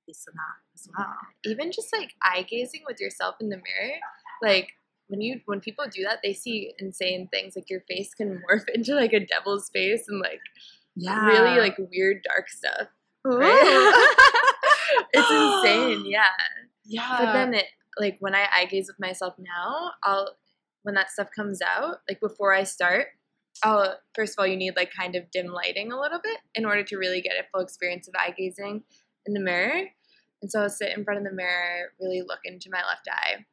this 0.08 0.24
or 0.26 0.32
that 0.32 0.56
as 0.74 0.88
well. 0.96 1.14
even 1.44 1.70
just 1.70 1.92
like 1.92 2.14
eye 2.22 2.42
gazing 2.48 2.82
with 2.86 2.98
yourself 3.00 3.36
in 3.40 3.50
the 3.50 3.56
mirror 3.56 3.96
like 4.42 4.70
when 5.08 5.20
you 5.20 5.40
when 5.44 5.60
people 5.60 5.84
do 5.90 6.02
that 6.02 6.20
they 6.22 6.32
see 6.32 6.72
insane 6.78 7.28
things 7.30 7.54
like 7.54 7.68
your 7.68 7.82
face 7.82 8.14
can 8.14 8.42
morph 8.50 8.64
into 8.72 8.94
like 8.94 9.12
a 9.12 9.20
devil's 9.20 9.68
face 9.70 10.04
and 10.08 10.20
like 10.20 10.40
Yeah. 10.96 11.26
really 11.26 11.60
like 11.60 11.76
weird 11.92 12.22
dark 12.22 12.48
stuff 12.48 12.88
right? 13.24 13.92
it's 15.12 15.30
insane 15.30 16.04
yeah 16.10 16.24
yeah. 16.86 17.16
but 17.18 17.32
then 17.34 17.54
it 17.54 17.66
like 17.98 18.16
when 18.20 18.34
i 18.34 18.46
eye 18.52 18.66
gaze 18.66 18.88
with 18.88 19.00
myself 19.00 19.34
now 19.38 19.92
i'll 20.04 20.36
when 20.82 20.94
that 20.94 21.10
stuff 21.10 21.28
comes 21.34 21.60
out 21.62 21.98
like 22.08 22.20
before 22.20 22.52
i 22.54 22.64
start 22.64 23.08
I'll 23.64 23.96
first 24.14 24.34
of 24.34 24.38
all 24.38 24.46
you 24.46 24.56
need 24.56 24.76
like 24.76 24.92
kind 24.96 25.16
of 25.16 25.30
dim 25.32 25.48
lighting 25.48 25.90
a 25.90 26.00
little 26.00 26.20
bit 26.22 26.38
in 26.54 26.64
order 26.64 26.84
to 26.84 26.96
really 26.96 27.20
get 27.20 27.32
a 27.32 27.46
full 27.50 27.60
experience 27.60 28.06
of 28.06 28.14
eye 28.16 28.32
gazing 28.36 28.84
in 29.26 29.34
the 29.34 29.40
mirror 29.40 29.86
and 30.40 30.50
so 30.50 30.62
I'll 30.62 30.70
sit 30.70 30.96
in 30.96 31.04
front 31.04 31.18
of 31.18 31.24
the 31.24 31.32
mirror, 31.32 31.92
really 32.00 32.22
look 32.22 32.40
into 32.44 32.70
my 32.70 32.82
left 32.86 33.08
eye, 33.10 33.44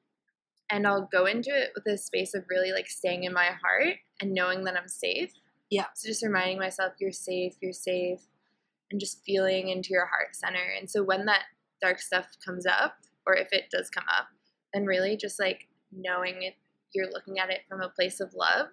and 0.69 0.85
I'll 0.85 1.09
go 1.11 1.25
into 1.25 1.49
it 1.49 1.71
with 1.75 1.85
a 1.87 1.97
space 1.97 2.33
of 2.33 2.45
really 2.49 2.71
like 2.71 2.87
staying 2.87 3.23
in 3.23 3.33
my 3.33 3.45
heart 3.45 3.97
and 4.21 4.33
knowing 4.33 4.63
that 4.65 4.77
I'm 4.77 4.87
safe. 4.87 5.31
Yeah. 5.69 5.85
So 5.95 6.07
just 6.07 6.23
reminding 6.23 6.59
myself, 6.59 6.93
you're 6.99 7.11
safe, 7.11 7.55
you're 7.61 7.73
safe, 7.73 8.19
and 8.91 8.99
just 8.99 9.23
feeling 9.25 9.69
into 9.69 9.89
your 9.91 10.05
heart 10.05 10.35
center. 10.35 10.73
And 10.77 10.89
so 10.89 11.03
when 11.03 11.25
that 11.25 11.43
dark 11.81 11.99
stuff 11.99 12.27
comes 12.43 12.65
up, 12.65 12.97
or 13.27 13.35
if 13.35 13.51
it 13.51 13.69
does 13.71 13.89
come 13.89 14.05
up, 14.09 14.27
then 14.73 14.85
really 14.85 15.17
just 15.17 15.39
like 15.39 15.67
knowing 15.91 16.43
it, 16.43 16.55
you're 16.93 17.11
looking 17.11 17.39
at 17.39 17.49
it 17.49 17.61
from 17.67 17.81
a 17.81 17.89
place 17.89 18.19
of 18.19 18.33
love. 18.33 18.67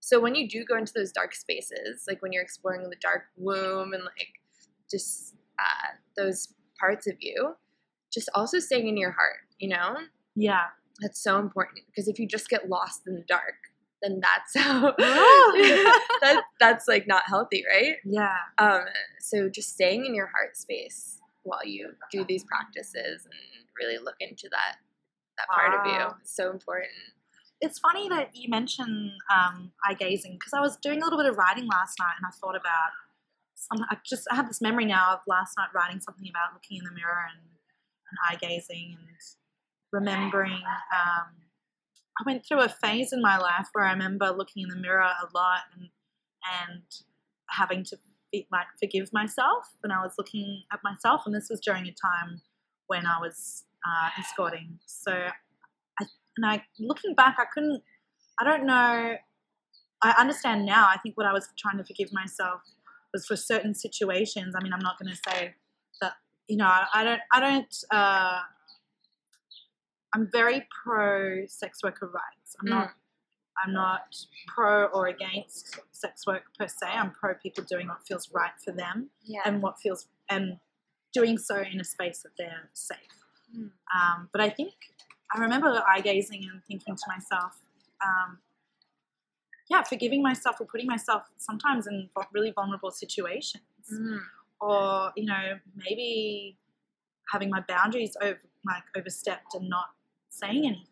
So 0.00 0.18
when 0.18 0.34
you 0.34 0.48
do 0.48 0.64
go 0.64 0.76
into 0.76 0.92
those 0.94 1.12
dark 1.12 1.34
spaces, 1.34 2.04
like 2.08 2.22
when 2.22 2.32
you're 2.32 2.42
exploring 2.42 2.88
the 2.88 2.96
dark 3.00 3.24
womb 3.36 3.92
and 3.92 4.02
like 4.02 4.32
just 4.90 5.34
uh, 5.58 5.88
those 6.16 6.54
parts 6.78 7.06
of 7.06 7.14
you, 7.20 7.54
just 8.12 8.28
also 8.34 8.58
staying 8.58 8.88
in 8.88 8.96
your 8.96 9.12
heart, 9.12 9.40
you 9.58 9.68
know? 9.68 9.96
yeah. 10.34 10.64
That's 11.00 11.22
so 11.22 11.38
important 11.38 11.80
because 11.86 12.08
if 12.08 12.18
you 12.18 12.26
just 12.26 12.50
get 12.50 12.68
lost 12.68 13.06
in 13.06 13.14
the 13.14 13.24
dark, 13.26 13.54
then 14.02 14.20
that's 14.20 14.54
how 14.54 14.94
that, 14.98 16.42
that's 16.58 16.86
like 16.88 17.06
not 17.06 17.22
healthy, 17.26 17.64
right? 17.70 17.96
Yeah. 18.04 18.36
Um, 18.58 18.82
so 19.20 19.48
just 19.48 19.70
staying 19.70 20.04
in 20.04 20.14
your 20.14 20.26
heart 20.26 20.58
space 20.58 21.18
while 21.42 21.64
you 21.64 21.92
do 22.12 22.24
these 22.28 22.44
practices 22.44 23.24
and 23.24 23.59
really 23.80 23.98
look 23.98 24.16
into 24.20 24.48
that 24.50 24.76
that 25.40 25.48
part 25.48 25.74
of 25.74 25.86
you 25.86 26.16
It's 26.20 26.36
so 26.36 26.50
important. 26.50 26.92
It's 27.60 27.78
funny 27.78 28.08
that 28.08 28.30
you 28.34 28.48
mention 28.48 29.12
um, 29.30 29.72
eye 29.84 29.94
gazing 29.94 30.32
because 30.32 30.52
I 30.54 30.60
was 30.60 30.76
doing 30.76 31.02
a 31.02 31.04
little 31.04 31.18
bit 31.18 31.28
of 31.28 31.36
writing 31.36 31.66
last 31.66 31.98
night 31.98 32.14
and 32.16 32.26
I 32.26 32.30
thought 32.30 32.56
about 32.56 32.92
some. 33.54 33.84
I 33.90 33.96
just 34.04 34.26
I 34.30 34.36
have 34.36 34.48
this 34.48 34.60
memory 34.60 34.86
now 34.86 35.12
of 35.12 35.20
last 35.26 35.54
night 35.58 35.68
writing 35.74 36.00
something 36.00 36.28
about 36.28 36.54
looking 36.54 36.78
in 36.78 36.84
the 36.84 36.92
mirror 36.92 37.26
and, 37.30 37.40
and 37.40 38.18
eye 38.28 38.38
gazing 38.40 38.96
and 38.98 39.06
remembering. 39.92 40.52
Um, 40.52 41.36
I 42.18 42.22
went 42.24 42.46
through 42.46 42.60
a 42.60 42.68
phase 42.68 43.12
in 43.12 43.20
my 43.20 43.38
life 43.38 43.68
where 43.72 43.84
I 43.84 43.92
remember 43.92 44.30
looking 44.30 44.62
in 44.62 44.68
the 44.68 44.76
mirror 44.80 45.02
a 45.02 45.28
lot 45.34 45.60
and 45.76 45.88
and 46.62 46.82
having 47.50 47.84
to 47.84 47.98
be, 48.32 48.46
like 48.50 48.66
forgive 48.78 49.12
myself 49.12 49.76
when 49.80 49.90
I 49.90 50.02
was 50.02 50.14
looking 50.16 50.62
at 50.72 50.80
myself, 50.82 51.22
and 51.26 51.34
this 51.34 51.48
was 51.50 51.60
during 51.60 51.86
a 51.86 51.92
time 51.92 52.40
when 52.86 53.04
I 53.04 53.18
was 53.20 53.64
uh, 53.86 54.08
escorting. 54.18 54.78
So 54.86 55.12
and 56.36 56.46
I 56.46 56.62
looking 56.78 57.14
back, 57.14 57.36
I 57.38 57.44
couldn't. 57.52 57.82
I 58.40 58.44
don't 58.44 58.66
know. 58.66 59.16
I 60.02 60.14
understand 60.18 60.64
now. 60.64 60.86
I 60.88 60.96
think 61.02 61.16
what 61.16 61.26
I 61.26 61.32
was 61.32 61.48
trying 61.58 61.76
to 61.78 61.84
forgive 61.84 62.10
myself 62.12 62.62
was 63.12 63.26
for 63.26 63.36
certain 63.36 63.74
situations. 63.74 64.54
I 64.56 64.62
mean, 64.62 64.72
I'm 64.72 64.80
not 64.80 64.98
going 64.98 65.12
to 65.12 65.20
say 65.30 65.54
that. 66.00 66.14
You 66.48 66.56
know, 66.56 66.66
I, 66.66 66.86
I 66.94 67.04
don't. 67.04 67.20
I 67.32 67.40
don't. 67.40 67.76
Uh, 67.90 68.38
I'm 70.14 70.28
very 70.32 70.66
pro 70.84 71.46
sex 71.46 71.80
worker 71.82 72.06
rights. 72.06 72.56
I'm 72.60 72.68
not. 72.68 72.90
I'm 73.62 73.74
not 73.74 74.02
pro 74.46 74.86
or 74.86 75.08
against 75.08 75.78
sex 75.92 76.26
work 76.26 76.44
per 76.58 76.66
se. 76.66 76.86
I'm 76.86 77.10
pro 77.10 77.34
people 77.34 77.62
doing 77.64 77.88
what 77.88 77.98
feels 78.08 78.30
right 78.32 78.52
for 78.64 78.72
them 78.72 79.10
Yeah. 79.24 79.40
and 79.44 79.60
what 79.60 79.78
feels 79.78 80.06
and 80.30 80.56
doing 81.12 81.36
so 81.36 81.62
in 81.70 81.78
a 81.78 81.84
space 81.84 82.22
that 82.22 82.30
they're 82.38 82.70
safe. 82.72 82.98
Mm. 83.56 83.70
Um, 83.94 84.28
but 84.32 84.40
I 84.40 84.50
think 84.50 84.74
I 85.34 85.38
remember 85.40 85.82
eye 85.86 86.00
gazing 86.00 86.48
and 86.50 86.62
thinking 86.64 86.96
to 86.96 87.02
myself, 87.08 87.58
um, 88.04 88.38
yeah, 89.68 89.82
forgiving 89.82 90.22
myself 90.22 90.56
for 90.58 90.64
putting 90.64 90.86
myself 90.86 91.22
sometimes 91.36 91.86
in 91.86 92.08
really 92.32 92.50
vulnerable 92.50 92.90
situations, 92.90 93.62
Mm. 93.92 94.20
or 94.60 95.12
you 95.16 95.24
know 95.24 95.58
maybe 95.74 96.56
having 97.32 97.50
my 97.50 97.60
boundaries 97.68 98.16
over 98.20 98.40
like 98.66 98.82
overstepped 98.96 99.54
and 99.54 99.68
not 99.68 99.86
saying 100.28 100.66
anything 100.66 100.86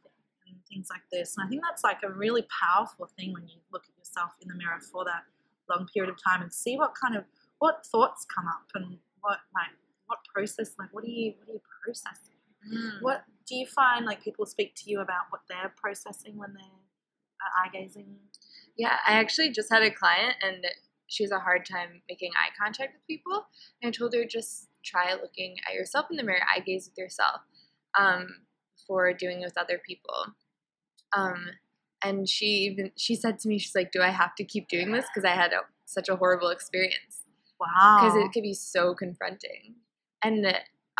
and 0.47 0.57
things 0.68 0.89
like 0.91 1.03
this. 1.12 1.37
And 1.37 1.45
I 1.47 1.49
think 1.49 1.62
that's 1.62 1.85
like 1.85 2.03
a 2.03 2.11
really 2.11 2.47
powerful 2.64 3.07
thing 3.18 3.33
when 3.33 3.47
you 3.49 3.59
look 3.72 3.85
at 3.85 3.97
yourself 3.99 4.33
in 4.41 4.49
the 4.49 4.55
mirror 4.55 4.80
for 4.80 5.05
that 5.05 5.24
long 5.68 5.87
period 5.93 6.11
of 6.11 6.16
time 6.22 6.41
and 6.43 6.53
see 6.53 6.76
what 6.76 6.95
kind 6.95 7.16
of 7.16 7.24
what 7.59 7.85
thoughts 7.87 8.24
come 8.24 8.47
up 8.49 8.64
and 8.74 8.99
what 9.20 9.39
like 9.55 9.74
what 10.07 10.18
process 10.33 10.74
like 10.78 10.89
what 10.95 11.05
are 11.05 11.09
you 11.09 11.35
what 11.39 11.49
are 11.51 11.53
you 11.53 11.61
processing 11.85 12.28
Mm. 12.69 13.03
what 13.03 13.25
do 13.47 13.55
you 13.57 13.66
find 13.66 14.05
like 14.05 14.23
people 14.23 14.45
speak 14.45 14.75
to 14.77 14.91
you 14.91 15.01
about 15.01 15.31
what 15.31 15.41
they're 15.49 15.73
processing 15.77 16.37
when 16.37 16.53
they're 16.53 16.64
uh, 16.64 17.64
eye 17.64 17.71
gazing 17.73 18.16
Yeah, 18.77 18.97
I 19.07 19.14
actually 19.14 19.51
just 19.51 19.71
had 19.71 19.83
a 19.83 19.91
client 19.91 20.35
and 20.43 20.66
she 21.09 21.25
has 21.25 21.33
a 21.33 21.39
hard 21.39 21.64
time 21.64 22.03
making 22.09 22.31
eye 22.37 22.51
contact 22.61 22.95
with 22.95 23.07
people. 23.07 23.47
And 23.83 23.89
I 23.89 23.91
told 23.91 24.14
her 24.14 24.25
just 24.25 24.69
try 24.85 25.14
looking 25.14 25.57
at 25.66 25.75
yourself 25.75 26.07
in 26.11 26.16
the 26.16 26.23
mirror, 26.23 26.41
eye 26.55 26.61
gaze 26.61 26.89
with 26.89 26.99
yourself 26.99 27.41
um, 27.99 28.27
before 28.77 29.12
doing 29.12 29.41
it 29.41 29.45
with 29.45 29.59
other 29.59 29.81
people. 29.85 30.35
Um, 31.16 31.47
and 32.05 32.29
she 32.29 32.47
even 32.71 32.93
she 32.97 33.16
said 33.16 33.39
to 33.41 33.49
me, 33.49 33.59
she's 33.59 33.75
like, 33.75 33.91
"Do 33.91 34.03
I 34.03 34.11
have 34.11 34.35
to 34.37 34.45
keep 34.45 34.69
doing 34.69 34.93
this 34.93 35.07
because 35.12 35.25
I 35.25 35.35
had 35.35 35.53
a, 35.53 35.62
such 35.85 36.09
a 36.09 36.16
horrible 36.16 36.51
experience?" 36.51 37.25
wow 37.59 37.99
Because 38.01 38.16
it 38.16 38.33
could 38.33 38.43
be 38.43 38.55
so 38.55 38.95
confronting. 38.95 39.77
And 40.23 40.45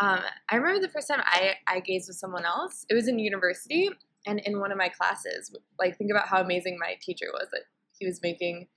um, 0.01 0.21
I 0.51 0.57
remember 0.57 0.81
the 0.81 0.93
first 0.93 1.09
time 1.09 1.21
I 1.25 1.55
I 1.67 1.81
gazed 1.81 2.09
with 2.09 2.17
someone 2.17 2.45
else. 2.45 2.87
It 2.89 2.95
was 2.95 3.09
in 3.09 3.19
university, 3.19 3.91
and 4.27 4.41
in 4.41 4.61
one 4.61 4.71
of 4.71 4.79
my 4.79 4.89
classes, 4.89 5.55
like 5.79 5.97
think 5.97 6.11
about 6.11 6.29
how 6.29 6.41
amazing 6.41 6.79
my 6.79 6.97
teacher 7.01 7.27
was 7.33 7.49
that 7.53 7.63
he 7.99 8.07
was 8.07 8.21
making 8.23 8.69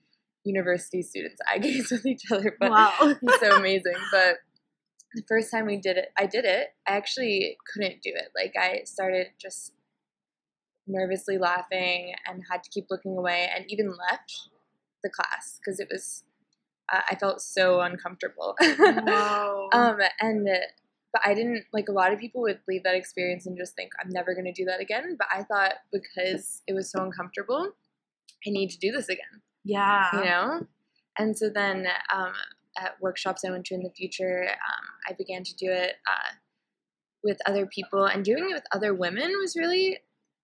university 0.44 1.02
students 1.02 1.40
eye 1.50 1.58
gaze 1.58 1.90
with 1.90 2.06
each 2.06 2.22
other. 2.32 2.56
But 2.58 2.70
wow. 2.70 2.92
he's 3.20 3.40
so 3.40 3.56
amazing. 3.56 3.94
But 4.10 4.38
the 5.14 5.22
first 5.28 5.50
time 5.50 5.66
we 5.66 5.76
did 5.76 5.96
it, 5.96 6.08
I 6.16 6.26
did 6.26 6.44
it. 6.44 6.68
I 6.86 6.92
actually 6.92 7.56
couldn't 7.72 8.02
do 8.02 8.10
it. 8.14 8.30
Like 8.34 8.54
I 8.58 8.82
started 8.84 9.28
just 9.40 9.72
nervously 10.88 11.38
laughing 11.38 12.14
and 12.26 12.42
had 12.50 12.64
to 12.64 12.70
keep 12.70 12.86
looking 12.90 13.16
away, 13.16 13.48
and 13.54 13.64
even 13.68 13.94
left 14.10 14.48
the 15.04 15.10
class 15.10 15.58
because 15.58 15.78
it 15.78 15.88
was. 15.90 16.24
Uh, 16.92 17.00
I 17.08 17.14
felt 17.14 17.40
so 17.40 17.80
uncomfortable. 17.80 18.56
Whoa. 18.60 19.68
um, 19.72 19.98
and 20.20 20.48
but 21.12 21.22
I 21.24 21.34
didn't 21.34 21.64
like 21.72 21.88
a 21.88 21.92
lot 21.92 22.12
of 22.12 22.18
people 22.18 22.42
would 22.42 22.60
leave 22.66 22.84
that 22.84 22.94
experience 22.94 23.46
and 23.46 23.56
just 23.56 23.74
think 23.74 23.92
I'm 24.02 24.10
never 24.10 24.34
going 24.34 24.46
to 24.46 24.52
do 24.52 24.64
that 24.66 24.80
again. 24.80 25.16
But 25.18 25.28
I 25.30 25.42
thought 25.42 25.74
because 25.92 26.62
it 26.66 26.74
was 26.74 26.90
so 26.90 27.02
uncomfortable, 27.02 27.72
I 28.46 28.50
need 28.50 28.70
to 28.70 28.78
do 28.78 28.90
this 28.92 29.08
again 29.08 29.42
yeah. 29.64 30.08
you 30.12 30.24
know 30.24 30.66
and 31.18 31.36
so 31.36 31.48
then 31.48 31.86
um, 32.14 32.32
at 32.78 33.00
workshops 33.00 33.44
i 33.44 33.50
went 33.50 33.64
to 33.66 33.74
in 33.74 33.82
the 33.82 33.90
future 33.90 34.44
um, 34.48 34.86
i 35.08 35.12
began 35.12 35.42
to 35.44 35.54
do 35.56 35.70
it 35.70 35.94
uh, 36.06 36.34
with 37.22 37.38
other 37.46 37.66
people 37.66 38.04
and 38.04 38.24
doing 38.24 38.48
it 38.50 38.54
with 38.54 38.64
other 38.72 38.94
women 38.94 39.30
was 39.40 39.56
really 39.56 39.98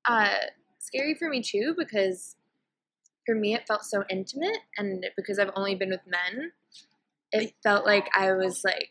uh, 0.07 0.35
scary 0.79 1.15
for 1.15 1.29
me 1.29 1.43
too 1.43 1.75
because 1.77 2.37
for 3.27 3.35
me 3.35 3.55
it 3.55 3.67
felt 3.67 3.85
so 3.85 4.05
intimate 4.09 4.59
and 4.77 5.07
because 5.17 5.39
i've 5.39 5.51
only 5.57 5.75
been 5.75 5.91
with 5.91 6.07
men 6.07 6.53
it 7.33 7.53
felt 7.63 7.85
like 7.85 8.09
i 8.15 8.33
was 8.33 8.63
like 8.65 8.91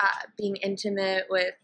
uh, 0.00 0.26
being 0.36 0.56
intimate 0.56 1.24
with 1.30 1.54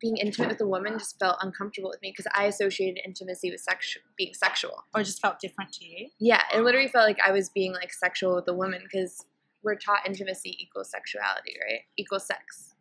being 0.00 0.16
intimate 0.16 0.48
with 0.48 0.60
a 0.60 0.66
woman 0.66 0.98
just 0.98 1.18
felt 1.18 1.36
uncomfortable 1.42 1.88
with 1.90 2.00
me 2.02 2.10
because 2.10 2.26
i 2.34 2.44
associated 2.46 2.98
intimacy 3.04 3.50
with 3.52 3.60
sex 3.60 3.96
being 4.16 4.34
sexual 4.34 4.84
Or 4.94 5.02
just 5.02 5.20
felt 5.20 5.38
different 5.38 5.72
to 5.74 5.84
you. 5.84 6.08
yeah, 6.18 6.42
it 6.52 6.60
literally 6.62 6.88
felt 6.88 7.06
like 7.06 7.18
I 7.24 7.30
was 7.30 7.50
being 7.50 7.72
like 7.72 7.92
sexual 7.92 8.34
with 8.34 8.48
a 8.48 8.54
woman 8.54 8.80
because 8.82 9.24
we're 9.62 9.76
taught 9.76 10.00
intimacy 10.06 10.56
equals 10.60 10.90
sexuality, 10.90 11.54
right? 11.64 11.80
Equals 11.96 12.26
sex. 12.26 12.74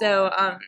So 0.00 0.30
um, 0.36 0.58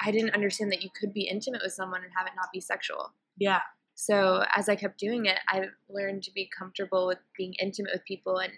I 0.00 0.12
didn't 0.12 0.30
understand 0.34 0.70
that 0.70 0.82
you 0.82 0.90
could 0.98 1.12
be 1.12 1.22
intimate 1.22 1.60
with 1.64 1.72
someone 1.72 2.02
and 2.04 2.12
have 2.16 2.26
it 2.28 2.34
not 2.36 2.48
be 2.52 2.60
sexual. 2.60 3.12
Yeah. 3.36 3.60
So 3.94 4.44
as 4.54 4.68
I 4.68 4.76
kept 4.76 4.98
doing 4.98 5.26
it, 5.26 5.38
I 5.48 5.66
learned 5.90 6.22
to 6.24 6.32
be 6.32 6.48
comfortable 6.56 7.06
with 7.08 7.18
being 7.36 7.54
intimate 7.60 7.92
with 7.94 8.04
people 8.04 8.38
and 8.38 8.52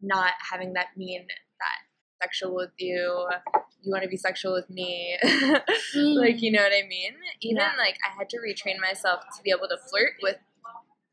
not 0.00 0.32
having 0.50 0.72
that 0.72 0.88
mean 0.96 1.26
sexual 2.22 2.54
with 2.54 2.70
you, 2.78 3.28
you 3.82 3.90
want 3.90 4.02
to 4.04 4.08
be 4.08 4.16
sexual 4.16 4.52
with 4.52 4.68
me. 4.70 5.16
like, 5.94 6.40
you 6.40 6.52
know 6.52 6.62
what 6.62 6.72
I 6.72 6.86
mean? 6.88 7.12
Even 7.40 7.56
Yeah. 7.58 7.72
like 7.76 7.96
I 8.08 8.16
had 8.16 8.28
to 8.30 8.38
retrain 8.38 8.78
myself 8.80 9.20
to 9.36 9.42
be 9.42 9.50
able 9.50 9.68
to 9.68 9.78
flirt 9.90 10.12
with 10.22 10.36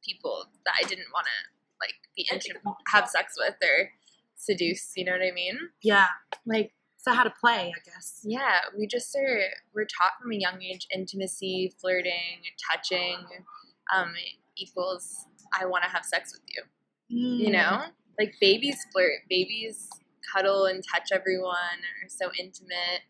people 0.05 0.45
that 0.66 0.74
I 0.80 0.88
didn't 0.88 1.07
want 1.14 1.26
to 1.26 1.38
like 1.82 1.95
be 2.16 2.28
intimate, 2.32 2.62
have 2.88 3.07
sex 3.10 3.34
with 3.38 3.55
or 3.64 3.89
seduce. 4.36 4.91
You 4.95 5.05
know 5.05 5.14
what 5.14 5.22
I 5.22 5.32
mean? 5.32 5.57
Yeah. 5.82 6.07
Like, 6.45 6.72
So 6.97 7.14
how 7.14 7.24
to 7.24 7.34
play, 7.41 7.74
I 7.76 7.82
guess. 7.89 8.22
yeah, 8.24 8.60
we 8.78 8.86
just 8.88 9.16
are 9.16 9.41
we're 9.74 9.86
taught 9.86 10.14
from 10.22 10.32
a 10.32 10.36
young 10.36 10.62
age 10.62 10.88
intimacy, 10.93 11.74
flirting, 11.80 12.43
touching, 12.72 13.18
um, 13.95 14.14
equals 14.57 15.26
I 15.60 15.66
want 15.66 15.84
to 15.86 15.89
have 15.89 16.05
sex 16.05 16.34
with 16.34 16.43
you. 16.55 16.64
Mm. 17.12 17.39
You 17.45 17.51
know, 17.51 17.86
like 18.20 18.34
babies 18.41 18.78
flirt, 18.93 19.22
babies 19.30 19.89
cuddle 20.34 20.65
and 20.65 20.84
touch 20.93 21.09
everyone, 21.11 21.80
are 22.03 22.09
so 22.09 22.30
intimate. 22.39 23.01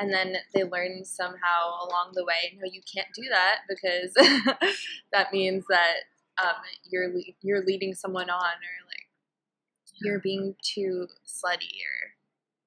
And 0.00 0.12
then 0.12 0.36
they 0.54 0.62
learn 0.62 1.04
somehow 1.04 1.70
along 1.88 2.12
the 2.14 2.24
way, 2.24 2.56
no, 2.56 2.68
you 2.70 2.80
can't 2.94 3.08
do 3.14 3.22
that 3.30 3.60
because 3.68 4.12
that 5.12 5.32
means 5.32 5.64
that 5.68 5.94
um, 6.40 6.54
you're 6.88 7.08
le- 7.12 7.34
you're 7.42 7.64
leading 7.64 7.94
someone 7.94 8.30
on, 8.30 8.38
or 8.38 8.76
like 8.86 9.06
you're 10.02 10.20
being 10.20 10.54
too 10.62 11.08
slutty, 11.26 11.74
or 11.82 12.14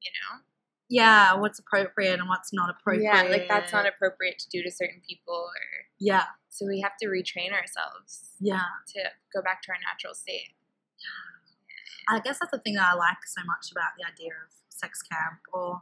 you 0.01 0.11
know, 0.11 0.41
Yeah. 0.89 1.35
What's 1.35 1.57
appropriate 1.59 2.19
and 2.19 2.27
what's 2.27 2.51
not 2.51 2.69
appropriate. 2.69 3.03
yeah, 3.05 3.21
like 3.23 3.47
that's 3.47 3.71
not 3.71 3.87
appropriate 3.87 4.37
to 4.39 4.49
do 4.49 4.61
to 4.63 4.69
certain 4.71 5.01
people, 5.07 5.35
or 5.35 5.85
Yeah. 5.99 6.25
so 6.49 6.65
we 6.67 6.81
have 6.81 6.97
to 7.01 7.07
retrain 7.07 7.53
ourselves 7.53 8.31
Yeah. 8.41 8.59
to 8.93 9.03
go 9.33 9.41
back 9.41 9.61
to 9.63 9.71
our 9.71 9.77
natural 9.89 10.15
state. 10.15 10.53
I 12.07 12.19
guess 12.19 12.39
that's 12.39 12.51
the 12.51 12.59
thing 12.59 12.75
that 12.75 12.89
I 12.91 12.95
like 12.95 13.23
so 13.25 13.41
much 13.45 13.71
about 13.71 13.91
the 13.97 14.05
idea 14.05 14.31
of 14.45 14.51
sex 14.69 15.01
camp 15.01 15.39
or 15.53 15.81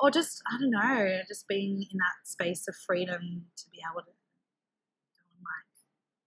or 0.00 0.10
just 0.10 0.42
I 0.50 0.58
don't 0.60 0.70
know, 0.70 1.20
just 1.28 1.46
being 1.48 1.82
in 1.90 1.98
that 1.98 2.26
space 2.28 2.66
of 2.68 2.74
freedom 2.76 3.46
to 3.56 3.70
be 3.70 3.78
able 3.90 4.02
to 4.02 4.10
like 4.10 5.70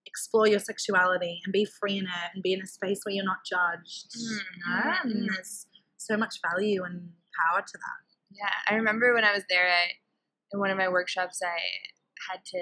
explore 0.05 0.47
your 0.47 0.59
sexuality 0.59 1.41
and 1.45 1.51
be 1.53 1.65
free 1.65 1.97
in 1.97 2.05
it 2.05 2.29
and 2.33 2.41
be 2.43 2.53
in 2.53 2.61
a 2.61 2.65
space 2.67 3.01
where 3.03 3.13
you're 3.13 3.25
not 3.25 3.43
judged. 3.45 4.07
You 4.15 4.39
know? 4.67 4.81
Mhm, 4.81 5.01
And 5.03 5.29
mhm. 5.29 5.33
there's 5.33 5.67
so 5.97 6.15
much 6.17 6.39
value 6.41 6.83
and 6.83 7.11
power 7.37 7.61
to 7.61 7.77
that. 7.77 8.15
Yeah, 8.31 8.53
I 8.69 8.75
remember 8.75 9.13
when 9.13 9.23
I 9.23 9.33
was 9.33 9.43
there, 9.49 9.67
I 9.69 9.91
in 10.53 10.59
one 10.59 10.71
of 10.71 10.77
my 10.77 10.87
workshops, 10.87 11.41
I 11.43 11.57
had 12.31 12.43
to. 12.45 12.57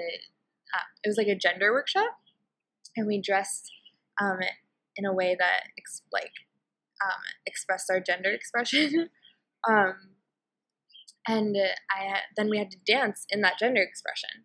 Uh, 0.74 0.82
it 1.04 1.08
was 1.08 1.16
like 1.16 1.28
a 1.28 1.36
gender 1.36 1.72
workshop, 1.72 2.10
and 2.96 3.06
we 3.06 3.20
dressed 3.20 3.70
um, 4.20 4.38
in 4.96 5.04
a 5.04 5.12
way 5.14 5.36
that 5.38 5.60
ex- 5.78 6.02
like 6.12 6.32
um, 7.04 7.20
expressed 7.46 7.90
our 7.90 8.00
gender 8.00 8.30
expression. 8.30 9.10
um, 9.68 9.94
and 11.28 11.56
I 11.90 12.20
then 12.36 12.48
we 12.48 12.58
had 12.58 12.70
to 12.70 12.78
dance 12.86 13.26
in 13.30 13.40
that 13.40 13.58
gender 13.58 13.82
expression 13.82 14.44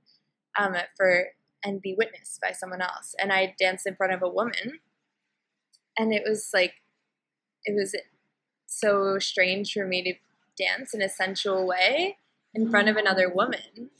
um, 0.58 0.76
for 0.97 1.28
and 1.64 1.82
be 1.82 1.95
witnessed 1.97 2.41
by 2.41 2.52
someone 2.52 2.82
else. 2.82 3.14
And 3.20 3.32
I 3.32 3.56
danced 3.60 3.86
in 3.86 3.95
front 3.95 4.14
of 4.14 4.22
a 4.24 4.30
woman, 4.30 4.80
and 5.97 6.14
it 6.14 6.24
was 6.28 6.49
like 6.54 6.74
it 7.66 7.76
was 7.76 7.95
so 8.66 9.20
strange 9.20 9.74
for 9.74 9.86
me 9.86 10.04
to 10.04 10.14
dance 10.64 10.93
in 10.93 11.02
a 11.02 11.10
sensual 11.10 11.68
way 11.68 12.18
in 12.54 12.70
front 12.70 12.89
of 12.89 12.97
another 12.97 13.30
woman 13.30 13.91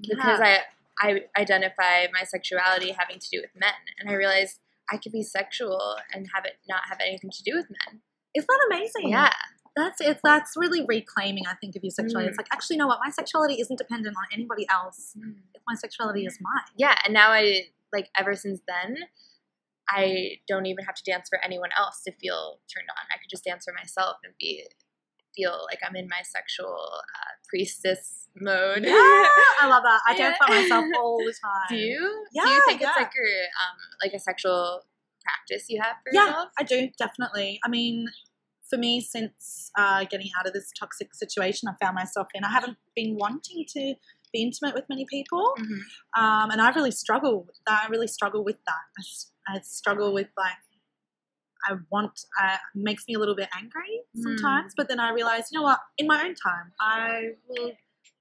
because 0.00 0.40
I 0.40 0.60
I 1.00 1.22
identify 1.38 2.06
my 2.12 2.24
sexuality 2.24 2.92
having 2.92 3.18
to 3.18 3.28
do 3.30 3.40
with 3.40 3.50
men, 3.54 3.72
and 3.98 4.10
I 4.10 4.14
realized 4.14 4.60
I 4.90 4.96
could 4.96 5.12
be 5.12 5.22
sexual 5.22 5.96
and 6.12 6.28
have 6.34 6.44
it 6.44 6.58
not 6.68 6.82
have 6.88 6.98
anything 7.00 7.30
to 7.30 7.42
do 7.42 7.56
with 7.56 7.66
men. 7.70 8.00
Isn't 8.34 8.46
that 8.46 8.66
amazing? 8.70 9.10
Yeah, 9.10 9.32
That's 9.76 10.00
it's 10.00 10.20
that's 10.22 10.52
really 10.56 10.84
reclaiming, 10.86 11.44
I 11.46 11.54
think, 11.54 11.76
of 11.76 11.82
your 11.82 11.90
sexuality. 11.90 12.28
Mm. 12.28 12.30
It's 12.30 12.38
like 12.38 12.48
actually 12.52 12.76
you 12.76 12.78
know 12.78 12.86
what, 12.86 13.00
my 13.04 13.10
sexuality 13.10 13.54
isn't 13.60 13.76
dependent 13.76 14.16
on 14.16 14.24
anybody 14.32 14.66
else. 14.72 15.12
If 15.54 15.62
my 15.66 15.74
sexuality 15.74 16.26
is 16.26 16.38
mine. 16.40 16.72
yeah, 16.76 16.96
and 17.04 17.14
now 17.14 17.30
I 17.30 17.68
like 17.92 18.08
ever 18.18 18.34
since 18.34 18.60
then. 18.66 18.96
I 19.88 20.38
don't 20.48 20.66
even 20.66 20.84
have 20.84 20.96
to 20.96 21.02
dance 21.08 21.28
for 21.28 21.38
anyone 21.44 21.70
else 21.78 22.02
to 22.02 22.12
feel 22.12 22.58
turned 22.66 22.88
on. 22.90 23.06
I 23.14 23.18
could 23.18 23.30
just 23.30 23.44
dance 23.44 23.64
for 23.64 23.72
myself 23.72 24.16
and 24.24 24.34
be 24.36 24.64
feel 25.36 25.56
like 25.70 25.80
I'm 25.86 25.96
in 25.96 26.08
my 26.08 26.22
sexual 26.24 26.74
uh, 26.74 27.32
priestess 27.48 28.28
mode. 28.36 28.84
Yeah, 28.84 28.92
I 28.92 29.66
love 29.68 29.82
that. 29.84 30.00
I 30.06 30.12
Yeah. 30.12 30.18
dance 30.30 30.36
by 30.40 30.48
myself 30.48 30.84
all 30.98 31.18
the 31.18 31.34
time. 31.42 31.68
Do 31.68 31.76
you? 31.76 32.24
Yeah, 32.32 32.42
do 32.44 32.48
you 32.50 32.62
think 32.66 32.80
yeah. 32.80 32.88
it's 32.88 32.96
like 32.98 33.12
your 33.14 33.26
um 33.26 33.76
like 34.02 34.12
a 34.12 34.18
sexual 34.18 34.82
practice 35.24 35.66
you 35.68 35.80
have 35.82 35.96
for 36.04 36.10
Yeah, 36.12 36.26
yourself? 36.26 36.48
I 36.58 36.62
do 36.62 36.88
definitely. 36.98 37.60
I 37.64 37.68
mean, 37.68 38.06
for 38.68 38.76
me, 38.78 39.00
since 39.00 39.70
uh, 39.78 40.04
getting 40.10 40.30
out 40.38 40.46
of 40.46 40.52
this 40.52 40.70
toxic 40.78 41.14
situation, 41.14 41.68
I 41.68 41.74
found 41.84 41.94
myself 41.94 42.28
in. 42.34 42.42
I 42.44 42.50
haven't 42.50 42.76
been 42.96 43.16
wanting 43.16 43.64
to 43.74 43.94
be 44.32 44.42
intimate 44.42 44.74
with 44.74 44.84
many 44.88 45.06
people, 45.08 45.54
Mhm. 45.58 45.78
um, 46.18 46.50
and 46.50 46.60
I 46.60 46.70
really 46.70 46.90
struggle. 46.90 47.46
I 47.68 47.86
really 47.88 48.08
struggle 48.08 48.42
with 48.44 48.56
that. 48.66 48.84
I 49.48 49.60
struggle 49.60 50.12
with 50.12 50.28
like. 50.36 50.56
I 51.68 51.74
want. 51.90 52.20
Uh, 52.40 52.56
makes 52.74 53.04
me 53.08 53.14
a 53.14 53.18
little 53.18 53.34
bit 53.36 53.48
angry 53.56 54.00
sometimes, 54.14 54.72
but 54.76 54.88
then 54.88 55.00
I 55.00 55.10
realize, 55.10 55.48
you 55.52 55.58
know 55.58 55.62
what? 55.64 55.80
In 55.98 56.06
my 56.06 56.22
own 56.22 56.34
time, 56.34 56.72
I 56.80 57.30
will 57.48 57.72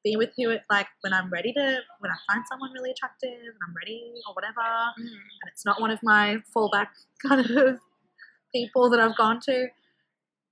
be 0.04 0.16
with 0.16 0.32
you. 0.38 0.52
It 0.52 0.64
like 0.70 0.88
when 1.02 1.14
I'm 1.14 1.30
ready 1.30 1.52
to, 1.54 1.80
when 2.00 2.12
I 2.12 2.16
find 2.32 2.44
someone 2.50 2.72
really 2.74 2.92
attractive, 2.92 3.30
and 3.32 3.60
I'm 3.68 3.74
ready 3.76 4.14
or 4.28 4.34
whatever 4.34 4.62
Mhm. 4.62 5.02
and 5.42 5.48
it's 5.52 5.66
not 5.66 5.80
one 5.82 5.92
of 5.92 6.00
my 6.04 6.38
fallback 6.56 6.88
kind 7.28 7.42
of 7.50 7.80
people 8.54 8.90
that 8.90 9.00
I've 9.00 9.18
gone 9.18 9.40
to, 9.42 9.68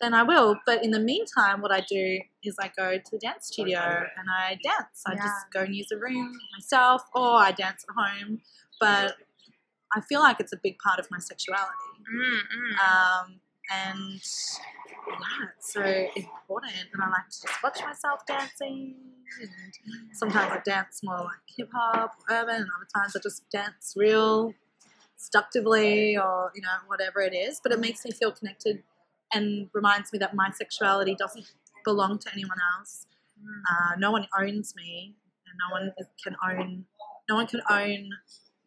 then 0.02 0.14
I 0.14 0.24
will. 0.24 0.58
But 0.66 0.84
in 0.84 0.92
the 0.92 1.00
meantime, 1.00 1.62
what 1.62 1.72
I 1.72 1.82
do 1.82 2.20
is 2.44 2.56
I 2.60 2.72
go 2.76 2.98
to 2.98 3.12
the 3.12 3.18
dance 3.20 3.48
studio 3.48 3.80
and 4.18 4.28
I 4.30 4.60
dance. 4.64 5.04
I 5.06 5.14
Yeah. 5.14 5.24
just 5.24 5.52
go 5.54 5.62
and 5.62 5.76
use 5.76 5.88
the 5.90 5.98
room 5.98 6.34
myself, 6.54 7.04
or 7.16 7.38
I 7.38 7.52
dance 7.52 7.86
at 7.90 7.96
home. 7.96 8.42
But 8.80 9.16
I 9.96 10.02
feel 10.02 10.22
like 10.22 10.40
it's 10.40 10.54
a 10.54 10.58
big 10.62 10.78
part 10.80 11.00
of 11.00 11.08
my 11.12 11.20
sexuality. 11.20 11.72
Mm, 12.12 12.40
mm. 12.58 12.80
Um, 12.80 13.40
and 13.72 14.22
yeah, 15.08 15.48
it's 15.58 15.74
so 15.74 15.82
important. 15.82 16.74
And 16.94 17.02
I 17.02 17.10
like 17.10 17.30
to 17.30 17.42
just 17.42 17.64
watch 17.64 17.80
myself 17.82 18.26
dancing. 18.28 18.96
And 19.42 19.50
sometimes 20.14 20.52
I 20.52 20.62
dance 20.64 21.02
more 21.04 21.18
like 21.18 21.40
hip 21.58 21.70
hop, 21.74 22.14
urban, 22.30 22.56
and 22.56 22.68
other 22.76 22.88
times 22.96 23.16
I 23.16 23.20
just 23.20 23.50
dance 23.50 23.94
real 23.96 24.54
seductively 25.16 26.18
or, 26.18 26.52
you 26.56 26.62
know, 26.62 26.70
whatever 26.88 27.22
it 27.22 27.34
is. 27.34 27.60
But 27.62 27.72
it 27.72 27.80
makes 27.80 28.04
me 28.06 28.12
feel 28.12 28.32
connected 28.32 28.84
and 29.34 29.70
reminds 29.74 30.14
me 30.14 30.20
that 30.20 30.36
my 30.36 30.52
sexuality 30.52 31.16
doesn't 31.16 31.46
belong 31.84 32.20
to 32.20 32.30
anyone 32.32 32.58
else. 32.78 33.08
Mm. 33.40 33.62
Uh, 33.70 33.96
no 33.98 34.12
one 34.12 34.28
owns 34.40 34.76
me, 34.76 35.16
and 35.48 35.58
no 35.58 35.74
one 35.74 35.94
can 36.24 36.36
own 36.48 36.86
no 37.30 37.36
one 37.36 37.48
can 37.48 37.62
own 37.70 38.10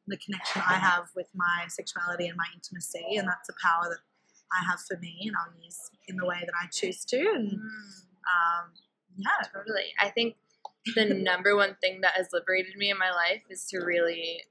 the 0.07 0.17
connection 0.17 0.63
I 0.67 0.75
have 0.91 1.09
with 1.15 1.29
my 1.35 1.67
sexuality 1.69 2.29
and 2.29 2.37
my 2.37 2.47
intimacy, 2.55 3.17
and 3.17 3.29
that's 3.29 3.49
a 3.49 3.55
power 3.63 3.89
that 3.91 3.99
I 4.53 4.65
have 4.65 4.81
for 4.81 4.97
me, 4.99 5.19
and 5.27 5.35
I'll 5.37 5.63
use 5.63 5.91
in 6.09 6.17
the 6.17 6.27
way 6.27 6.39
that 6.41 6.55
I 6.61 6.67
choose 6.73 7.05
to. 7.07 7.19
And 7.19 7.53
Mm, 7.53 8.03
um, 8.27 8.73
yeah, 9.17 9.47
totally. 9.55 9.95
I 10.01 10.11
think 10.11 10.37
the 10.95 11.05
number 11.15 11.57
one 11.57 11.77
thing 11.81 12.01
that 12.03 12.15
has 12.17 12.29
liberated 12.33 12.77
me 12.77 12.91
in 12.91 12.99
my 12.99 13.11
life 13.11 13.43
is 13.51 13.67
to 13.67 13.79
really 13.79 14.43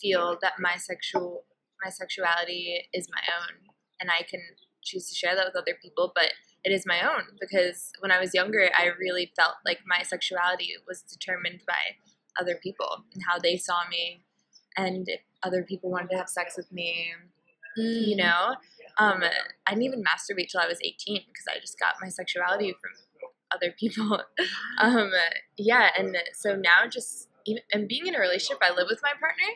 feel 0.00 0.38
that 0.42 0.54
my 0.58 0.76
sexual 0.76 1.44
my 1.84 1.90
sexuality 1.90 2.88
is 2.94 3.08
my 3.10 3.20
own 3.40 3.56
and 4.00 4.10
I 4.10 4.22
can 4.22 4.40
choose 4.82 5.08
to 5.08 5.14
share 5.14 5.34
that 5.34 5.46
with 5.46 5.56
other 5.56 5.76
people, 5.82 6.12
but 6.14 6.32
it 6.64 6.72
is 6.72 6.86
my 6.86 7.00
own 7.02 7.22
because 7.40 7.92
when 8.00 8.10
I 8.10 8.20
was 8.20 8.34
younger, 8.34 8.70
I 8.76 8.88
really 8.98 9.32
felt 9.36 9.54
like 9.64 9.80
my 9.86 10.02
sexuality 10.02 10.70
was 10.86 11.02
determined 11.02 11.62
by 11.66 11.96
other 12.40 12.58
people 12.62 13.04
and 13.14 13.22
how 13.26 13.38
they 13.38 13.56
saw 13.56 13.86
me 13.90 14.22
and 14.76 15.08
if 15.08 15.20
other 15.42 15.62
people 15.62 15.90
wanted 15.90 16.10
to 16.10 16.16
have 16.16 16.28
sex 16.28 16.56
with 16.56 16.70
me, 16.72 17.12
you 17.76 18.16
know. 18.16 18.56
Um, 18.98 19.22
I 19.66 19.70
didn't 19.70 19.84
even 19.84 20.02
masturbate 20.02 20.48
till 20.48 20.60
I 20.60 20.66
was 20.66 20.78
18 20.82 21.20
because 21.28 21.44
I 21.48 21.60
just 21.60 21.78
got 21.78 21.96
my 22.00 22.08
sexuality 22.08 22.74
from 22.80 22.90
other 23.54 23.74
people. 23.78 24.22
um, 24.80 25.10
yeah, 25.58 25.90
and 25.98 26.16
so 26.34 26.56
now 26.56 26.88
just 26.90 27.28
and 27.72 27.86
being 27.86 28.06
in 28.06 28.14
a 28.14 28.20
relationship, 28.20 28.58
I 28.62 28.70
live 28.70 28.86
with 28.90 29.00
my 29.02 29.10
partner, 29.10 29.46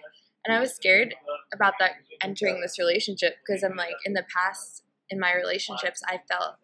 and 0.44 0.54
I 0.54 0.60
was 0.60 0.74
scared 0.74 1.14
about 1.52 1.74
that 1.80 1.92
entering 2.22 2.60
this 2.60 2.78
relationship 2.78 3.36
because 3.44 3.62
I'm 3.62 3.76
like 3.76 3.94
in 4.04 4.12
the 4.12 4.24
past 4.34 4.84
in 5.10 5.18
my 5.18 5.34
relationships, 5.34 6.00
I 6.06 6.20
felt 6.30 6.56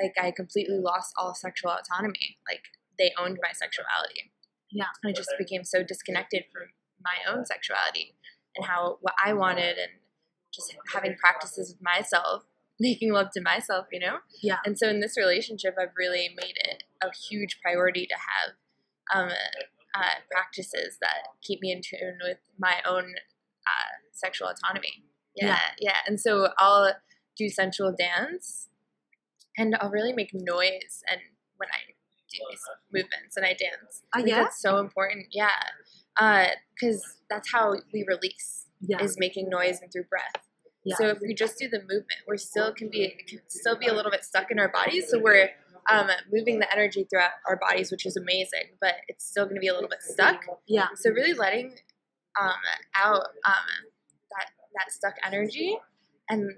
like 0.00 0.14
I 0.20 0.32
completely 0.32 0.78
lost 0.78 1.12
all 1.16 1.34
sexual 1.34 1.70
autonomy. 1.70 2.38
Like 2.48 2.62
they 2.98 3.12
owned 3.18 3.38
my 3.42 3.52
sexuality. 3.52 4.32
Yeah. 4.70 4.86
I 5.04 5.12
just 5.12 5.30
became 5.38 5.64
so 5.64 5.82
disconnected 5.82 6.44
from 6.52 6.68
my 7.04 7.32
own 7.32 7.44
sexuality 7.44 8.14
and 8.56 8.66
how 8.66 8.98
what 9.00 9.14
I 9.22 9.32
wanted 9.32 9.78
and 9.78 9.90
just 10.52 10.74
having 10.92 11.16
practices 11.16 11.72
with 11.74 11.82
myself, 11.82 12.44
making 12.80 13.12
love 13.12 13.28
to 13.34 13.40
myself, 13.40 13.86
you 13.92 14.00
know? 14.00 14.18
Yeah. 14.42 14.58
And 14.64 14.78
so 14.78 14.88
in 14.88 15.00
this 15.00 15.16
relationship, 15.16 15.76
I've 15.80 15.94
really 15.96 16.30
made 16.36 16.54
it 16.56 16.84
a 17.02 17.08
huge 17.28 17.58
priority 17.62 18.06
to 18.06 18.14
have 18.14 19.24
um, 19.28 19.32
uh, 19.94 20.20
practices 20.30 20.98
that 21.00 21.28
keep 21.42 21.60
me 21.60 21.72
in 21.72 21.80
tune 21.82 22.18
with 22.22 22.38
my 22.58 22.76
own 22.86 23.04
uh, 23.66 23.92
sexual 24.12 24.48
autonomy. 24.48 25.04
Yeah, 25.34 25.46
Yeah. 25.46 25.58
yeah. 25.80 25.96
And 26.06 26.20
so 26.20 26.48
I'll 26.58 26.92
do 27.36 27.48
sensual 27.48 27.94
dance 27.98 28.68
and 29.56 29.76
I'll 29.80 29.90
really 29.90 30.12
make 30.12 30.30
noise 30.34 31.02
and 31.10 31.20
when 31.56 31.68
I 31.70 31.92
do 32.30 32.38
these 32.50 32.60
movements 32.92 33.36
and 33.36 33.44
I 33.46 33.50
dance. 33.50 34.02
I 34.14 34.20
yeah? 34.20 34.42
That's 34.44 34.60
so 34.60 34.78
important. 34.78 35.26
Yeah. 35.32 35.50
Because 36.16 37.16
that's 37.30 37.50
how 37.52 37.74
we 37.92 38.04
release 38.06 38.66
yeah, 38.80 39.02
is 39.02 39.16
making 39.18 39.48
noise 39.48 39.80
and 39.80 39.92
through 39.92 40.04
breath. 40.04 40.48
Yeah. 40.84 40.96
So 40.96 41.06
if 41.08 41.18
we 41.20 41.34
just 41.34 41.58
do 41.58 41.68
the 41.68 41.80
movement, 41.80 42.20
we're 42.26 42.36
still 42.36 42.72
can 42.72 42.90
be 42.90 43.14
can 43.28 43.40
still 43.48 43.78
be 43.78 43.86
a 43.86 43.94
little 43.94 44.10
bit 44.10 44.24
stuck 44.24 44.50
in 44.50 44.58
our 44.58 44.68
bodies. 44.68 45.08
So 45.08 45.20
we're 45.20 45.50
um, 45.90 46.08
moving 46.30 46.58
the 46.58 46.70
energy 46.72 47.06
throughout 47.08 47.32
our 47.48 47.56
bodies, 47.56 47.90
which 47.90 48.06
is 48.06 48.16
amazing, 48.16 48.74
but 48.80 48.94
it's 49.08 49.24
still 49.24 49.44
going 49.44 49.56
to 49.56 49.60
be 49.60 49.68
a 49.68 49.74
little 49.74 49.88
bit 49.88 50.02
stuck. 50.02 50.44
yeah, 50.66 50.88
So 50.96 51.10
really 51.10 51.34
letting 51.34 51.74
um, 52.40 52.52
out 52.96 53.26
um, 53.46 53.68
that 54.30 54.50
that 54.74 54.92
stuck 54.92 55.14
energy 55.24 55.76
and 56.28 56.50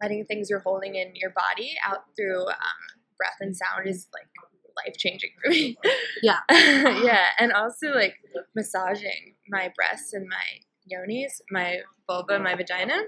letting 0.00 0.24
things 0.24 0.48
you're 0.48 0.60
holding 0.60 0.94
in 0.94 1.12
your 1.14 1.30
body 1.30 1.74
out 1.86 2.04
through 2.16 2.46
um, 2.46 2.80
breath 3.16 3.36
and 3.40 3.56
sound 3.56 3.86
is 3.86 4.08
like 4.14 4.28
life 4.84 4.96
changing 4.96 5.30
for 5.42 5.50
me. 5.50 5.76
Yeah. 6.22 6.40
yeah, 6.50 7.26
and 7.38 7.52
also 7.52 7.92
like 7.92 8.14
massaging 8.56 9.34
my 9.48 9.72
breasts 9.76 10.12
and 10.12 10.26
my 10.28 10.36
yonis, 10.92 11.40
my 11.50 11.78
vulva, 12.08 12.40
my 12.40 12.56
vagina. 12.56 13.02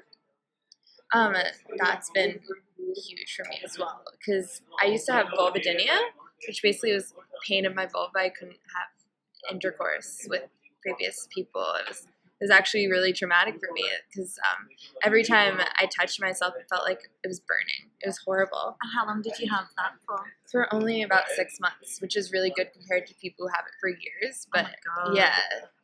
Um, 1.13 1.35
that's 1.77 2.09
been 2.11 2.39
huge 2.79 3.35
for 3.37 3.49
me 3.49 3.61
as 3.65 3.77
well 3.79 4.03
because 4.13 4.63
I 4.81 4.87
used 4.87 5.07
to 5.07 5.13
have 5.13 5.27
vulvodynia, 5.37 5.99
which 6.47 6.63
basically 6.63 6.93
was 6.93 7.13
pain 7.49 7.67
of 7.67 7.75
my 7.75 7.87
vulva. 7.87 8.19
I 8.19 8.29
couldn't 8.29 8.59
have 8.77 9.53
intercourse 9.53 10.27
with 10.29 10.43
previous 10.83 11.27
people. 11.35 11.67
It 11.81 11.89
was 11.89 12.07
was 12.41 12.51
actually 12.51 12.89
really 12.89 13.13
traumatic 13.13 13.55
for 13.55 13.73
me 13.75 13.85
because 14.09 14.39
um, 14.51 14.67
every 15.05 15.23
time 15.23 15.59
I 15.79 15.87
touched 15.87 16.21
myself, 16.21 16.55
it 16.59 16.67
felt 16.71 16.85
like 16.85 17.01
it 17.23 17.29
was 17.29 17.41
burning. 17.41 17.91
It 18.01 18.07
was 18.07 18.19
horrible. 18.25 18.77
And 18.83 18.91
how 18.95 19.07
long 19.07 19.21
did 19.23 19.39
you 19.39 19.51
have 19.51 19.67
that 19.77 19.93
for? 20.07 20.19
For 20.51 20.73
only 20.75 21.03
about 21.03 21.25
six 21.37 21.59
months, 21.61 22.01
which 22.01 22.17
is 22.17 22.33
really 22.33 22.51
good 22.51 22.69
compared 22.73 23.07
to 23.09 23.15
people 23.15 23.47
who 23.47 23.53
have 23.55 23.65
it 23.67 23.75
for 23.81 23.89
years. 23.89 24.47
But 24.53 24.67
oh 24.67 24.69
my 25.05 25.05
God. 25.07 25.17
yeah, 25.17 25.35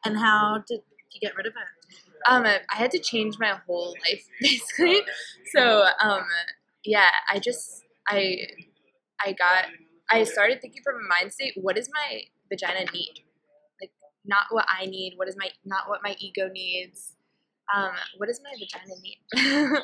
And 0.04 0.16
how 0.18 0.62
did 0.66 0.80
you 1.12 1.20
get 1.20 1.36
rid 1.36 1.46
of 1.46 1.52
it? 1.52 1.96
um, 2.28 2.44
I 2.44 2.76
had 2.76 2.90
to 2.92 2.98
change 2.98 3.38
my 3.38 3.54
whole 3.66 3.94
life 4.08 4.26
basically. 4.40 5.02
So 5.54 5.84
um, 6.02 6.22
yeah, 6.84 7.08
I 7.30 7.38
just 7.38 7.84
I 8.08 8.38
I 9.24 9.32
got 9.32 9.66
I 10.10 10.24
started 10.24 10.60
thinking 10.62 10.82
from 10.82 10.94
a 10.96 11.08
mind 11.08 11.32
state. 11.32 11.52
What 11.56 11.76
does 11.76 11.90
my 11.92 12.22
vagina 12.48 12.90
need? 12.92 13.22
Not 14.26 14.44
what 14.50 14.66
I 14.68 14.86
need. 14.86 15.14
What 15.16 15.28
is 15.28 15.36
my 15.38 15.48
not 15.64 15.88
what 15.88 16.00
my 16.02 16.16
ego 16.18 16.48
needs. 16.52 17.14
Um, 17.74 17.92
what 18.18 18.26
does 18.28 18.40
my 18.44 18.52
vagina 18.58 18.94
need? 19.02 19.82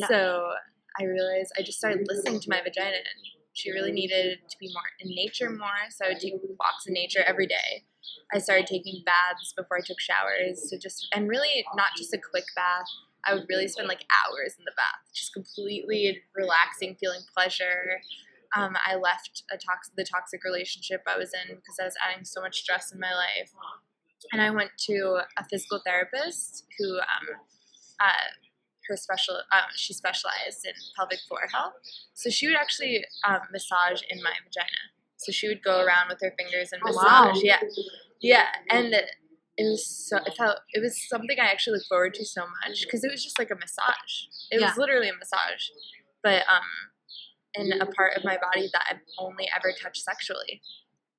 So 0.08 0.50
I 0.98 1.04
realized 1.04 1.52
I 1.58 1.62
just 1.62 1.78
started 1.78 2.06
listening 2.08 2.40
to 2.40 2.50
my 2.50 2.60
vagina. 2.62 2.96
and 2.96 3.20
She 3.52 3.70
really 3.70 3.92
needed 3.92 4.38
to 4.48 4.56
be 4.58 4.70
more 4.72 4.88
in 5.00 5.14
nature 5.14 5.50
more. 5.50 5.90
So 5.90 6.06
I 6.06 6.08
would 6.08 6.20
take 6.20 6.34
walks 6.58 6.86
in 6.86 6.94
nature 6.94 7.22
every 7.26 7.46
day. 7.46 7.84
I 8.32 8.38
started 8.38 8.66
taking 8.66 9.02
baths 9.04 9.52
before 9.56 9.78
I 9.78 9.80
took 9.84 10.00
showers. 10.00 10.70
So 10.70 10.78
just 10.78 11.08
and 11.14 11.28
really 11.28 11.64
not 11.76 11.88
just 11.96 12.14
a 12.14 12.18
quick 12.18 12.44
bath. 12.56 12.86
I 13.26 13.34
would 13.34 13.46
really 13.48 13.68
spend 13.68 13.88
like 13.88 14.04
hours 14.14 14.54
in 14.58 14.64
the 14.64 14.72
bath, 14.76 15.02
just 15.12 15.34
completely 15.34 16.22
relaxing, 16.34 16.96
feeling 17.00 17.20
pleasure. 17.36 18.00
Um, 18.56 18.76
I 18.86 18.94
left 18.96 19.42
a 19.50 19.56
tox- 19.58 19.90
the 19.96 20.04
toxic 20.04 20.42
relationship 20.44 21.02
I 21.06 21.18
was 21.18 21.32
in 21.34 21.54
because 21.56 21.78
I 21.80 21.84
was 21.84 21.94
adding 22.06 22.24
so 22.24 22.40
much 22.40 22.60
stress 22.62 22.92
in 22.92 23.00
my 23.00 23.12
life, 23.12 23.52
and 24.32 24.40
I 24.40 24.50
went 24.50 24.70
to 24.88 25.20
a 25.36 25.44
physical 25.48 25.80
therapist 25.84 26.64
who, 26.78 26.96
um, 26.96 27.26
uh, 28.00 28.28
her 28.88 28.96
special, 28.96 29.36
um, 29.52 29.68
she 29.76 29.92
specialized 29.92 30.64
in 30.64 30.72
pelvic 30.96 31.18
floor 31.28 31.40
health. 31.52 31.74
So 32.14 32.30
she 32.30 32.46
would 32.46 32.56
actually 32.56 33.04
um, 33.24 33.40
massage 33.52 34.00
in 34.08 34.22
my 34.22 34.32
vagina. 34.42 34.80
So 35.18 35.30
she 35.30 35.46
would 35.48 35.62
go 35.62 35.80
around 35.84 36.08
with 36.08 36.20
her 36.22 36.32
fingers 36.38 36.72
and 36.72 36.80
Oh, 36.82 36.88
massage. 36.88 37.04
wow. 37.36 37.40
Yeah, 37.42 37.60
yeah, 38.20 38.46
and 38.70 38.94
it 38.94 39.64
was 39.64 39.84
so 39.84 40.16
it 40.24 40.34
felt 40.38 40.58
it 40.72 40.80
was 40.80 40.96
something 41.08 41.36
I 41.40 41.46
actually 41.50 41.74
looked 41.74 41.88
forward 41.88 42.14
to 42.14 42.24
so 42.24 42.42
much 42.64 42.80
because 42.84 43.04
it 43.04 43.10
was 43.10 43.22
just 43.22 43.38
like 43.38 43.50
a 43.50 43.56
massage. 43.56 44.26
It 44.50 44.60
Yeah. 44.60 44.68
was 44.68 44.78
literally 44.78 45.08
a 45.10 45.14
massage, 45.14 45.68
but 46.22 46.44
um, 46.48 46.62
in 47.54 47.72
a 47.80 47.86
part 47.86 48.16
of 48.16 48.24
my 48.24 48.36
body 48.36 48.68
that 48.72 48.82
I've 48.90 49.00
only 49.18 49.48
ever 49.54 49.72
touched 49.72 50.02
sexually. 50.02 50.60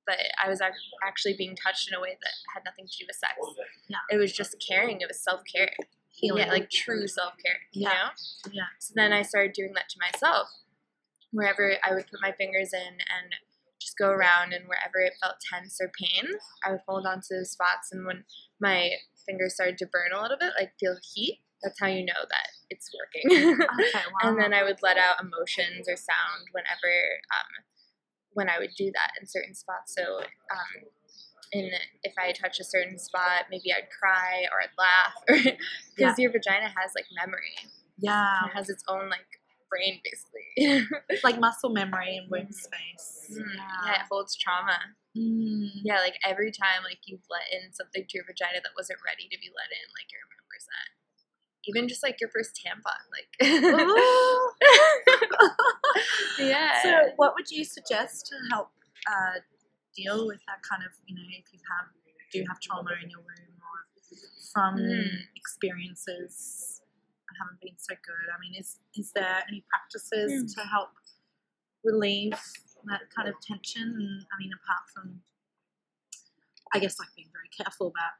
But 0.06 0.16
I 0.42 0.48
was 0.48 0.60
ac- 0.60 0.74
actually 1.06 1.34
being 1.36 1.54
touched 1.56 1.88
in 1.88 1.94
a 1.94 2.00
way 2.00 2.16
that 2.20 2.32
had 2.54 2.62
nothing 2.64 2.86
to 2.86 2.96
do 2.98 3.04
with 3.06 3.16
sex. 3.16 3.34
Yeah. 3.88 3.98
It 4.10 4.16
was 4.16 4.32
just 4.32 4.56
caring. 4.66 5.00
It 5.00 5.08
was 5.08 5.22
self 5.22 5.42
care. 5.44 5.70
Healing. 6.12 6.44
Yeah, 6.46 6.50
like 6.52 6.70
true 6.70 7.06
self 7.06 7.34
care. 7.44 7.58
You 7.72 7.82
Yeah. 7.82 7.88
know. 7.92 8.50
Yeah. 8.52 8.62
So 8.78 8.92
then 8.96 9.12
I 9.12 9.22
started 9.22 9.52
doing 9.52 9.72
that 9.74 9.88
to 9.90 9.98
myself. 10.00 10.48
Wherever 11.32 11.74
I 11.84 11.94
would 11.94 12.06
put 12.08 12.20
my 12.20 12.32
fingers 12.32 12.72
in 12.72 12.80
and 12.98 13.34
just 13.80 13.96
go 13.96 14.08
around, 14.08 14.52
and 14.52 14.66
wherever 14.66 14.98
it 14.98 15.14
felt 15.22 15.36
tense 15.40 15.78
or 15.80 15.90
pain, 15.98 16.28
I 16.66 16.72
would 16.72 16.80
hold 16.88 17.06
on 17.06 17.20
to 17.20 17.26
those 17.34 17.52
spots. 17.52 17.90
And 17.92 18.04
when 18.04 18.24
my 18.60 18.90
fingers 19.24 19.54
started 19.54 19.78
to 19.78 19.86
burn 19.86 20.10
a 20.12 20.20
little 20.20 20.36
bit, 20.38 20.52
like 20.58 20.72
feel 20.80 20.96
heat, 21.14 21.40
that's 21.62 21.78
how 21.80 21.86
you 21.86 22.04
know 22.04 22.22
that 22.28 22.48
it's 22.70 22.90
working. 22.96 23.52
Okay, 23.52 23.90
wow. 23.94 24.02
and 24.30 24.38
then 24.40 24.54
I 24.54 24.62
would 24.62 24.78
let 24.82 24.96
out 24.96 25.20
emotions 25.20 25.88
or 25.88 25.96
sound 25.96 26.48
whenever 26.52 26.92
um, 27.36 27.64
when 28.32 28.48
I 28.48 28.58
would 28.58 28.70
do 28.76 28.86
that 28.92 29.12
in 29.20 29.26
certain 29.26 29.54
spots. 29.54 29.94
So 29.94 30.18
um, 30.20 30.84
in 31.52 31.70
if 32.02 32.14
I 32.18 32.32
touch 32.32 32.60
a 32.60 32.64
certain 32.64 32.98
spot, 32.98 33.46
maybe 33.50 33.72
I'd 33.72 33.88
cry 33.90 34.44
or 34.52 34.62
I'd 34.62 34.76
laugh, 34.78 35.14
or 35.28 35.52
because 35.96 36.18
your 36.18 36.30
vagina 36.32 36.72
has 36.78 36.92
like 36.94 37.06
memory, 37.16 37.56
yeah, 37.98 38.46
it 38.46 38.54
has 38.54 38.68
its 38.70 38.84
own 38.88 39.10
like 39.10 39.26
brain 39.68 40.00
basically. 40.02 40.86
like 41.22 41.38
muscle 41.44 41.70
memory 41.70 42.16
and 42.18 42.30
womb 42.30 42.46
Mhm. 42.46 42.54
space. 42.54 43.30
Mm, 43.38 43.54
yeah, 43.86 44.02
it 44.02 44.06
holds 44.10 44.36
trauma. 44.36 44.78
Mm. 45.16 45.82
Yeah, 45.82 45.98
like 45.98 46.14
every 46.24 46.50
time 46.52 46.82
like 46.84 47.02
you've 47.06 47.26
let 47.30 47.46
in 47.50 47.72
something 47.72 48.06
to 48.06 48.14
your 48.18 48.24
vagina 48.26 48.62
that 48.62 48.74
wasn't 48.78 48.98
ready 49.04 49.26
to 49.30 49.38
be 49.38 49.50
let 49.54 49.70
in, 49.74 49.86
like 49.94 50.06
it 50.10 50.18
remembers 50.22 50.66
that. 50.70 50.88
Even 51.66 51.88
just 51.88 52.02
like 52.02 52.20
your 52.20 52.30
first 52.30 52.56
tampon, 52.56 53.00
like 53.12 53.28
yeah. 56.38 56.82
So, 56.82 57.12
what 57.16 57.34
would 57.34 57.50
you 57.50 57.64
suggest 57.64 58.26
to 58.26 58.34
help 58.50 58.70
uh, 59.06 59.40
deal 59.94 60.26
with 60.26 60.40
that 60.46 60.62
kind 60.68 60.82
of, 60.84 60.92
you 61.06 61.14
know, 61.14 61.22
if 61.38 61.52
you 61.52 61.58
have 61.78 61.88
do 62.32 62.44
have 62.48 62.60
trauma 62.60 62.90
in 63.02 63.10
your 63.10 63.20
womb 63.20 63.60
or 63.60 63.86
from 64.52 64.76
Mm. 64.78 65.26
experiences 65.36 66.80
that 67.28 67.36
haven't 67.42 67.60
been 67.60 67.76
so 67.78 67.94
good? 67.94 68.30
I 68.34 68.38
mean, 68.40 68.54
is 68.58 68.78
is 68.94 69.12
there 69.12 69.44
any 69.48 69.64
practices 69.68 70.32
Mm. 70.44 70.54
to 70.54 70.60
help 70.68 70.90
relieve 71.84 72.32
that 72.84 73.10
kind 73.14 73.28
of 73.28 73.34
tension? 73.40 73.82
And 73.82 74.26
I 74.32 74.36
mean, 74.38 74.52
apart 74.54 74.88
from, 74.94 75.22
I 76.72 76.78
guess, 76.78 76.98
like 76.98 77.08
being 77.16 77.30
very 77.32 77.48
careful 77.48 77.88
about 77.88 78.12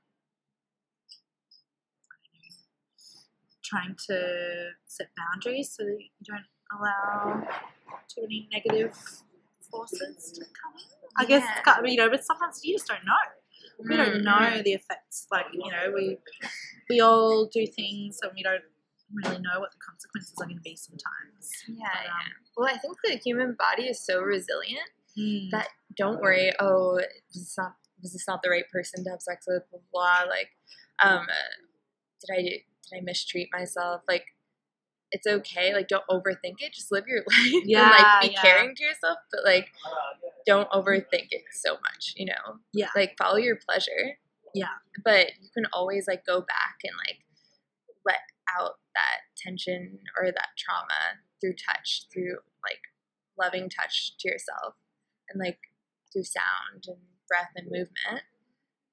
trying 3.70 3.94
to 4.08 4.16
set 4.86 5.08
boundaries 5.16 5.68
so 5.76 5.84
that 5.84 5.98
you 6.00 6.08
don't 6.24 6.48
allow 6.74 7.46
too 8.12 8.22
many 8.22 8.48
negative 8.52 8.92
forces 9.70 10.32
to 10.36 10.40
come 10.60 10.74
in. 10.76 10.86
I 11.18 11.24
guess 11.24 11.44
Yeah. 11.44 11.58
it's 11.60 11.78
of- 11.78 11.86
you 11.86 11.96
know, 11.96 12.10
but 12.10 12.24
sometimes 12.24 12.60
you 12.64 12.74
just 12.76 12.88
don't 12.88 13.04
know. 13.04 13.24
We 13.88 13.96
don't 13.96 14.20
Mm, 14.22 14.24
know 14.24 14.62
the 14.62 14.72
effects. 14.74 15.26
Like 15.30 15.46
you 15.52 15.70
know, 15.70 15.92
we 15.94 16.18
we 16.90 17.00
all 17.00 17.46
do 17.46 17.66
things 17.66 18.18
and 18.22 18.32
we 18.34 18.42
don't 18.42 18.64
really 19.12 19.38
know 19.40 19.58
what 19.60 19.70
the 19.72 19.78
consequences 19.78 20.34
are 20.40 20.46
going 20.46 20.56
to 20.56 20.62
be 20.62 20.76
sometimes. 20.76 21.42
Yeah, 21.68 21.86
But, 21.92 22.04
yeah. 22.04 22.10
um, 22.10 22.28
Well, 22.56 22.68
I 22.74 22.78
think 22.78 22.96
the 23.04 23.16
human 23.16 23.54
body 23.58 23.84
is 23.88 23.98
so 24.04 24.20
resilient 24.20 24.88
mm, 25.18 25.50
that 25.50 25.68
don't 25.96 26.20
worry. 26.20 26.52
Oh, 26.60 26.96
this 27.32 27.42
is 27.48 27.54
not 27.58 27.76
was 28.02 28.12
this 28.12 28.26
not 28.26 28.42
the 28.42 28.50
right 28.50 28.68
person 28.72 29.04
to 29.04 29.10
have 29.10 29.20
sex 29.22 29.46
with? 29.48 29.62
Blah 29.70 29.80
blah. 29.92 30.24
blah. 30.24 30.30
Like, 30.30 30.50
um, 31.04 31.26
did 32.20 32.30
I 32.38 32.40
did 32.90 32.98
I 32.98 33.00
mistreat 33.02 33.48
myself? 33.52 34.02
Like, 34.08 34.26
it's 35.12 35.26
okay. 35.26 35.74
Like, 35.74 35.88
don't 35.88 36.06
overthink 36.08 36.56
it. 36.60 36.72
Just 36.72 36.92
live 36.92 37.04
your 37.06 37.18
life 37.26 37.52
and 37.52 37.62
Yeah, 37.70 37.90
like 37.90 38.22
be 38.30 38.34
yeah. 38.34 38.42
caring 38.42 38.74
to 38.74 38.84
yourself, 38.84 39.18
but 39.32 39.44
like, 39.44 39.68
don't 40.46 40.70
overthink 40.70 41.28
it 41.30 41.42
so 41.52 41.74
much. 41.74 42.14
You 42.16 42.26
know. 42.26 42.58
Yeah. 42.72 42.88
Like, 42.94 43.16
follow 43.18 43.36
your 43.36 43.56
pleasure. 43.56 44.18
Yeah. 44.54 44.66
But 45.04 45.28
you 45.40 45.48
can 45.54 45.66
always 45.72 46.06
like 46.08 46.24
go 46.26 46.40
back 46.40 46.76
and 46.84 46.92
like 47.06 47.18
let 48.04 48.20
out 48.58 48.78
that 48.94 49.20
tension 49.36 49.98
or 50.18 50.26
that 50.26 50.48
trauma 50.58 51.20
through 51.40 51.54
touch, 51.54 52.06
through 52.12 52.38
like 52.68 52.80
loving 53.38 53.68
touch 53.70 54.12
to 54.18 54.28
yourself 54.28 54.74
and 55.28 55.38
like 55.40 55.58
through 56.12 56.24
sound 56.24 56.84
and 56.86 56.98
breath 57.28 57.50
and 57.56 57.66
movement. 57.66 58.24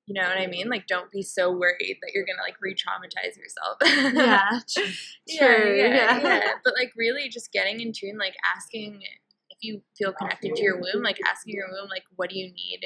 You 0.07 0.13
know 0.13 0.25
what 0.25 0.37
I 0.37 0.47
mean? 0.47 0.69
Like, 0.69 0.87
don't 0.87 1.11
be 1.11 1.21
so 1.21 1.51
worried 1.51 1.97
that 2.01 2.11
you're 2.13 2.25
gonna 2.25 2.41
like 2.41 2.55
re-traumatize 2.61 3.35
yourself. 3.37 3.77
yeah, 4.15 4.59
tr- 4.67 4.79
yeah, 5.27 5.65
yeah, 5.65 5.95
yeah. 5.95 6.19
yeah. 6.23 6.53
But 6.63 6.75
like, 6.79 6.93
really, 6.95 7.27
just 7.27 7.51
getting 7.51 7.81
in 7.81 7.91
tune, 7.91 8.17
like 8.17 8.35
asking 8.55 9.01
if 9.49 9.57
you 9.59 9.81
feel 9.97 10.13
connected 10.13 10.55
to 10.55 10.63
your 10.63 10.79
womb, 10.79 11.03
like 11.03 11.19
asking 11.27 11.55
your 11.55 11.67
womb, 11.69 11.89
like, 11.89 12.03
what 12.15 12.29
do 12.29 12.39
you 12.39 12.45
need 12.45 12.85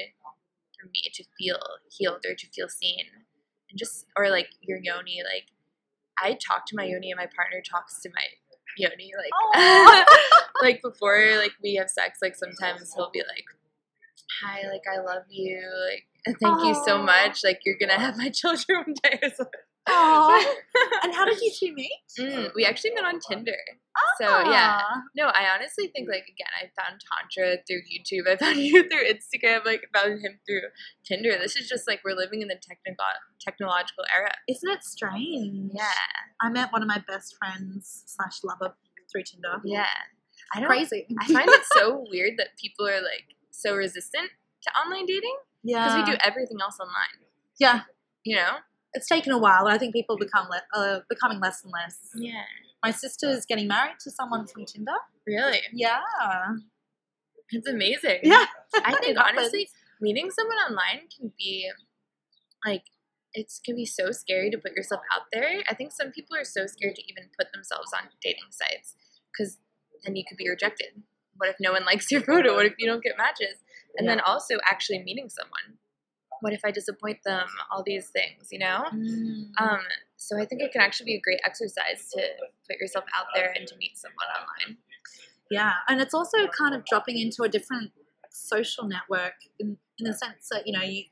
from 0.80 0.90
me 0.90 1.02
to 1.14 1.24
feel 1.38 1.60
healed 1.96 2.24
or 2.28 2.34
to 2.34 2.46
feel 2.48 2.68
seen, 2.68 3.04
and 3.70 3.78
just 3.78 4.06
or 4.16 4.28
like 4.28 4.48
your 4.60 4.78
yoni, 4.82 5.22
like 5.22 5.46
I 6.18 6.36
talk 6.44 6.66
to 6.66 6.76
my 6.76 6.84
yoni 6.84 7.12
and 7.12 7.18
my 7.18 7.28
partner 7.36 7.62
talks 7.62 8.00
to 8.02 8.10
my 8.10 8.24
yoni, 8.76 9.12
like 9.16 10.06
like 10.62 10.82
before 10.82 11.36
like 11.36 11.52
we 11.62 11.74
have 11.76 11.88
sex, 11.88 12.18
like 12.20 12.34
sometimes 12.34 12.92
he'll 12.94 13.10
be 13.12 13.20
like, 13.20 13.44
"Hi, 14.42 14.68
like 14.70 14.82
I 14.92 15.00
love 15.00 15.24
you, 15.28 15.60
like 15.90 16.36
thank 16.40 16.64
you 16.64 16.74
so 16.86 17.02
much, 17.02 17.42
like 17.44 17.60
you're 17.64 17.76
gonna 17.78 17.98
have 18.00 18.16
my 18.16 18.28
children 18.34 18.84
one 18.86 18.94
day." 19.02 19.20
Aw. 19.88 20.54
and 21.02 21.12
how 21.12 21.24
did 21.24 21.40
you 21.40 21.50
two 21.58 21.74
meet? 21.74 21.90
Mm, 22.16 22.50
we 22.54 22.64
actually 22.64 22.92
met 22.92 23.04
on 23.04 23.18
Tinder. 23.18 23.56
So 24.20 24.26
yeah, 24.48 24.78
Ah. 24.80 25.02
no, 25.16 25.24
I 25.26 25.48
honestly 25.52 25.88
think 25.88 26.08
like 26.08 26.22
again, 26.22 26.52
I 26.56 26.70
found 26.80 27.00
tantra 27.02 27.58
through 27.66 27.80
YouTube. 27.90 28.28
I 28.30 28.36
found 28.36 28.58
you 28.60 28.88
through 28.88 29.04
Instagram. 29.10 29.64
Like 29.64 29.82
found 29.92 30.20
him 30.24 30.38
through 30.46 30.60
Tinder. 31.04 31.36
This 31.36 31.56
is 31.56 31.68
just 31.68 31.88
like 31.88 32.00
we're 32.04 32.14
living 32.14 32.42
in 32.42 32.48
the 32.48 32.54
technical 32.62 33.04
technological 33.40 34.04
era. 34.16 34.30
Isn't 34.48 34.70
it 34.70 34.84
strange? 34.84 35.72
Yeah, 35.74 35.90
I 36.40 36.48
met 36.48 36.72
one 36.72 36.82
of 36.82 36.88
my 36.88 37.02
best 37.08 37.34
friends 37.36 38.04
slash 38.06 38.38
lover 38.44 38.76
through 39.10 39.24
Tinder. 39.24 39.60
yeah. 39.64 39.86
I 40.54 40.60
don't. 40.60 40.68
Crazy. 40.68 41.06
I 41.20 41.26
find 41.32 41.48
it 41.48 41.62
so 41.72 42.04
weird 42.10 42.34
that 42.38 42.48
people 42.60 42.86
are 42.86 43.00
like 43.00 43.24
so 43.52 43.74
resistant 43.76 44.30
to 44.62 44.70
online 44.78 45.06
dating 45.06 45.36
Yeah. 45.62 45.84
because 45.86 46.08
we 46.08 46.12
do 46.12 46.18
everything 46.24 46.58
else 46.60 46.78
online. 46.80 47.26
Yeah. 47.60 47.82
You 48.24 48.36
know? 48.36 48.56
It's 48.94 49.06
taken 49.06 49.32
a 49.32 49.38
while. 49.38 49.68
I 49.68 49.78
think 49.78 49.94
people 49.94 50.18
become 50.18 50.48
le- 50.48 50.66
uh, 50.78 51.00
becoming 51.08 51.38
less 51.40 51.62
and 51.62 51.72
less. 51.72 52.10
Yeah. 52.16 52.42
My 52.84 52.90
sister 52.90 53.28
is 53.28 53.46
getting 53.46 53.68
married 53.68 53.98
to 54.00 54.10
someone 54.10 54.46
from 54.46 54.66
Tinder. 54.66 54.98
Really, 55.26 55.62
Yeah. 55.72 56.00
it's 57.50 57.68
amazing. 57.68 58.20
Yeah. 58.24 58.46
I 58.84 58.98
think 59.02 59.16
honestly, 59.18 59.68
meeting 60.00 60.30
someone 60.30 60.58
online 60.58 61.08
can 61.16 61.32
be 61.38 61.70
like 62.66 62.84
it 63.34 63.50
can 63.64 63.76
be 63.76 63.86
so 63.86 64.10
scary 64.10 64.50
to 64.50 64.58
put 64.58 64.72
yourself 64.76 65.00
out 65.14 65.22
there. 65.32 65.62
I 65.68 65.74
think 65.74 65.92
some 65.92 66.10
people 66.10 66.36
are 66.36 66.44
so 66.44 66.66
scared 66.66 66.96
to 66.96 67.02
even 67.10 67.30
put 67.38 67.48
themselves 67.54 67.90
on 67.96 68.08
dating 68.22 68.50
sites 68.50 68.94
because 69.32 69.58
then 70.04 70.16
you 70.16 70.24
could 70.28 70.36
be 70.36 70.48
rejected. 70.50 71.02
What 71.36 71.48
if 71.48 71.56
no 71.60 71.72
one 71.72 71.84
likes 71.84 72.10
your 72.10 72.20
photo? 72.20 72.54
What 72.54 72.66
if 72.66 72.74
you 72.78 72.86
don't 72.86 73.02
get 73.02 73.16
matches? 73.16 73.56
And 73.96 74.08
then 74.08 74.20
also 74.20 74.56
actually 74.64 75.02
meeting 75.02 75.28
someone. 75.28 75.78
What 76.40 76.52
if 76.52 76.60
I 76.64 76.70
disappoint 76.70 77.18
them? 77.24 77.46
All 77.70 77.82
these 77.84 78.08
things, 78.08 78.48
you 78.50 78.58
know. 78.58 78.84
Mm. 78.92 79.50
Um, 79.60 79.80
so 80.16 80.40
I 80.40 80.44
think 80.44 80.62
it 80.62 80.72
can 80.72 80.80
actually 80.80 81.06
be 81.06 81.14
a 81.14 81.20
great 81.20 81.40
exercise 81.44 82.08
to 82.12 82.22
put 82.68 82.78
yourself 82.80 83.04
out 83.16 83.26
there 83.34 83.52
and 83.56 83.66
to 83.68 83.76
meet 83.76 83.96
someone 83.96 84.26
online. 84.38 84.78
Yeah, 85.50 85.72
and 85.88 86.00
it's 86.00 86.14
also 86.14 86.38
kind 86.48 86.74
of 86.74 86.84
dropping 86.84 87.18
into 87.18 87.42
a 87.42 87.48
different 87.48 87.92
social 88.30 88.84
network 88.84 89.34
in, 89.58 89.76
in 89.98 90.06
the 90.06 90.14
sense 90.14 90.48
that 90.50 90.66
you 90.66 90.72
know 90.72 90.82
you 90.82 91.04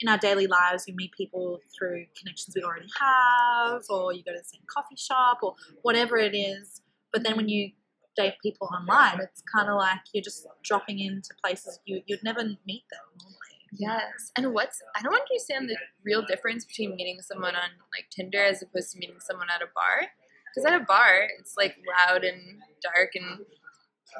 in 0.00 0.08
our 0.08 0.18
daily 0.18 0.46
lives 0.46 0.84
we 0.86 0.94
meet 0.94 1.12
people 1.12 1.60
through 1.76 2.06
connections 2.18 2.54
we 2.56 2.62
already 2.62 2.88
have, 2.98 3.82
or 3.90 4.12
you 4.12 4.22
go 4.24 4.32
to 4.32 4.38
the 4.38 4.44
same 4.44 4.62
coffee 4.72 4.96
shop, 4.96 5.38
or 5.42 5.54
whatever 5.82 6.16
it 6.16 6.34
is. 6.34 6.80
But 7.12 7.22
then 7.22 7.36
when 7.36 7.48
you 7.48 7.72
date 8.16 8.34
people 8.42 8.68
online, 8.72 9.20
it's 9.20 9.42
kind 9.54 9.68
of 9.68 9.76
like 9.76 10.00
you're 10.12 10.22
just 10.22 10.46
dropping 10.64 10.98
into 11.00 11.30
places 11.42 11.78
you 11.84 12.02
you'd 12.06 12.22
never 12.24 12.42
meet 12.42 12.84
them 12.90 13.06
normally. 13.20 13.56
Yes. 13.72 14.32
And 14.36 14.52
what's 14.54 14.82
I 14.96 15.02
don't 15.02 15.14
understand 15.14 15.68
the 15.68 15.76
real 16.04 16.24
difference 16.24 16.64
between 16.64 16.96
meeting 16.96 17.20
someone 17.20 17.54
on 17.54 17.70
like 17.94 18.08
Tinder 18.10 18.42
as 18.42 18.62
opposed 18.62 18.92
to 18.92 18.98
meeting 18.98 19.16
someone 19.20 19.48
at 19.54 19.62
a 19.62 19.66
bar. 19.74 20.08
Because 20.54 20.72
at 20.72 20.80
a 20.80 20.84
bar, 20.84 21.28
it's 21.38 21.54
like 21.56 21.76
loud 21.86 22.24
and 22.24 22.62
dark, 22.82 23.10
and 23.14 23.40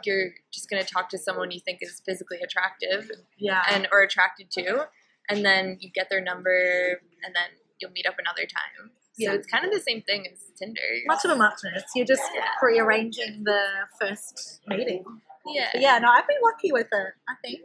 you're 0.04 0.32
just 0.52 0.68
gonna 0.68 0.84
talk 0.84 1.08
to 1.08 1.18
someone 1.18 1.50
you 1.50 1.60
think 1.60 1.78
is 1.80 2.02
physically 2.04 2.38
attractive 2.42 3.10
Yeah, 3.38 3.62
and 3.70 3.88
or 3.90 4.02
attracted 4.02 4.50
to, 4.50 4.88
and 5.30 5.44
then 5.44 5.78
you 5.80 5.90
get 5.94 6.10
their 6.10 6.20
number, 6.20 7.00
and 7.24 7.34
then 7.34 7.48
you'll 7.80 7.92
meet 7.92 8.06
up 8.06 8.18
another 8.18 8.42
time. 8.42 8.90
So 9.18 9.24
Yeah. 9.24 9.32
it's 9.32 9.46
kind 9.46 9.64
of 9.64 9.72
the 9.72 9.80
same 9.80 10.02
thing 10.02 10.26
as 10.30 10.38
Tinder. 10.58 10.80
much 11.06 11.24
of 11.24 11.30
a 11.30 11.36
muchness. 11.36 11.84
You're 11.94 12.06
just 12.06 12.22
Yeah. 12.34 12.48
rearranging 12.62 13.44
the 13.44 13.88
first 13.98 14.60
meeting. 14.66 15.04
Yeah. 15.46 15.70
But 15.72 15.80
yeah, 15.80 15.98
no, 15.98 16.08
I've 16.10 16.26
been 16.26 16.40
lucky 16.42 16.70
with 16.72 16.88
it. 16.92 17.14
I 17.28 17.34
think. 17.42 17.62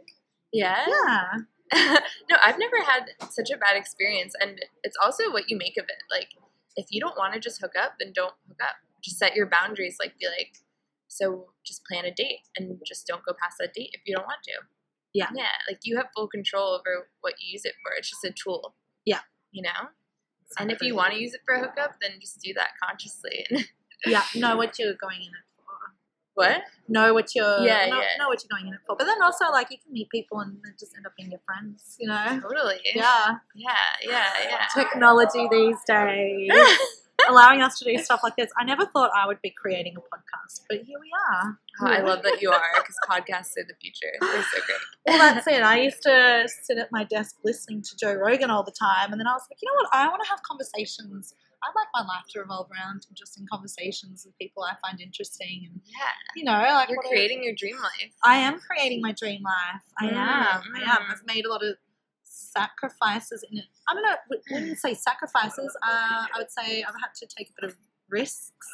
Yeah. 0.52 0.86
Yeah. 0.88 1.32
no, 2.30 2.36
I've 2.42 2.58
never 2.58 2.82
had 2.82 3.10
such 3.30 3.50
a 3.50 3.56
bad 3.56 3.76
experience, 3.76 4.34
and 4.40 4.60
it's 4.82 4.96
also 5.02 5.30
what 5.32 5.48
you 5.50 5.56
make 5.56 5.76
of 5.78 5.84
it. 5.84 6.02
Like, 6.10 6.28
if 6.76 6.86
you 6.90 7.00
don't 7.00 7.16
want 7.16 7.32
to 7.34 7.40
just 7.40 7.60
hook 7.60 7.72
up, 7.78 7.94
then 7.98 8.12
don't 8.14 8.34
hook 8.46 8.58
up. 8.62 8.76
Just 9.02 9.18
set 9.18 9.34
your 9.34 9.46
boundaries. 9.46 9.96
Like, 9.98 10.18
be 10.18 10.26
like, 10.26 10.52
so 11.08 11.52
just 11.64 11.84
plan 11.84 12.04
a 12.04 12.10
date 12.10 12.40
and 12.56 12.80
just 12.86 13.06
don't 13.06 13.24
go 13.24 13.32
past 13.42 13.56
that 13.58 13.74
date 13.74 13.90
if 13.92 14.02
you 14.06 14.14
don't 14.14 14.26
want 14.26 14.42
to. 14.44 14.52
Yeah. 15.12 15.28
Yeah. 15.34 15.52
Like 15.68 15.80
you 15.82 15.96
have 15.98 16.06
full 16.16 16.28
control 16.28 16.68
over 16.74 17.08
what 17.20 17.34
you 17.38 17.52
use 17.52 17.64
it 17.64 17.74
for. 17.82 17.92
It's 17.96 18.08
just 18.08 18.24
a 18.24 18.32
tool. 18.32 18.74
Yeah. 19.04 19.20
You 19.50 19.62
know. 19.62 19.88
And 20.58 20.70
if 20.70 20.80
you 20.82 20.94
want 20.94 21.14
to 21.14 21.20
use 21.20 21.34
it 21.34 21.40
for 21.44 21.54
a 21.54 21.60
hookup, 21.60 21.96
then 22.00 22.12
just 22.20 22.40
do 22.40 22.52
that 22.54 22.70
consciously. 22.82 23.46
yeah, 24.06 24.22
know 24.34 24.56
what 24.56 24.78
you're 24.78 24.94
going 24.94 25.20
in 25.20 25.28
it 25.28 25.46
for. 25.56 25.74
what? 26.34 26.62
Know 26.88 27.14
what 27.14 27.34
you're 27.34 27.60
Yeah, 27.60 27.86
know, 27.86 28.00
yeah. 28.00 28.08
know 28.18 28.28
what 28.28 28.42
you're 28.42 28.56
going 28.56 28.68
in 28.68 28.74
it 28.74 28.80
for. 28.86 28.96
But 28.96 29.06
then 29.06 29.22
also 29.22 29.50
like 29.50 29.68
you 29.70 29.78
can 29.82 29.92
meet 29.92 30.10
people 30.10 30.40
and 30.40 30.58
just 30.78 30.96
end 30.96 31.06
up 31.06 31.12
being 31.16 31.30
your 31.30 31.40
friends, 31.46 31.96
you 31.98 32.08
know? 32.08 32.40
Totally. 32.42 32.80
Yeah. 32.94 33.36
Yeah. 33.54 33.74
Yeah. 34.02 34.30
Yeah. 34.48 34.66
Technology 34.74 35.48
these 35.50 35.78
days. 35.86 36.50
allowing 37.28 37.62
us 37.62 37.78
to 37.78 37.84
do 37.84 37.96
stuff 38.02 38.20
like 38.22 38.36
this. 38.36 38.50
I 38.58 38.64
never 38.64 38.86
thought 38.86 39.10
I 39.16 39.26
would 39.26 39.40
be 39.42 39.50
creating 39.50 39.94
a 39.96 40.00
podcast, 40.00 40.62
but 40.68 40.78
here 40.78 40.98
we 41.00 41.10
are. 41.30 41.58
Oh, 41.82 41.86
I 41.86 42.00
love 42.00 42.22
that 42.22 42.40
you 42.42 42.50
are 42.50 42.60
because 42.76 42.96
podcasts 43.08 43.52
are 43.58 43.64
the 43.66 43.74
future. 43.80 44.12
They're 44.20 44.42
so 44.42 44.60
great. 44.66 44.78
Well, 45.06 45.18
that's 45.18 45.46
it. 45.46 45.62
I 45.62 45.80
used 45.80 46.02
to 46.02 46.48
sit 46.62 46.78
at 46.78 46.88
my 46.92 47.04
desk 47.04 47.36
listening 47.44 47.82
to 47.82 47.96
Joe 47.96 48.14
Rogan 48.14 48.50
all 48.50 48.62
the 48.62 48.72
time, 48.78 49.10
and 49.12 49.20
then 49.20 49.26
I 49.26 49.32
was 49.32 49.42
like, 49.50 49.58
you 49.62 49.68
know 49.68 49.74
what? 49.82 49.88
I 49.92 50.08
want 50.08 50.22
to 50.22 50.28
have 50.30 50.42
conversations. 50.42 51.34
I'd 51.64 51.72
like 51.78 51.86
my 51.94 52.00
life 52.02 52.24
to 52.30 52.40
revolve 52.40 52.68
around 52.72 53.06
interesting 53.08 53.46
conversations 53.50 54.24
with 54.26 54.36
people 54.38 54.64
I 54.64 54.74
find 54.84 55.00
interesting, 55.00 55.68
and 55.70 55.80
Yeah. 55.86 56.08
you 56.34 56.44
know, 56.44 56.52
like 56.52 56.88
You're 56.88 57.02
creating 57.02 57.44
your 57.44 57.54
dream 57.56 57.76
life. 57.80 58.12
I 58.24 58.36
am 58.38 58.58
creating 58.58 59.00
my 59.00 59.12
dream 59.12 59.42
life. 59.44 59.82
I 60.00 60.06
Mm, 60.06 60.16
am. 60.16 60.62
I 60.74 60.80
am. 60.96 61.02
I've 61.10 61.24
made 61.24 61.46
a 61.46 61.50
lot 61.50 61.62
of 61.62 61.76
sacrifices 62.42 63.44
in 63.50 63.58
it. 63.58 63.64
I 63.88 63.94
don't 63.94 64.02
know. 64.02 64.14
Wouldn't 64.50 64.78
say 64.78 64.94
sacrifices. 64.94 65.76
Uh, 65.82 66.26
I 66.34 66.38
would 66.38 66.50
say 66.50 66.82
I've 66.82 67.00
had 67.00 67.14
to 67.16 67.26
take 67.26 67.50
a 67.50 67.52
bit 67.60 67.70
of 67.70 67.76
risks. 68.10 68.68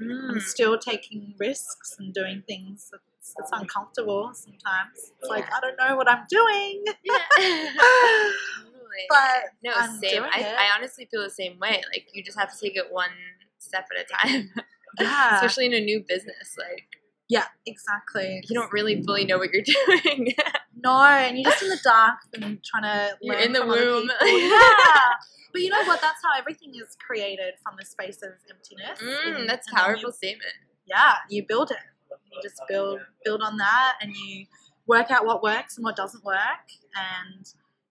Mm. 0.00 0.30
I'm 0.30 0.40
still 0.40 0.78
taking 0.78 1.34
risks 1.38 1.96
and 1.98 2.12
doing 2.12 2.42
things 2.46 2.90
that's, 2.90 3.34
that's 3.38 3.50
uncomfortable 3.52 4.30
sometimes. 4.34 5.12
It's 5.20 5.28
like 5.28 5.44
I 5.44 5.60
don't 5.60 5.76
know 5.76 5.96
what 5.96 6.08
I'm 6.08 6.24
doing. 6.28 6.84
Yeah. 7.04 7.18
Totally. 8.90 9.06
But 9.08 9.42
no, 9.62 9.72
I'm 9.74 9.98
same. 10.00 10.22
I. 10.24 10.54
I 10.58 10.76
honestly 10.76 11.06
feel 11.10 11.22
the 11.22 11.30
same 11.30 11.58
way. 11.58 11.82
Like 11.92 12.08
you 12.12 12.22
just 12.24 12.38
have 12.38 12.52
to 12.52 12.58
take 12.58 12.76
it 12.76 12.86
one 12.90 13.10
step 13.58 13.86
at 13.96 14.04
a 14.04 14.28
time, 14.28 14.50
yeah, 15.00 15.34
especially 15.36 15.66
in 15.66 15.74
a 15.74 15.80
new 15.80 16.04
business. 16.06 16.56
Like 16.58 16.88
yeah, 17.28 17.44
exactly. 17.66 18.42
you 18.48 18.54
don't 18.54 18.72
really 18.72 19.02
fully 19.02 19.24
know 19.24 19.38
what 19.38 19.50
you're 19.52 19.62
doing. 19.62 20.34
No, 20.82 21.02
and 21.04 21.36
you're 21.38 21.50
just 21.50 21.62
in 21.62 21.68
the 21.68 21.80
dark 21.82 22.18
and 22.34 22.58
trying 22.64 22.82
to 22.84 23.16
learn 23.22 23.38
You're 23.38 23.38
in 23.38 23.52
the 23.52 23.66
womb. 23.66 24.10
Yeah. 24.22 25.14
But 25.52 25.62
you 25.62 25.68
know 25.68 25.84
what? 25.84 26.00
That's 26.00 26.20
how 26.22 26.38
everything 26.38 26.70
is 26.76 26.96
created 27.04 27.54
from 27.64 27.74
the 27.78 27.84
space 27.84 28.18
of 28.22 28.30
emptiness. 28.48 29.00
Mm, 29.02 29.40
And- 29.40 29.48
that's 29.50 29.66
and 29.68 29.76
powerful 29.76 30.10
you- 30.10 30.12
statement. 30.12 30.54
yeah, 30.86 31.14
you 31.28 31.44
build 31.46 31.70
it. 31.72 31.76
You 32.32 32.38
just 32.42 32.60
build 32.68 33.00
build 33.24 33.42
on 33.42 33.56
that, 33.56 33.94
and 34.00 34.12
you 34.14 34.46
work 34.86 35.10
out 35.10 35.26
what 35.26 35.42
works 35.42 35.76
and 35.76 35.84
what 35.84 35.96
doesn't 35.96 36.24
work. 36.24 36.64
And 36.94 37.44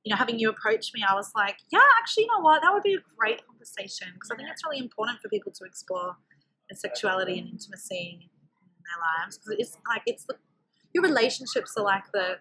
you 0.06 0.12
know, 0.12 0.16
having 0.16 0.40
you 0.40 0.50
approach 0.50 0.92
me, 0.94 1.04
I 1.08 1.14
was 1.14 1.32
like, 1.36 1.58
yeah, 1.70 1.82
actually, 2.02 2.24
you 2.24 2.30
know 2.32 2.40
what? 2.40 2.62
That 2.62 2.72
would 2.74 2.84
be 2.84 2.94
a 2.96 3.00
great 3.18 3.46
conversation 3.46 4.08
because 4.14 4.32
I 4.32 4.36
think 4.38 4.48
it's 4.50 4.64
really 4.66 4.80
important 4.80 5.20
for 5.22 5.28
people 5.28 5.52
to 5.52 5.66
explore 5.66 6.16
their 6.70 6.78
sexuality 6.78 7.38
and 7.40 7.50
intimacy 7.50 8.20
in 8.22 8.84
their 8.88 9.00
lives 9.26 9.38
because 9.38 9.56
it's 9.60 9.78
like 9.90 10.04
it's 10.06 10.24
the 10.24 10.36
your 10.94 11.04
relationships 11.04 11.74
are 11.78 11.84
like 11.84 12.06
the 12.14 12.38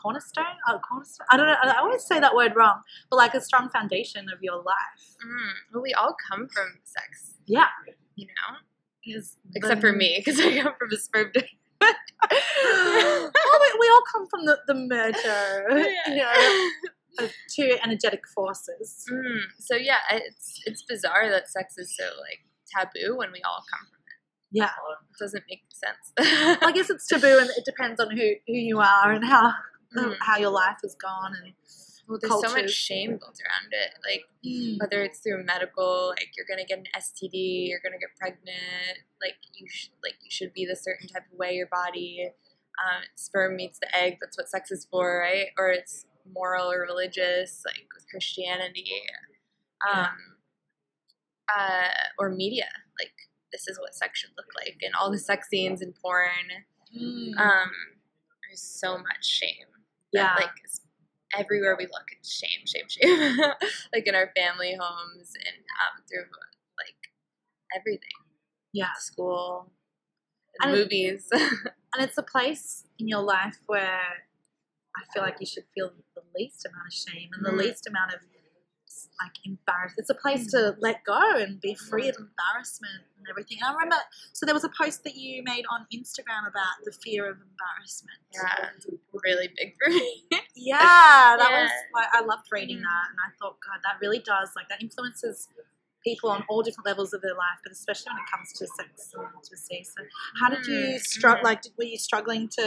cornerstone. 0.00 0.44
Oh, 0.68 0.78
cornerstone. 0.88 1.26
I 1.30 1.36
don't 1.36 1.46
know. 1.46 1.56
I 1.62 1.78
always 1.78 2.04
say 2.04 2.18
that 2.20 2.34
word 2.34 2.52
wrong, 2.56 2.80
but 3.10 3.16
like 3.16 3.34
a 3.34 3.40
strong 3.40 3.68
foundation 3.70 4.26
of 4.32 4.42
your 4.42 4.56
life. 4.56 5.02
Mm. 5.24 5.50
Well, 5.72 5.82
we 5.82 5.92
all 5.94 6.14
come 6.30 6.48
from 6.48 6.78
sex, 6.84 7.34
Yeah. 7.46 7.66
you 8.16 8.26
know, 8.26 8.56
Is 9.18 9.36
except 9.54 9.80
for 9.80 9.92
me 9.92 10.14
because 10.24 10.38
I 10.40 10.60
come 10.62 10.74
from 10.78 10.88
a 10.92 10.96
sperm 10.96 11.30
donor. 11.32 11.46
oh, 12.32 13.58
we, 13.62 13.80
we 13.80 13.88
all 13.88 14.02
come 14.12 14.26
from 14.28 14.44
the, 14.46 14.58
the 14.66 14.74
merger, 14.74 15.88
you 16.08 16.16
know, 16.16 16.70
of 17.24 17.32
two 17.54 17.76
energetic 17.82 18.22
forces. 18.34 19.04
Mm, 19.10 19.40
so 19.58 19.76
yeah, 19.76 19.98
it's 20.12 20.60
it's 20.66 20.82
bizarre 20.82 21.28
that 21.30 21.48
sex 21.48 21.76
is 21.78 21.94
so 21.96 22.04
like 22.04 22.40
taboo 22.72 23.16
when 23.16 23.32
we 23.32 23.40
all 23.42 23.62
come 23.70 23.86
from 23.88 23.96
it. 23.96 24.18
Yeah, 24.52 24.66
It 24.66 25.18
doesn't 25.18 25.44
make 25.48 25.62
sense. 25.72 26.58
I 26.62 26.72
guess 26.72 26.90
it's 26.90 27.06
taboo, 27.06 27.38
and 27.40 27.50
it 27.50 27.64
depends 27.64 28.00
on 28.00 28.10
who, 28.10 28.32
who 28.46 28.54
you 28.54 28.78
are 28.80 29.12
and 29.12 29.24
how 29.24 29.52
Mm. 29.96 30.16
how 30.20 30.38
your 30.38 30.50
life 30.50 30.78
has 30.82 30.94
gone. 30.94 31.34
And 31.42 31.52
well, 32.06 32.18
there's 32.20 32.40
so 32.40 32.54
much 32.54 32.70
shame 32.70 33.10
built 33.10 33.38
around 33.40 33.72
it. 33.72 33.92
Like 34.04 34.80
whether 34.80 35.02
it's 35.02 35.20
through 35.20 35.44
medical, 35.44 36.08
like 36.10 36.30
you're 36.36 36.46
gonna 36.48 36.66
get 36.66 36.78
an 36.78 36.86
STD, 36.96 37.68
you're 37.68 37.80
gonna 37.82 37.98
get 37.98 38.10
pregnant, 38.18 38.98
like 39.20 39.36
you 39.54 39.68
sh- 39.68 39.90
like 40.02 40.14
you 40.22 40.30
should 40.30 40.52
be 40.52 40.64
the 40.66 40.76
certain 40.76 41.08
type 41.08 41.24
of 41.32 41.38
way 41.38 41.54
your 41.54 41.68
body. 41.68 42.30
Um, 42.82 43.02
sperm 43.14 43.56
meets 43.56 43.78
the 43.78 43.94
egg. 43.96 44.18
That's 44.20 44.36
what 44.38 44.48
sex 44.48 44.70
is 44.70 44.86
for, 44.90 45.20
right? 45.20 45.48
Or 45.58 45.70
it's 45.70 46.06
moral 46.32 46.70
or 46.70 46.80
religious, 46.80 47.62
like 47.66 47.86
with 47.94 48.06
Christianity, 48.08 48.90
um, 49.88 50.08
uh, 51.54 51.88
or 52.18 52.30
media. 52.30 52.68
Like 52.98 53.12
this 53.52 53.68
is 53.68 53.78
what 53.78 53.94
sex 53.94 54.20
should 54.20 54.30
look 54.36 54.50
like, 54.56 54.78
and 54.82 54.94
all 54.94 55.10
the 55.10 55.18
sex 55.18 55.48
scenes 55.48 55.82
in 55.82 55.92
porn. 55.92 56.64
Mm. 56.96 57.38
Um, 57.38 57.70
there's 58.48 58.62
so 58.62 58.98
much 58.98 59.24
shame. 59.24 59.69
Yeah, 60.12 60.34
like 60.38 60.50
everywhere 61.38 61.76
we 61.78 61.84
look 61.84 62.08
it's 62.18 62.32
shame 62.32 62.66
shame 62.66 62.88
shame. 62.88 63.36
Like 63.92 64.06
in 64.06 64.14
our 64.14 64.30
family 64.36 64.76
homes 64.78 65.32
and 65.46 65.56
um, 65.80 66.02
through 66.08 66.26
like 66.78 66.96
everything. 67.76 68.18
Yeah, 68.72 68.92
school 68.98 69.70
and 70.60 70.70
And- 70.72 70.80
movies. 70.82 71.28
and 71.32 71.98
it's 71.98 72.18
a 72.18 72.22
place 72.22 72.84
in 72.98 73.08
your 73.08 73.22
life 73.22 73.58
where 73.66 74.26
I 74.96 75.02
feel 75.12 75.22
like 75.22 75.36
you 75.40 75.46
should 75.46 75.64
feel 75.74 75.90
the 76.14 76.22
least 76.36 76.66
amount 76.66 76.88
of 76.88 76.92
shame 76.94 77.30
and 77.34 77.44
the 77.46 77.50
Mm. 77.50 77.58
least 77.66 77.86
amount 77.86 78.12
of 78.14 78.20
like 79.22 79.32
embarrassed. 79.44 79.96
It's 79.98 80.10
a 80.10 80.14
place 80.14 80.46
to 80.52 80.74
let 80.80 81.04
go 81.04 81.18
and 81.36 81.60
be 81.60 81.74
free 81.74 82.08
of 82.08 82.16
embarrassment 82.16 83.02
and 83.18 83.26
everything. 83.28 83.58
And 83.60 83.68
I 83.68 83.72
remember, 83.72 83.96
so 84.32 84.46
there 84.46 84.54
was 84.54 84.64
a 84.64 84.70
post 84.80 85.04
that 85.04 85.14
you 85.16 85.42
made 85.44 85.64
on 85.70 85.86
Instagram 85.92 86.48
about 86.48 86.80
the 86.84 86.92
fear 86.92 87.28
of 87.30 87.36
embarrassment. 87.36 88.18
yeah 88.34 88.70
it's 88.76 88.86
a 88.86 88.90
really 89.24 89.48
big 89.56 89.74
for 89.82 89.90
me 89.90 90.24
Yeah, 90.56 91.36
that 91.36 91.50
Yeah. 91.50 91.62
was 91.62 91.70
like 91.94 92.08
I 92.12 92.20
loved 92.22 92.46
reading 92.50 92.78
Mm. 92.78 92.82
that, 92.82 93.06
and 93.10 93.18
I 93.26 93.30
thought, 93.38 93.56
God, 93.66 93.80
that 93.84 93.96
really 94.00 94.20
does 94.20 94.50
like 94.56 94.68
that 94.68 94.80
influences 94.82 95.48
people 96.04 96.30
on 96.30 96.44
all 96.48 96.62
different 96.62 96.86
levels 96.86 97.12
of 97.12 97.20
their 97.20 97.34
life, 97.34 97.58
but 97.62 97.72
especially 97.72 98.10
when 98.12 98.22
it 98.22 98.30
comes 98.30 98.52
to 98.54 98.66
sex 98.66 99.12
and 99.14 99.26
intimacy. 99.36 99.84
So, 99.84 100.02
how 100.40 100.48
did 100.48 100.66
you 100.66 100.96
Mm, 100.96 101.00
struggle? 101.00 101.44
Like, 101.44 101.60
did- 101.62 101.72
were 101.76 101.84
you 101.84 101.98
struggling 101.98 102.48
to, 102.56 102.62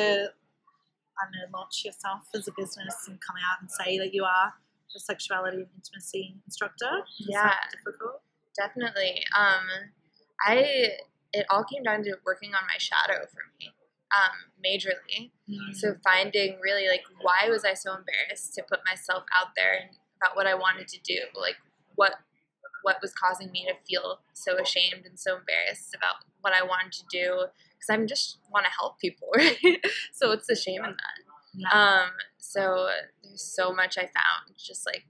I 1.18 1.22
don't 1.26 1.32
know, 1.52 1.58
launch 1.58 1.84
yourself 1.86 2.24
as 2.36 2.48
a 2.48 2.52
business 2.52 2.96
and 3.08 3.20
come 3.22 3.36
out 3.38 3.62
and 3.62 3.70
say 3.72 3.98
that 3.98 4.14
you 4.14 4.24
are 4.24 4.54
a 4.96 5.00
sexuality 5.00 5.58
and 5.58 5.68
intimacy 5.76 6.36
instructor? 6.46 7.04
Yeah. 7.18 7.54
difficult. 7.72 8.22
definitely 8.58 9.24
um 9.38 9.66
i 10.46 10.90
it 11.34 11.46
all 11.50 11.64
came 11.64 11.84
down 11.84 12.04
to 12.04 12.16
working 12.26 12.54
on 12.54 12.64
my 12.68 12.78
shadow 12.78 13.26
for 13.32 13.42
me 13.60 13.74
um 14.16 14.52
majorly 14.66 15.32
Mm. 15.50 15.76
So 15.76 15.96
finding 16.04 16.58
really 16.62 16.88
like 16.88 17.04
why 17.22 17.50
was 17.50 17.66
I 17.66 17.74
so 17.74 17.92
embarrassed 17.92 18.54
to 18.56 18.64
put 18.64 18.80
myself 18.86 19.24
out 19.38 19.50
there 19.56 19.74
and 19.82 19.90
about 20.22 20.36
what 20.36 20.48
I 20.48 20.56
wanted 20.56 20.88
to 20.90 21.00
do, 21.04 21.20
like 21.36 21.58
what 21.96 22.14
what 22.84 22.98
was 23.02 23.14
causing 23.14 23.52
me 23.52 23.66
to 23.66 23.74
feel 23.88 24.20
so 24.34 24.58
ashamed 24.58 25.06
and 25.06 25.18
so 25.18 25.38
embarrassed 25.38 25.96
about 25.96 26.16
what 26.42 26.54
I 26.54 26.64
wanted 26.64 26.92
to 26.94 27.04
do 27.10 27.46
because 27.72 27.90
I'm 27.90 28.08
just 28.08 28.40
want 28.52 28.66
to 28.66 28.72
help 28.72 29.00
people, 29.00 29.30
right? 29.38 29.58
so 30.12 30.30
what's 30.30 30.48
the 30.48 30.56
shame 30.56 30.84
in 30.84 30.92
that? 30.92 31.23
Yeah. 31.54 31.70
Um, 31.70 32.10
so 32.40 32.90
there's 33.24 33.44
so 33.44 33.74
much 33.74 33.98
I 33.98 34.02
found 34.04 34.56
just 34.58 34.86
like 34.86 35.06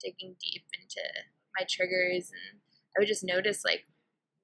digging 0.00 0.36
deep 0.40 0.64
into 0.80 1.00
my 1.58 1.66
triggers 1.68 2.30
and 2.30 2.60
I 2.96 3.00
would 3.00 3.08
just 3.08 3.24
notice 3.24 3.64
like 3.64 3.84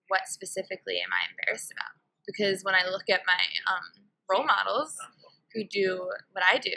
what 0.09 0.23
specifically 0.27 0.99
am 0.99 1.11
I 1.13 1.31
embarrassed 1.31 1.73
about? 1.73 1.99
Because 2.27 2.63
when 2.63 2.75
I 2.75 2.89
look 2.89 3.09
at 3.11 3.23
my 3.27 3.73
um, 3.73 4.07
role 4.31 4.45
models 4.45 4.95
who 5.55 5.65
do 5.65 6.11
what 6.33 6.45
I 6.45 6.59
do, 6.59 6.75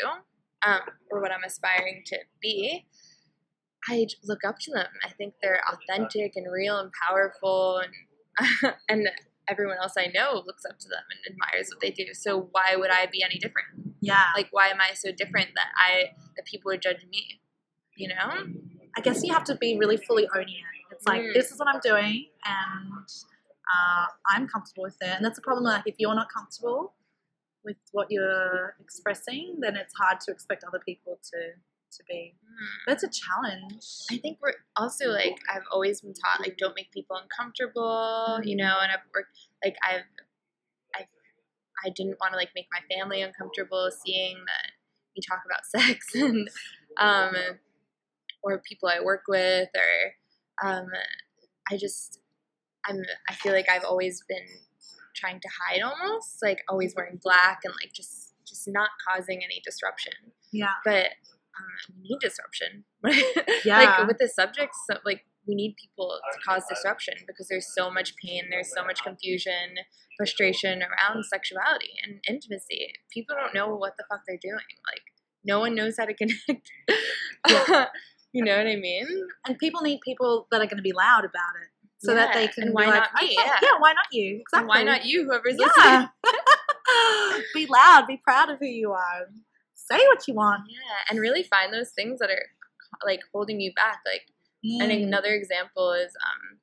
um, 0.65 0.81
or 1.11 1.21
what 1.21 1.31
I'm 1.31 1.43
aspiring 1.45 2.03
to 2.07 2.17
be, 2.41 2.85
I 3.87 4.07
look 4.23 4.43
up 4.45 4.59
to 4.61 4.71
them. 4.71 4.87
I 5.05 5.09
think 5.09 5.35
they're 5.41 5.61
authentic 5.71 6.33
and 6.35 6.51
real 6.51 6.77
and 6.77 6.91
powerful, 7.07 7.81
and 7.81 8.73
and 8.89 9.09
everyone 9.49 9.77
else 9.81 9.93
I 9.97 10.07
know 10.13 10.43
looks 10.45 10.65
up 10.65 10.77
to 10.79 10.87
them 10.87 11.03
and 11.09 11.33
admires 11.33 11.69
what 11.71 11.81
they 11.81 11.91
do. 11.91 12.13
So 12.13 12.49
why 12.51 12.75
would 12.75 12.91
I 12.91 13.07
be 13.11 13.23
any 13.23 13.37
different? 13.39 13.88
Yeah. 14.01 14.25
Like, 14.35 14.47
why 14.51 14.67
am 14.67 14.79
I 14.81 14.93
so 14.93 15.11
different 15.11 15.49
that 15.55 15.67
I 15.77 16.11
that 16.35 16.45
people 16.45 16.69
would 16.71 16.81
judge 16.81 17.05
me? 17.11 17.41
You 17.95 18.09
know? 18.09 18.47
I 18.97 19.01
guess 19.01 19.23
you 19.23 19.33
have 19.33 19.43
to 19.45 19.55
be 19.55 19.77
really 19.77 19.97
fully 19.97 20.27
owning 20.35 20.55
it. 20.55 20.93
It's 20.95 21.05
like 21.07 21.21
Mm. 21.21 21.33
this 21.33 21.51
is 21.51 21.59
what 21.59 21.67
I'm 21.67 21.79
doing, 21.81 22.25
and 22.45 23.07
uh, 23.73 24.05
I'm 24.27 24.47
comfortable 24.47 24.83
with 24.83 24.97
it. 25.01 25.09
And 25.15 25.23
that's 25.23 25.37
a 25.37 25.41
problem. 25.41 25.63
Like 25.65 25.83
if 25.85 25.95
you're 25.99 26.15
not 26.15 26.27
comfortable 26.35 26.93
with 27.63 27.77
what 27.91 28.07
you're 28.09 28.75
expressing, 28.79 29.57
then 29.59 29.75
it's 29.75 29.93
hard 29.93 30.19
to 30.21 30.31
expect 30.31 30.63
other 30.63 30.79
people 30.85 31.19
to 31.31 31.39
to 31.91 32.03
be. 32.07 32.35
But 32.85 32.93
it's 32.93 33.03
a 33.03 33.09
challenge. 33.09 33.83
I 34.11 34.17
think 34.17 34.37
we're 34.41 34.53
also 34.75 35.07
like 35.09 35.37
I've 35.53 35.63
always 35.71 36.01
been 36.01 36.13
taught 36.13 36.39
like 36.39 36.57
don't 36.57 36.75
make 36.75 36.91
people 36.91 37.15
uncomfortable, 37.17 38.39
you 38.43 38.55
know, 38.55 38.77
and 38.81 38.91
I've 38.91 39.05
worked 39.13 39.37
like 39.63 39.75
I've 39.87 40.03
I 41.85 41.89
didn't 41.89 42.17
want 42.19 42.33
to 42.33 42.37
like 42.37 42.49
make 42.55 42.67
my 42.71 42.79
family 42.95 43.21
uncomfortable 43.21 43.89
seeing 44.05 44.35
that 44.35 44.71
we 45.15 45.21
talk 45.27 45.41
about 45.45 45.65
sex 45.87 46.13
and 46.15 46.49
um 46.97 47.35
or 48.43 48.59
people 48.59 48.89
I 48.89 48.99
work 49.03 49.23
with 49.27 49.69
or 49.75 50.67
um 50.69 50.87
I 51.71 51.77
just 51.77 52.19
I'm 52.87 53.01
I 53.29 53.33
feel 53.33 53.53
like 53.53 53.69
I've 53.69 53.83
always 53.83 54.23
been 54.27 54.47
trying 55.15 55.39
to 55.41 55.49
hide 55.67 55.81
almost 55.81 56.37
like 56.41 56.63
always 56.69 56.93
wearing 56.95 57.19
black 57.21 57.59
and 57.63 57.73
like 57.83 57.93
just 57.93 58.33
just 58.47 58.67
not 58.67 58.89
causing 59.07 59.43
any 59.43 59.61
disruption 59.65 60.13
Yeah. 60.51 60.73
but 60.85 61.07
um, 61.59 61.95
we 62.01 62.09
need 62.09 62.19
disruption. 62.21 62.85
Yeah. 63.65 63.77
like 63.77 64.07
with 64.07 64.17
the 64.17 64.29
subjects, 64.29 64.77
so, 64.89 64.97
like 65.05 65.25
we 65.49 65.55
need 65.55 65.75
people 65.81 66.19
to 66.31 66.39
cause 66.47 66.63
disruption 66.69 67.15
because 67.27 67.47
there's 67.49 67.67
so 67.73 67.89
much 67.89 68.13
pain, 68.23 68.43
there's 68.51 68.71
so 68.71 68.85
much 68.85 69.03
confusion, 69.03 69.75
frustration 70.15 70.81
around 70.83 71.25
sexuality 71.25 71.89
and 72.03 72.19
intimacy. 72.29 72.93
People 73.11 73.35
don't 73.35 73.53
know 73.55 73.75
what 73.75 73.93
the 73.97 74.05
fuck 74.09 74.21
they're 74.27 74.37
doing. 74.41 74.53
Like 74.91 75.01
no 75.43 75.59
one 75.59 75.73
knows 75.75 75.95
how 75.97 76.05
to 76.05 76.13
connect. 76.21 76.69
you 78.31 78.43
know 78.45 78.57
what 78.57 78.67
I 78.67 78.75
mean? 78.75 79.07
And 79.47 79.57
people 79.57 79.81
need 79.81 79.99
people 80.05 80.47
that 80.51 80.61
are 80.61 80.65
going 80.67 80.77
to 80.77 80.83
be 80.83 80.93
loud 80.93 81.25
about 81.25 81.55
it, 81.63 81.69
so 81.97 82.13
that 82.13 82.33
they 82.33 82.47
can 82.47 82.63
and 82.65 82.71
be 82.71 82.75
why 82.75 82.85
like, 82.85 83.03
not 83.13 83.21
me? 83.23 83.35
"Okay, 83.39 83.49
Yeah. 83.63 83.69
why 83.79 83.93
not 83.93 84.05
you? 84.11 84.41
Exactly. 84.41 84.59
And 84.59 84.67
why 84.67 84.83
not 84.83 85.05
you, 85.05 85.25
whoever's 85.25 85.57
listening? 85.57 86.07
Be 87.53 87.65
loud. 87.67 88.05
Be 88.07 88.17
proud 88.17 88.49
of 88.49 88.59
who 88.59 88.65
you 88.65 88.91
are. 88.91 89.27
Say 89.73 89.99
what 90.07 90.27
you 90.27 90.33
want. 90.33 90.63
Yeah, 90.69 90.77
and 91.09 91.19
really 91.19 91.43
find 91.43 91.73
those 91.73 91.91
things 91.91 92.19
that 92.19 92.29
are 92.29 92.45
like 93.05 93.21
holding 93.33 93.59
you 93.59 93.71
back. 93.75 93.99
Like 94.05 94.23
And 94.63 94.91
Mm. 94.91 95.03
another 95.03 95.33
example 95.33 95.93
is 95.93 96.13
um, 96.25 96.59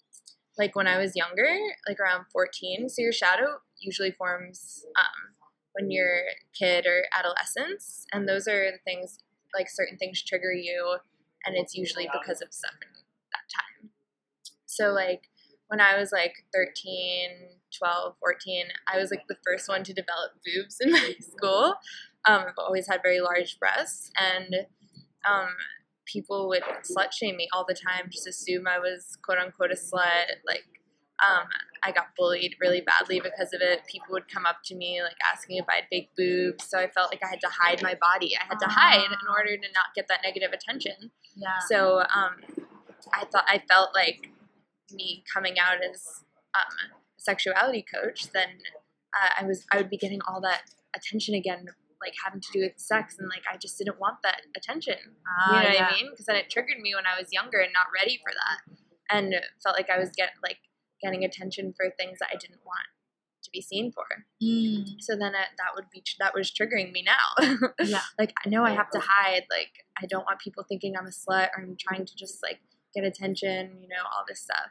like 0.58 0.74
when 0.76 0.86
I 0.86 0.98
was 0.98 1.16
younger, 1.16 1.48
like 1.88 2.00
around 2.00 2.26
14. 2.32 2.88
So 2.88 3.02
your 3.02 3.12
shadow 3.12 3.60
usually 3.78 4.10
forms 4.10 4.84
um, 4.98 5.34
when 5.72 5.90
you're 5.90 6.18
a 6.18 6.34
kid 6.58 6.86
or 6.86 7.04
adolescence. 7.16 8.06
And 8.12 8.28
those 8.28 8.48
are 8.48 8.70
the 8.70 8.78
things, 8.84 9.18
like 9.54 9.68
certain 9.70 9.96
things 9.98 10.22
trigger 10.22 10.52
you. 10.52 10.98
And 11.44 11.56
it's 11.56 11.74
usually 11.74 12.08
because 12.12 12.42
of 12.42 12.52
stuff 12.52 12.74
in 12.82 12.88
that 13.32 13.46
time. 13.54 13.90
So, 14.66 14.92
like, 14.92 15.28
when 15.68 15.80
I 15.80 15.98
was 15.98 16.12
like 16.12 16.44
13, 16.54 17.30
12, 17.76 18.14
14, 18.20 18.66
I 18.92 18.98
was 18.98 19.10
like 19.10 19.26
the 19.28 19.36
first 19.44 19.68
one 19.68 19.84
to 19.84 19.92
develop 19.92 20.32
boobs 20.44 20.78
in 20.80 20.90
my 20.92 21.14
school. 21.20 21.74
Um, 22.26 22.44
I've 22.48 22.58
always 22.58 22.88
had 22.88 23.00
very 23.02 23.20
large 23.20 23.58
breasts, 23.58 24.10
and 24.18 24.66
um, 25.28 25.48
people 26.06 26.48
would 26.48 26.62
slut 26.82 27.12
shame 27.12 27.36
me 27.36 27.48
all 27.52 27.64
the 27.66 27.74
time, 27.74 28.08
just 28.10 28.26
assume 28.26 28.66
I 28.66 28.78
was 28.78 29.18
quote 29.24 29.38
unquote 29.38 29.70
a 29.70 29.74
slut. 29.74 30.26
Like, 30.46 30.64
um, 31.26 31.46
I 31.82 31.92
got 31.92 32.08
bullied 32.16 32.56
really 32.60 32.80
badly 32.80 33.20
because 33.20 33.52
of 33.52 33.60
it. 33.60 33.80
People 33.86 34.08
would 34.10 34.28
come 34.28 34.46
up 34.46 34.58
to 34.66 34.74
me 34.74 35.02
like 35.02 35.16
asking 35.24 35.56
if 35.56 35.66
I 35.68 35.76
had 35.76 35.84
big 35.90 36.08
boobs, 36.16 36.64
so 36.68 36.78
I 36.78 36.88
felt 36.88 37.12
like 37.12 37.22
I 37.24 37.28
had 37.28 37.40
to 37.40 37.48
hide 37.48 37.82
my 37.82 37.96
body. 38.00 38.32
I 38.40 38.44
had 38.44 38.58
to 38.60 38.66
hide 38.66 39.04
in 39.04 39.28
order 39.28 39.56
to 39.56 39.72
not 39.74 39.86
get 39.94 40.08
that 40.08 40.20
negative 40.22 40.50
attention. 40.52 41.10
Yeah. 41.34 41.58
So 41.68 42.00
um, 42.00 42.66
I 43.12 43.24
thought 43.24 43.44
I 43.46 43.62
felt 43.68 43.90
like 43.94 44.30
me 44.92 45.24
coming 45.32 45.58
out 45.58 45.78
as 45.82 46.24
um, 46.54 46.92
a 46.92 47.20
sexuality 47.20 47.84
coach, 47.92 48.30
then 48.32 48.60
uh, 49.14 49.42
I 49.42 49.44
was 49.44 49.64
I 49.72 49.76
would 49.78 49.90
be 49.90 49.96
getting 49.96 50.20
all 50.28 50.40
that 50.42 50.62
attention 50.94 51.34
again, 51.34 51.66
like 52.00 52.14
having 52.24 52.40
to 52.40 52.48
do 52.52 52.60
with 52.60 52.78
sex, 52.78 53.16
and 53.18 53.28
like 53.28 53.42
I 53.50 53.56
just 53.56 53.78
didn't 53.78 53.98
want 54.00 54.18
that 54.22 54.42
attention. 54.56 54.98
Ah, 55.26 55.62
you 55.62 55.68
know 55.68 55.74
yeah. 55.74 55.82
what 55.84 55.92
I 55.92 55.96
mean? 55.96 56.10
Because 56.10 56.26
then 56.26 56.36
it 56.36 56.50
triggered 56.50 56.80
me 56.80 56.94
when 56.94 57.06
I 57.06 57.20
was 57.20 57.32
younger 57.32 57.58
and 57.58 57.72
not 57.72 57.86
ready 57.94 58.20
for 58.22 58.32
that, 58.32 58.76
and 59.10 59.34
felt 59.62 59.76
like 59.76 59.90
I 59.90 59.98
was 59.98 60.10
get 60.16 60.30
like 60.42 60.58
getting 61.02 61.24
attention 61.24 61.74
for 61.76 61.90
things 61.98 62.18
that 62.20 62.28
I 62.32 62.36
didn't 62.36 62.64
want 62.64 62.88
to 63.46 63.50
be 63.50 63.60
seen 63.60 63.92
for. 63.92 64.04
Mm, 64.42 65.00
So 65.00 65.16
then 65.16 65.34
it, 65.34 65.48
that 65.58 65.74
would 65.74 65.86
be 65.90 66.02
that 66.18 66.34
was 66.34 66.50
triggering 66.50 66.92
me 66.92 67.04
now. 67.04 67.68
yeah. 67.82 68.00
like 68.18 68.34
I 68.44 68.48
know 68.48 68.64
I 68.64 68.70
have 68.70 68.90
to 68.90 69.00
hide. 69.00 69.44
Like 69.50 69.72
I 70.00 70.06
don't 70.06 70.24
want 70.24 70.40
people 70.40 70.64
thinking 70.68 70.94
I'm 70.96 71.06
a 71.06 71.10
slut 71.10 71.48
or 71.56 71.62
I'm 71.62 71.76
trying 71.78 72.04
to 72.04 72.16
just 72.16 72.42
like 72.42 72.60
get 72.94 73.04
attention. 73.04 73.78
You 73.80 73.88
know 73.88 74.02
all 74.04 74.24
this 74.28 74.40
stuff. 74.40 74.70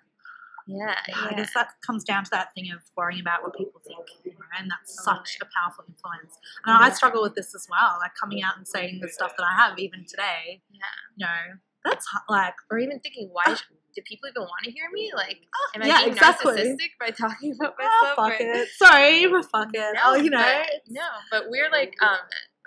Yeah, 0.68 0.95
Yeah, 1.07 1.28
I 1.30 1.34
guess 1.34 1.53
that 1.53 1.70
comes 1.86 2.03
down 2.03 2.24
to 2.26 2.30
that 2.32 2.53
thing 2.53 2.72
of 2.72 2.82
worrying 2.97 3.22
about 3.22 3.43
what 3.43 3.55
people 3.55 3.82
think, 3.86 4.05
you 4.24 4.32
know, 4.32 4.45
and 4.57 4.70
that's 4.70 4.99
mm. 4.99 5.03
such 5.03 5.38
a 5.41 5.45
powerful 5.53 5.86
influence. 5.88 6.38
And 6.66 6.84
I 6.84 6.89
struggle 6.89 7.22
with 7.22 7.36
this 7.36 7.53
as 7.53 7.68
well, 7.70 7.97
like 7.99 8.11
coming 8.20 8.41
out 8.43 8.57
and 8.57 8.68
saying 8.68 8.99
the 9.01 9.09
stuff 9.09 9.34
that 9.38 9.43
I 9.45 9.53
have, 9.61 9.78
even 9.80 10.05
today. 10.07 10.61
Yeah. 10.72 10.80
You 11.18 11.26
know, 11.26 11.59
that's 11.84 12.07
like, 12.30 12.55
Or 12.72 12.80
even 12.80 12.99
thinking, 12.99 13.30
why 13.32 13.43
ah. 13.47 13.55
sh- 13.55 13.63
do 13.95 14.01
people 14.01 14.28
even 14.28 14.41
want 14.41 14.66
to 14.66 14.72
hear 14.72 14.89
me? 14.91 15.11
Like, 15.16 15.38
ah, 15.53 15.72
am 15.76 15.84
I 15.84 15.86
yeah, 15.86 15.99
being 15.99 16.11
exactly. 16.13 16.53
narcissistic 16.55 16.97
by 16.99 17.11
talking 17.11 17.55
about 17.55 17.76
oh, 17.80 17.84
myself? 17.84 18.16
fuck 18.16 18.41
or- 18.41 18.43
it. 18.43 18.68
Sorry, 18.76 19.28
but 19.28 19.45
fuck 19.45 19.70
it. 19.74 19.95
No, 19.95 20.01
oh, 20.03 20.16
you 20.16 20.30
know, 20.30 20.38
but- 20.39 20.82
no, 20.89 21.07
but 21.32 21.43
we're 21.49 21.70
like, 21.70 21.93
um, 22.01 22.18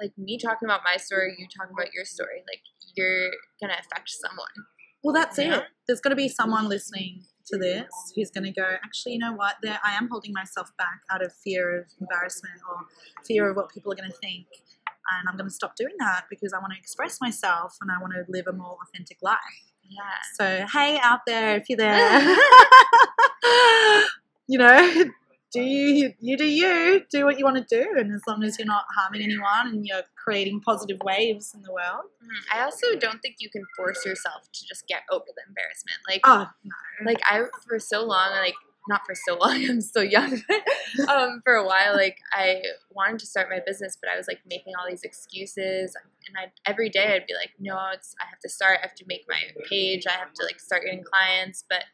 like 0.00 0.12
me 0.16 0.38
talking 0.38 0.66
about 0.66 0.80
my 0.84 0.96
story, 0.96 1.34
you 1.36 1.46
talking 1.48 1.74
about 1.76 1.92
your 1.92 2.04
story. 2.04 2.44
Like, 2.48 2.62
you're 2.94 3.30
gonna 3.60 3.74
affect 3.74 4.08
someone. 4.08 4.66
well, 5.02 5.12
that's 5.14 5.38
Yeah. 5.38 5.58
it. 5.58 5.64
There's 5.86 6.00
going 6.00 6.10
to 6.10 6.16
be 6.16 6.28
someone 6.28 6.68
listening 6.68 7.24
to 7.52 7.58
this 7.58 7.88
who's 8.14 8.30
going 8.30 8.44
to 8.44 8.52
go, 8.52 8.76
actually, 8.84 9.12
you 9.14 9.18
know 9.18 9.32
what? 9.32 9.56
There, 9.62 9.78
I 9.84 9.94
am 9.94 10.08
holding 10.10 10.32
myself 10.32 10.70
back 10.78 11.02
out 11.10 11.24
of 11.24 11.32
fear 11.32 11.80
of 11.80 11.86
embarrassment 12.00 12.60
or 12.68 12.86
fear 13.26 13.50
of 13.50 13.56
what 13.56 13.70
people 13.70 13.92
are 13.92 13.96
going 13.96 14.10
to 14.10 14.16
think. 14.18 14.46
And 15.18 15.28
I'm 15.28 15.36
going 15.36 15.48
to 15.48 15.54
stop 15.54 15.74
doing 15.76 15.94
that 16.00 16.24
because 16.28 16.52
I 16.52 16.58
want 16.58 16.72
to 16.74 16.78
express 16.78 17.20
myself 17.20 17.76
and 17.80 17.90
I 17.90 18.00
want 18.00 18.12
to 18.14 18.24
live 18.28 18.46
a 18.46 18.52
more 18.52 18.76
authentic 18.82 19.18
life. 19.22 19.38
Yeah. 19.88 19.98
So, 20.38 20.66
hey, 20.70 20.98
out 21.02 21.20
there, 21.26 21.56
if 21.56 21.68
you're 21.68 21.78
there, 21.78 22.20
you 24.48 24.58
know, 24.58 25.04
do 25.52 25.60
you 25.60 26.12
you 26.20 26.36
do 26.36 26.44
you 26.44 27.02
do 27.10 27.24
what 27.24 27.38
you 27.38 27.44
want 27.44 27.56
to 27.56 27.64
do, 27.64 27.94
and 27.98 28.12
as 28.12 28.22
long 28.26 28.42
as 28.42 28.58
you're 28.58 28.66
not 28.66 28.84
harming 28.96 29.22
anyone 29.22 29.68
and 29.68 29.86
you're 29.86 30.02
creating 30.16 30.60
positive 30.60 30.98
waves 31.02 31.54
in 31.54 31.62
the 31.62 31.72
world. 31.72 32.10
Mm, 32.22 32.58
I 32.58 32.64
also 32.64 32.96
don't 32.98 33.20
think 33.20 33.36
you 33.38 33.48
can 33.48 33.62
force 33.76 34.04
yourself 34.04 34.42
to 34.52 34.66
just 34.66 34.86
get 34.86 35.02
over 35.10 35.24
the 35.24 35.42
embarrassment. 35.48 35.98
Like, 36.06 36.20
Oh 36.24 36.48
no, 36.64 37.10
like 37.10 37.20
I 37.24 37.44
for 37.66 37.78
so 37.78 38.04
long, 38.04 38.30
like 38.32 38.54
not 38.88 39.02
for 39.06 39.14
so 39.14 39.34
long, 39.40 39.64
I'm 39.68 39.80
still 39.80 40.04
young, 40.04 40.42
but 40.48 41.08
um, 41.08 41.40
for 41.44 41.54
a 41.54 41.64
while, 41.64 41.94
like 41.94 42.18
I 42.32 42.62
wanted 42.90 43.20
to 43.20 43.26
start 43.26 43.48
my 43.50 43.60
business, 43.64 43.96
but 44.00 44.10
I 44.10 44.16
was 44.16 44.26
like 44.26 44.40
making 44.48 44.74
all 44.78 44.88
these 44.88 45.02
excuses, 45.02 45.94
and 46.26 46.36
I 46.36 46.52
every 46.68 46.88
day 46.90 47.14
I'd 47.14 47.26
be 47.26 47.34
like, 47.34 47.52
no, 47.58 47.78
it's 47.94 48.14
I 48.20 48.26
have 48.28 48.40
to 48.40 48.48
start, 48.48 48.78
I 48.82 48.86
have 48.86 48.94
to 48.96 49.04
make 49.06 49.24
my 49.28 49.40
page, 49.68 50.04
I 50.06 50.18
have 50.18 50.32
to 50.34 50.44
like 50.44 50.60
start 50.60 50.82
getting 50.84 51.04
clients, 51.04 51.64
but 51.68 51.84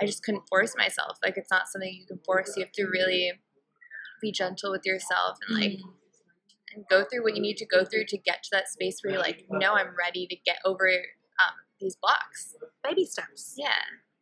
I 0.00 0.06
just 0.06 0.22
couldn't 0.24 0.44
force 0.48 0.74
myself. 0.76 1.18
Like 1.22 1.36
it's 1.36 1.50
not 1.50 1.68
something 1.68 1.92
you 1.92 2.06
can 2.06 2.18
force. 2.24 2.52
You 2.56 2.64
have 2.64 2.72
to 2.72 2.84
really 2.86 3.32
be 4.22 4.32
gentle 4.32 4.70
with 4.70 4.84
yourself 4.84 5.38
and 5.48 5.58
like 5.60 5.72
Mm. 5.72 5.94
and 6.74 6.84
go 6.88 7.04
through 7.04 7.22
what 7.24 7.34
you 7.34 7.42
need 7.42 7.56
to 7.56 7.66
go 7.66 7.84
through 7.84 8.04
to 8.08 8.16
get 8.18 8.42
to 8.44 8.48
that 8.52 8.68
space 8.68 9.00
where 9.02 9.12
you're 9.14 9.22
like, 9.22 9.44
no, 9.50 9.74
I'm 9.74 9.94
ready 9.98 10.26
to 10.28 10.36
get 10.36 10.58
over 10.64 10.88
um, 10.88 11.54
these 11.80 11.96
blocks. 11.96 12.54
baby 12.84 13.04
steps. 13.04 13.54
Yeah. 13.58 13.72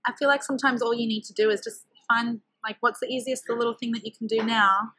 I 0.07 0.13
feel 0.19 0.29
like 0.29 0.43
sometimes 0.43 0.81
all 0.83 0.95
you 0.95 1.07
need 1.07 1.25
to 1.25 1.33
do 1.35 1.51
is 1.51 1.61
just 1.63 1.85
find 2.09 2.41
like 2.65 2.77
what's 2.81 3.01
the 3.01 3.07
easiest 3.07 3.45
the 3.47 3.55
little 3.55 3.75
thing 3.75 3.93
that 3.93 4.05
you 4.07 4.13
can 4.17 4.27
do 4.27 4.43
now 4.43 4.93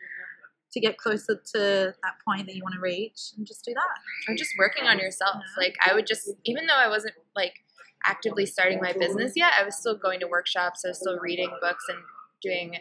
to 0.71 0.79
get 0.79 0.97
closer 0.99 1.41
to 1.53 1.93
that 2.03 2.15
point 2.23 2.45
that 2.45 2.55
you 2.55 2.61
want 2.61 2.75
to 2.75 2.79
reach, 2.81 3.31
and 3.35 3.47
just 3.47 3.65
do 3.65 3.73
that. 3.73 4.31
or 4.31 4.35
just 4.35 4.51
working 4.59 4.83
on 4.85 4.99
yourself. 4.99 5.37
Like 5.57 5.75
I 5.83 5.95
would 5.95 6.05
just, 6.05 6.29
even 6.45 6.67
though 6.67 6.75
I 6.77 6.87
wasn't 6.87 7.15
like 7.35 7.53
actively 8.05 8.45
starting 8.45 8.79
my 8.81 8.93
business 8.93 9.33
yet, 9.35 9.53
I 9.59 9.63
was 9.63 9.77
still 9.77 9.97
going 9.97 10.19
to 10.21 10.27
workshops. 10.27 10.83
I 10.85 10.89
was 10.89 10.99
still 10.99 11.19
reading 11.19 11.49
books 11.61 11.85
and 11.89 11.99
doing 12.41 12.75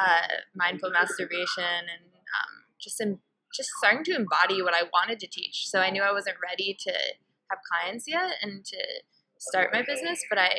uh, 0.00 0.28
mindful 0.54 0.90
masturbation 0.90 1.64
and 1.64 2.04
um, 2.06 2.52
just 2.80 3.00
in, 3.00 3.18
just 3.54 3.70
starting 3.78 4.04
to 4.04 4.14
embody 4.14 4.62
what 4.62 4.74
I 4.74 4.84
wanted 4.92 5.18
to 5.20 5.26
teach. 5.26 5.68
So 5.68 5.80
I 5.80 5.90
knew 5.90 6.02
I 6.02 6.12
wasn't 6.12 6.36
ready 6.42 6.76
to 6.80 6.92
have 7.50 7.58
clients 7.70 8.04
yet 8.06 8.34
and 8.42 8.64
to 8.64 8.78
start 9.38 9.70
my 9.72 9.82
business, 9.82 10.20
but 10.28 10.38
I 10.38 10.52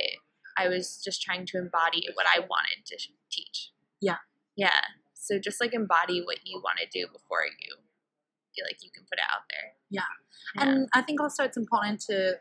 I 0.58 0.68
was 0.68 1.02
just 1.04 1.22
trying 1.22 1.46
to 1.48 1.58
embody 1.58 2.08
what 2.14 2.26
I 2.28 2.40
wanted 2.40 2.86
to 2.88 2.98
teach. 3.32 3.72
Yeah. 4.02 4.18
Yeah. 4.58 4.82
So 5.14 5.40
just 5.40 5.62
like 5.62 5.74
embody 5.74 6.22
what 6.22 6.40
you 6.44 6.60
want 6.60 6.80
to 6.80 6.88
do 6.92 7.08
before 7.08 7.46
you 7.46 7.76
feel 8.54 8.66
like 8.66 8.84
you 8.84 8.90
can 8.94 9.04
put 9.04 9.18
it 9.18 9.26
out 9.34 9.44
there. 9.50 9.74
Yeah. 9.90 10.02
Yeah. 10.56 10.70
And 10.70 10.90
I 10.94 11.02
think 11.02 11.22
also 11.22 11.44
it's 11.44 11.58
important 11.58 12.02
to 12.10 12.34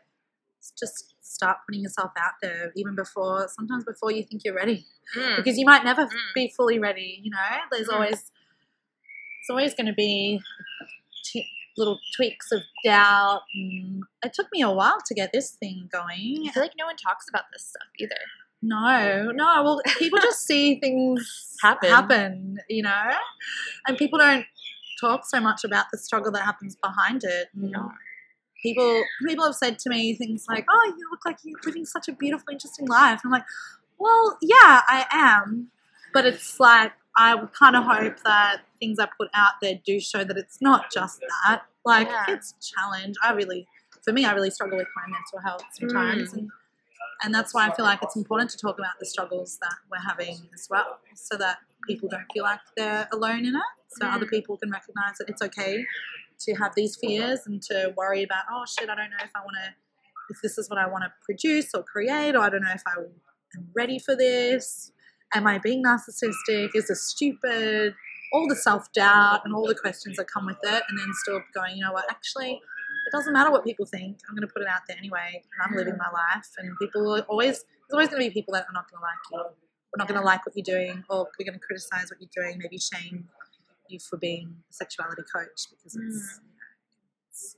just 0.77 1.10
start 1.21 1.57
putting 1.67 1.81
yourself 1.81 2.11
out 2.19 2.33
there 2.41 2.71
even 2.75 2.95
before, 2.95 3.47
sometimes 3.47 3.83
before 3.85 4.11
you 4.11 4.23
think 4.23 4.41
you're 4.43 4.55
ready. 4.55 4.85
Mm. 5.15 5.37
Because 5.37 5.57
you 5.57 5.65
might 5.65 5.83
never 5.83 6.05
Mm. 6.05 6.33
be 6.35 6.49
fully 6.55 6.79
ready, 6.79 7.19
you 7.23 7.31
know? 7.31 7.37
There's 7.71 7.87
Mm. 7.87 7.93
always, 7.93 8.31
it's 9.39 9.49
always 9.49 9.73
going 9.73 9.87
to 9.87 9.93
be 9.93 10.41
t- 11.25 11.47
little 11.77 11.99
tweaks 12.15 12.51
of 12.51 12.61
doubt. 12.83 13.41
It 14.23 14.33
took 14.33 14.47
me 14.51 14.61
a 14.61 14.69
while 14.71 14.99
to 15.05 15.13
get 15.13 15.31
this 15.31 15.51
thing 15.51 15.89
going. 15.91 16.45
I 16.47 16.51
feel 16.51 16.63
like 16.63 16.73
no 16.77 16.85
one 16.85 16.97
talks 16.97 17.27
about 17.29 17.45
this 17.53 17.65
stuff 17.67 17.87
either. 17.99 18.15
No, 18.63 19.31
no. 19.31 19.63
Well, 19.63 19.81
people 19.97 20.19
just 20.19 20.41
see 20.45 20.79
things 20.79 21.57
Happen. 21.61 21.89
happen, 21.89 22.57
you 22.69 22.83
know, 22.83 23.11
and 23.87 23.97
people 23.97 24.19
don't 24.19 24.45
talk 24.99 25.25
so 25.25 25.39
much 25.39 25.63
about 25.63 25.85
the 25.91 25.97
struggle 25.97 26.31
that 26.33 26.43
happens 26.43 26.75
behind 26.75 27.23
it. 27.23 27.49
No. 27.55 27.91
People, 28.61 29.03
people 29.27 29.45
have 29.45 29.55
said 29.55 29.79
to 29.79 29.89
me 29.89 30.13
things 30.15 30.45
like, 30.47 30.65
"Oh, 30.69 30.93
you 30.97 31.07
look 31.11 31.21
like 31.25 31.37
you're 31.43 31.59
living 31.65 31.85
such 31.85 32.07
a 32.07 32.11
beautiful, 32.13 32.47
interesting 32.51 32.87
life." 32.87 33.21
I'm 33.25 33.31
like, 33.31 33.45
"Well, 33.97 34.37
yeah, 34.41 34.81
I 34.87 35.05
am, 35.11 35.71
but 36.13 36.25
it's 36.25 36.59
like 36.59 36.93
I 37.17 37.35
would 37.35 37.53
kind 37.53 37.75
of 37.75 37.83
hope 37.83 38.17
that 38.23 38.61
things 38.79 38.97
I 38.99 39.07
put 39.17 39.29
out 39.33 39.53
there 39.61 39.75
do 39.85 39.99
show 39.99 40.23
that 40.23 40.37
it's 40.37 40.61
not 40.61 40.91
just 40.91 41.19
that. 41.19 41.63
Like, 41.85 42.07
Yeah. 42.07 42.25
it's 42.29 42.53
a 42.53 42.61
challenge. 42.75 43.15
I 43.23 43.33
really, 43.33 43.67
for 44.03 44.13
me, 44.13 44.23
I 44.25 44.31
really 44.33 44.49
struggle 44.51 44.77
with 44.77 44.87
my 44.95 45.03
mental 45.07 45.39
health 45.39 45.63
sometimes, 45.73 46.31
Mm. 46.33 46.37
and 46.37 46.51
and 47.23 47.35
that's 47.35 47.53
why 47.53 47.67
I 47.67 47.75
feel 47.75 47.85
like 47.85 48.01
it's 48.01 48.15
important 48.15 48.49
to 48.51 48.57
talk 48.57 48.79
about 48.79 48.97
the 48.99 49.05
struggles 49.05 49.59
that 49.59 49.75
we're 49.91 49.99
having 49.99 50.49
as 50.55 50.67
well, 50.69 50.99
so 51.15 51.37
that 51.37 51.59
people 51.87 52.09
don't 52.09 52.25
feel 52.33 52.43
like 52.43 52.59
they're 52.77 53.07
alone 53.11 53.45
in 53.45 53.55
it. 53.55 53.61
So 53.89 54.07
other 54.07 54.25
Mm. 54.25 54.29
people 54.31 54.57
can 54.57 54.71
recognize 54.71 55.17
that 55.19 55.29
it's 55.29 55.41
okay 55.43 55.85
to 56.45 56.53
have 56.55 56.73
these 56.75 56.95
fears 56.95 57.41
and 57.45 57.61
to 57.63 57.93
worry 57.95 58.23
about, 58.23 58.43
oh 58.51 58.63
shit, 58.67 58.89
I 58.89 58.95
don't 58.95 59.09
know 59.09 59.23
if 59.23 59.31
I 59.35 59.39
want 59.39 59.57
to, 59.63 59.73
if 60.29 60.41
this 60.41 60.57
is 60.57 60.69
what 60.69 60.79
I 60.79 60.87
want 60.87 61.03
to 61.03 61.11
produce 61.23 61.69
or 61.73 61.83
create, 61.83 62.35
or 62.35 62.39
I 62.39 62.49
don't 62.49 62.63
know 62.63 62.71
if 62.73 62.83
I 62.87 62.99
am 62.99 63.67
ready 63.75 63.99
for 63.99 64.15
this. 64.15 64.91
Am 65.33 65.47
I 65.47 65.59
being 65.59 65.83
narcissistic? 65.83 66.69
Is 66.75 66.87
this 66.87 67.03
stupid? 67.03 67.93
All 68.33 68.47
the 68.47 68.55
self 68.55 68.91
doubt 68.93 69.41
and 69.43 69.53
all 69.53 69.67
the 69.67 69.75
questions 69.75 70.17
that 70.17 70.27
come 70.27 70.45
with 70.45 70.59
it, 70.63 70.83
and 70.87 70.97
then 70.97 71.07
still 71.21 71.41
going, 71.53 71.75
you 71.75 71.83
know 71.83 71.91
what, 71.91 72.05
actually, 72.09 72.53
it 72.53 73.11
doesn't 73.11 73.33
matter 73.33 73.51
what 73.51 73.65
people 73.65 73.85
think. 73.85 74.19
I'm 74.29 74.35
going 74.35 74.47
to 74.47 74.53
put 74.53 74.61
it 74.61 74.67
out 74.67 74.81
there 74.87 74.97
anyway, 74.97 75.43
and 75.43 75.59
I'm 75.63 75.75
living 75.75 75.97
my 75.97 76.09
life. 76.13 76.47
And 76.57 76.71
people 76.79 77.03
will 77.03 77.21
always, 77.27 77.63
there's 77.63 77.93
always 77.93 78.07
going 78.07 78.23
to 78.23 78.29
be 78.29 78.33
people 78.33 78.53
that 78.53 78.63
are 78.63 78.73
not 78.73 78.89
going 78.89 78.99
to 78.99 79.03
like 79.03 79.19
you. 79.31 79.55
We're 79.91 79.99
not 79.99 80.07
going 80.07 80.19
to 80.19 80.25
like 80.25 80.45
what 80.45 80.55
you're 80.55 80.63
doing, 80.63 81.03
or 81.09 81.27
we're 81.37 81.45
going 81.45 81.59
to 81.59 81.65
criticize 81.65 82.09
what 82.09 82.21
you're 82.21 82.45
doing, 82.45 82.57
maybe 82.57 82.77
shame 82.77 83.27
you 83.91 83.99
for 83.99 84.17
being 84.17 84.55
a 84.69 84.73
sexuality 84.73 85.23
coach 85.33 85.67
because 85.69 85.95
it's, 85.95 85.97
you 85.97 86.55
know, 86.57 86.71
it's 87.29 87.57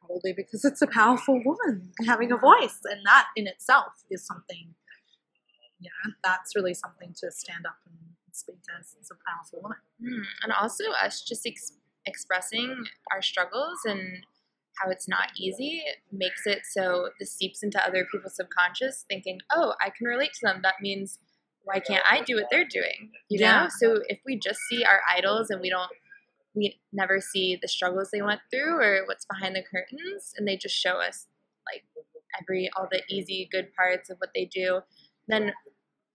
probably 0.00 0.32
because 0.32 0.64
it's 0.64 0.82
a 0.82 0.86
powerful 0.86 1.40
woman 1.44 1.92
having 2.06 2.32
a 2.32 2.36
voice, 2.36 2.80
and 2.84 3.00
that 3.04 3.28
in 3.36 3.46
itself 3.46 3.92
is 4.10 4.26
something. 4.26 4.74
You 5.80 5.90
know, 5.90 6.12
that's 6.22 6.54
really 6.54 6.74
something 6.74 7.12
to 7.18 7.30
stand 7.32 7.66
up 7.66 7.76
and 7.86 7.96
speak 8.30 8.60
as, 8.78 8.94
as 9.00 9.10
a 9.10 9.16
powerful 9.28 9.60
woman. 9.62 9.78
Mm. 10.00 10.22
And 10.44 10.52
also 10.52 10.84
us 11.02 11.22
just 11.22 11.46
ex- 11.46 11.72
expressing 12.06 12.84
our 13.12 13.22
struggles 13.22 13.80
and 13.84 14.24
how 14.80 14.90
it's 14.90 15.08
not 15.08 15.28
easy 15.36 15.82
makes 16.10 16.46
it 16.46 16.60
so 16.70 17.10
this 17.18 17.32
seeps 17.32 17.62
into 17.62 17.84
other 17.84 18.06
people's 18.10 18.36
subconscious 18.36 19.04
thinking, 19.08 19.40
oh, 19.52 19.74
I 19.84 19.90
can 19.90 20.06
relate 20.06 20.32
to 20.34 20.46
them. 20.46 20.60
That 20.62 20.76
means 20.80 21.18
why 21.64 21.80
can't 21.80 22.04
I 22.08 22.22
do 22.22 22.36
what 22.36 22.46
they're 22.50 22.66
doing? 22.66 23.10
You 23.28 23.40
Yeah. 23.40 23.64
know? 23.64 23.68
So 23.78 24.02
if 24.08 24.20
we 24.26 24.38
just 24.38 24.60
see 24.68 24.84
our 24.84 25.00
idols 25.08 25.50
and 25.50 25.60
we 25.60 25.70
don't 25.70 25.90
we 26.54 26.78
never 26.92 27.18
see 27.18 27.56
the 27.60 27.68
struggles 27.68 28.10
they 28.10 28.20
went 28.20 28.40
through 28.50 28.78
or 28.78 29.04
what's 29.06 29.24
behind 29.24 29.56
the 29.56 29.62
curtains 29.62 30.34
and 30.36 30.46
they 30.46 30.56
just 30.56 30.74
show 30.74 30.96
us 31.00 31.26
like 31.66 31.84
every 32.38 32.70
all 32.76 32.88
the 32.90 33.02
easy 33.08 33.48
good 33.50 33.74
parts 33.74 34.10
of 34.10 34.18
what 34.18 34.30
they 34.34 34.44
do, 34.44 34.80
then 35.28 35.52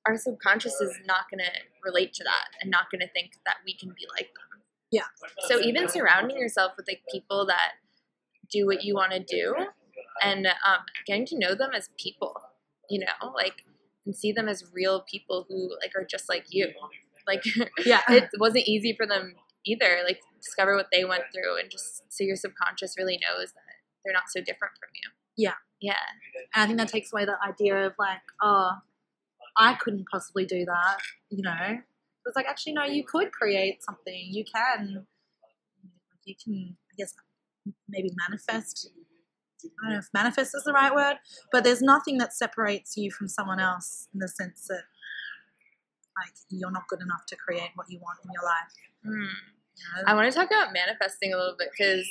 our 0.06 0.18
subconscious 0.18 0.80
is 0.80 0.98
not 1.06 1.30
going 1.30 1.44
to 1.44 1.52
relate 1.84 2.14
to 2.14 2.24
that 2.24 2.50
and 2.62 2.72
not 2.72 2.90
going 2.92 3.02
to 3.02 3.10
think 3.14 3.32
that 3.46 3.56
we 3.66 3.76
can 3.76 3.90
be 3.90 4.06
like 4.16 4.28
them. 4.28 4.62
Yeah. 4.92 5.04
So 5.48 5.60
even 5.60 5.90
surrounding 5.90 6.38
yourself 6.38 6.74
with 6.78 6.88
like 6.88 7.02
people 7.12 7.46
that 7.48 7.74
do 8.50 8.66
what 8.66 8.84
you 8.84 8.94
want 8.96 9.12
to 9.12 9.20
do 9.20 9.54
and 10.24 10.48
um, 10.48 10.86
getting 11.06 11.26
to 11.28 11.38
know 11.38 11.56
them 11.56 11.72
as 11.76 11.90
people, 11.98 12.40
you 12.90 13.00
know, 13.00 13.32
like 13.36 13.64
and 14.08 14.16
see 14.16 14.32
them 14.32 14.48
as 14.48 14.64
real 14.74 15.02
people 15.02 15.46
who 15.48 15.70
like 15.82 15.92
are 15.96 16.06
just 16.06 16.30
like 16.30 16.46
you. 16.50 16.70
Like 17.28 17.44
Yeah. 17.86 18.02
it 18.10 18.30
wasn't 18.40 18.68
easy 18.68 18.96
for 18.98 19.06
them 19.06 19.36
either. 19.66 20.00
Like 20.06 20.22
discover 20.42 20.76
what 20.76 20.88
they 20.92 21.04
went 21.04 21.24
through 21.34 21.60
and 21.60 21.70
just 21.70 22.04
so 22.10 22.24
your 22.24 22.38
subconscious 22.38 22.96
really 22.98 23.20
knows 23.22 23.52
that 23.52 23.62
they're 24.04 24.14
not 24.14 24.30
so 24.30 24.40
different 24.40 24.74
from 24.80 24.90
you. 24.96 25.12
Yeah. 25.38 25.54
Yeah. 25.82 25.94
And 26.56 26.64
I 26.64 26.66
think 26.66 26.80
that 26.80 26.88
takes 26.88 27.12
away 27.12 27.26
the 27.26 27.36
idea 27.46 27.86
of 27.86 27.94
like, 28.00 28.22
oh, 28.42 28.72
I 29.58 29.74
couldn't 29.76 30.06
possibly 30.10 30.46
do 30.46 30.66
that, 30.66 30.98
you 31.30 31.44
know? 31.44 31.80
It's 32.26 32.36
like, 32.36 32.48
actually, 32.48 32.74
no, 32.74 32.84
you 32.84 33.04
could 33.04 33.32
create 33.32 33.84
something. 33.84 34.28
You 34.30 34.44
can, 34.44 35.06
you 36.26 36.36
can, 36.42 36.78
I 36.92 36.94
guess, 36.98 37.14
maybe 37.88 38.12
manifest. 38.28 38.90
I 39.80 39.86
don't 39.86 39.94
know 39.94 40.00
if 40.00 40.10
manifest 40.14 40.56
is 40.56 40.64
the 40.64 40.74
right 40.74 40.94
word, 40.94 41.18
but 41.52 41.64
there's 41.64 41.82
nothing 41.82 42.18
that 42.20 42.34
separates 42.34 42.98
you 42.98 43.12
from 43.12 43.28
someone 43.28 43.60
else 43.60 44.08
in 44.14 44.20
the 44.20 44.28
sense 44.28 44.68
that, 44.68 44.84
like, 46.18 46.34
you're 46.50 46.72
not 46.72 46.88
good 46.88 47.02
enough 47.02 47.26
to 47.28 47.36
create 47.36 47.72
what 47.76 47.88
you 47.90 48.00
want 48.00 48.20
in 48.24 48.32
your 48.32 48.44
life. 48.44 48.74
Mm. 49.06 49.30
You 49.78 49.84
know? 49.96 50.12
I 50.12 50.16
want 50.16 50.32
to 50.32 50.38
talk 50.38 50.48
about 50.48 50.74
manifesting 50.74 51.34
a 51.34 51.38
little 51.38 51.56
bit 51.58 51.70
because 51.78 52.08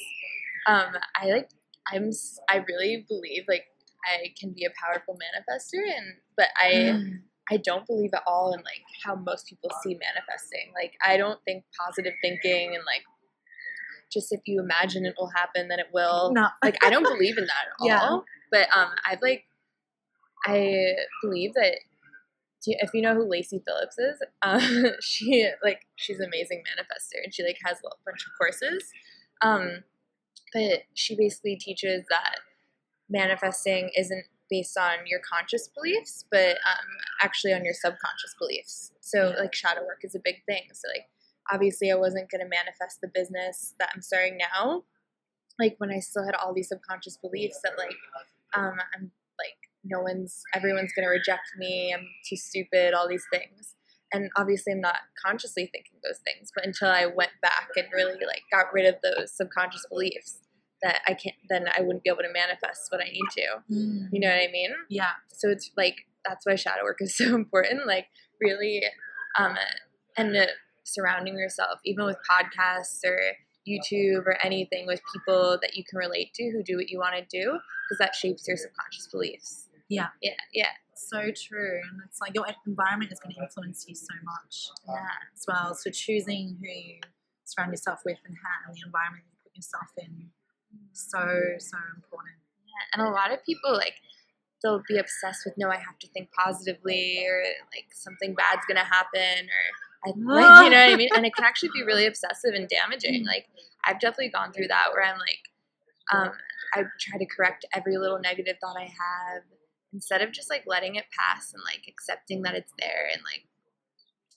um, 0.66 0.94
I 1.20 1.26
like 1.26 1.50
I'm 1.92 2.10
I 2.48 2.64
really 2.68 3.04
believe 3.08 3.44
like 3.48 3.64
I 4.04 4.34
can 4.38 4.52
be 4.52 4.64
a 4.64 4.70
powerful 4.80 5.14
manifester 5.14 5.82
and 5.82 6.16
but 6.36 6.48
I 6.56 6.70
Mm. 6.70 7.20
I 7.48 7.58
don't 7.58 7.86
believe 7.86 8.10
at 8.12 8.22
all 8.26 8.52
in 8.52 8.58
like 8.58 8.82
how 9.04 9.14
most 9.14 9.46
people 9.46 9.70
see 9.82 9.94
manifesting. 9.94 10.72
Like 10.74 10.94
I 11.04 11.16
don't 11.16 11.38
think 11.44 11.64
positive 11.78 12.14
thinking 12.20 12.74
and 12.74 12.84
like 12.84 13.04
just 14.12 14.32
if 14.32 14.40
you 14.46 14.60
imagine 14.60 15.04
it 15.04 15.14
will 15.18 15.30
happen 15.34 15.68
then 15.68 15.78
it 15.78 15.88
will. 15.92 16.32
no, 16.32 16.48
Like 16.62 16.76
I 16.84 16.90
don't 16.90 17.02
believe 17.02 17.38
in 17.38 17.44
that 17.44 17.66
at 17.66 17.72
all. 17.80 17.86
Yeah. 17.88 18.18
But 18.50 18.76
um 18.76 18.90
I've 19.08 19.22
like 19.22 19.44
I 20.44 20.92
believe 21.22 21.54
that 21.54 21.78
do 22.64 22.70
you- 22.72 22.78
if 22.80 22.90
you 22.94 23.02
know 23.02 23.14
who 23.14 23.28
Lacy 23.28 23.62
Phillips 23.66 23.98
is, 23.98 24.20
um, 24.42 24.92
she 25.00 25.48
like 25.62 25.86
she's 25.96 26.18
an 26.18 26.26
amazing 26.26 26.62
manifester 26.64 27.22
and 27.22 27.32
she 27.34 27.42
like 27.44 27.58
has 27.64 27.78
a 27.78 27.88
bunch 28.04 28.24
of 28.26 28.32
courses. 28.38 28.84
Um, 29.42 29.84
but 30.52 30.82
she 30.94 31.16
basically 31.16 31.56
teaches 31.56 32.04
that 32.08 32.36
manifesting 33.08 33.90
isn't 33.96 34.24
based 34.48 34.76
on 34.78 35.06
your 35.06 35.20
conscious 35.20 35.68
beliefs, 35.68 36.24
but 36.30 36.56
um, 36.66 36.86
actually 37.20 37.52
on 37.52 37.64
your 37.64 37.74
subconscious 37.74 38.34
beliefs. 38.38 38.92
So 39.00 39.34
like 39.38 39.54
shadow 39.54 39.82
work 39.82 40.00
is 40.02 40.14
a 40.14 40.20
big 40.22 40.44
thing. 40.46 40.62
So 40.72 40.88
like 40.88 41.08
obviously 41.52 41.90
I 41.90 41.96
wasn't 41.96 42.30
gonna 42.30 42.48
manifest 42.48 43.00
the 43.00 43.08
business 43.08 43.74
that 43.78 43.90
I'm 43.94 44.02
starting 44.02 44.38
now. 44.38 44.84
Like 45.58 45.74
when 45.78 45.90
I 45.90 46.00
still 46.00 46.24
had 46.24 46.34
all 46.34 46.52
these 46.54 46.68
subconscious 46.68 47.16
beliefs 47.16 47.60
that 47.64 47.72
like 47.78 47.94
um, 48.54 48.74
I'm 48.94 49.10
like 49.38 49.56
no 49.84 50.00
one's 50.00 50.42
everyone's 50.54 50.92
gonna 50.96 51.08
reject 51.08 51.42
me 51.58 51.94
i'm 51.96 52.04
too 52.28 52.36
stupid 52.36 52.92
all 52.94 53.08
these 53.08 53.24
things 53.32 53.74
and 54.12 54.30
obviously 54.36 54.72
i'm 54.72 54.80
not 54.80 54.96
consciously 55.24 55.70
thinking 55.72 55.98
those 56.02 56.18
things 56.24 56.50
but 56.54 56.64
until 56.66 56.88
i 56.88 57.06
went 57.06 57.30
back 57.42 57.68
and 57.76 57.86
really 57.94 58.14
like 58.26 58.42
got 58.50 58.72
rid 58.72 58.86
of 58.86 58.94
those 59.02 59.30
subconscious 59.36 59.84
beliefs 59.88 60.40
that 60.82 61.00
i 61.06 61.14
can't 61.14 61.36
then 61.50 61.66
i 61.76 61.80
wouldn't 61.82 62.02
be 62.02 62.10
able 62.10 62.22
to 62.22 62.32
manifest 62.32 62.90
what 62.90 63.00
i 63.00 63.04
need 63.10 63.28
to 63.30 63.42
Mm. 63.70 64.08
you 64.10 64.18
know 64.20 64.28
what 64.28 64.42
i 64.48 64.50
mean 64.50 64.70
yeah, 64.88 65.10
so 65.28 65.48
it's 65.50 65.70
like 65.76 65.96
that's 66.24 66.44
why 66.46 66.54
shadow 66.56 66.82
work 66.82 66.98
is 67.00 67.16
so 67.18 67.34
important 67.34 67.86
like 67.86 68.06
really 68.40 68.82
um 69.38 69.54
and 70.16 70.36
uh, 70.36 70.46
surrounding 70.86 71.36
yourself 71.36 71.78
even 71.84 72.04
with 72.04 72.16
podcasts 72.30 73.00
or 73.04 73.18
youtube 73.68 74.24
or 74.26 74.36
anything 74.44 74.86
with 74.86 75.00
people 75.12 75.58
that 75.60 75.76
you 75.76 75.82
can 75.88 75.98
relate 75.98 76.32
to 76.34 76.44
who 76.50 76.62
do 76.62 76.76
what 76.76 76.88
you 76.88 76.98
want 76.98 77.14
to 77.16 77.22
do 77.30 77.58
because 77.84 77.98
that 77.98 78.14
shapes 78.14 78.46
your 78.46 78.56
subconscious 78.56 79.08
beliefs 79.08 79.68
Yeah. 79.88 80.08
yeah 80.22 80.34
yeah 80.52 80.70
so 80.96 81.20
true. 81.30 81.80
And 81.92 82.00
it's 82.08 82.20
like 82.20 82.32
your 82.34 82.46
environment 82.66 83.12
is 83.12 83.20
going 83.20 83.34
to 83.36 83.42
influence 83.42 83.84
you 83.86 83.94
so 83.94 84.14
much. 84.24 84.70
yeah 84.88 85.12
as 85.36 85.44
well. 85.46 85.74
So 85.74 85.90
choosing 85.90 86.56
who 86.58 86.66
you 86.66 87.00
surround 87.44 87.70
yourself 87.72 88.00
with 88.04 88.18
and 88.24 88.34
how 88.42 88.66
and 88.66 88.74
the 88.74 88.80
environment 88.86 89.24
you 89.28 89.36
put 89.44 89.54
yourself 89.54 89.92
in 89.98 90.30
so 90.92 91.20
so 91.58 91.76
important. 91.94 92.40
Yeah, 92.64 92.84
and 92.94 93.08
a 93.08 93.10
lot 93.10 93.32
of 93.32 93.44
people 93.44 93.72
like 93.74 93.94
they'll 94.62 94.82
be 94.88 94.96
obsessed 94.98 95.44
with 95.44 95.54
no, 95.56 95.68
I 95.68 95.76
have 95.76 95.98
to 96.00 96.08
think 96.08 96.30
positively, 96.32 97.24
or 97.28 97.44
like 97.76 97.92
something 97.92 98.34
bad's 98.34 98.64
gonna 98.66 98.84
happen, 98.84 99.46
or 99.46 99.64
I, 100.06 100.10
like, 100.10 100.64
you 100.64 100.70
know 100.70 100.84
what 100.84 100.92
I 100.92 100.96
mean. 100.96 101.08
And 101.14 101.26
it 101.26 101.34
can 101.34 101.44
actually 101.44 101.70
be 101.74 101.82
really 101.82 102.06
obsessive 102.10 102.54
and 102.54 102.68
damaging. 102.68 103.24
Like 103.26 103.46
I've 103.84 104.00
definitely 104.00 104.30
gone 104.30 104.52
through 104.52 104.68
that 104.68 104.88
where 104.92 105.04
I'm 105.04 105.18
like, 105.18 105.40
um, 106.12 106.32
I 106.74 106.84
try 107.00 107.18
to 107.18 107.26
correct 107.26 107.64
every 107.74 107.96
little 107.98 108.18
negative 108.18 108.56
thought 108.60 108.76
I 108.78 108.84
have 108.84 109.42
instead 109.92 110.22
of 110.22 110.32
just 110.32 110.50
like 110.50 110.64
letting 110.66 110.96
it 110.96 111.04
pass 111.16 111.52
and 111.52 111.62
like 111.64 111.84
accepting 111.88 112.42
that 112.42 112.54
it's 112.54 112.72
there 112.78 113.08
and 113.12 113.22
like, 113.22 113.44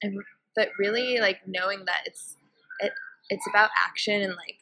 and 0.01 0.23
but 0.55 0.69
really 0.79 1.19
like 1.19 1.39
knowing 1.45 1.85
that 1.85 2.01
it's 2.05 2.35
it 2.79 2.93
it's 3.29 3.45
about 3.47 3.69
action 3.77 4.21
and 4.21 4.33
like 4.35 4.57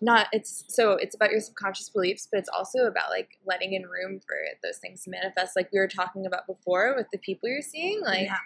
not 0.00 0.28
it's 0.32 0.64
so 0.68 0.92
it's 0.92 1.14
about 1.14 1.30
your 1.30 1.40
subconscious 1.40 1.88
beliefs 1.88 2.28
but 2.30 2.38
it's 2.38 2.48
also 2.48 2.84
about 2.84 3.10
like 3.10 3.30
letting 3.46 3.72
in 3.72 3.82
room 3.82 4.20
for 4.20 4.36
those 4.62 4.78
things 4.78 5.02
to 5.02 5.10
manifest 5.10 5.56
like 5.56 5.68
we 5.72 5.78
were 5.78 5.88
talking 5.88 6.24
about 6.24 6.46
before 6.46 6.94
with 6.96 7.06
the 7.12 7.18
people 7.18 7.48
you're 7.48 7.62
seeing 7.62 8.00
like 8.02 8.26
yeah. 8.26 8.36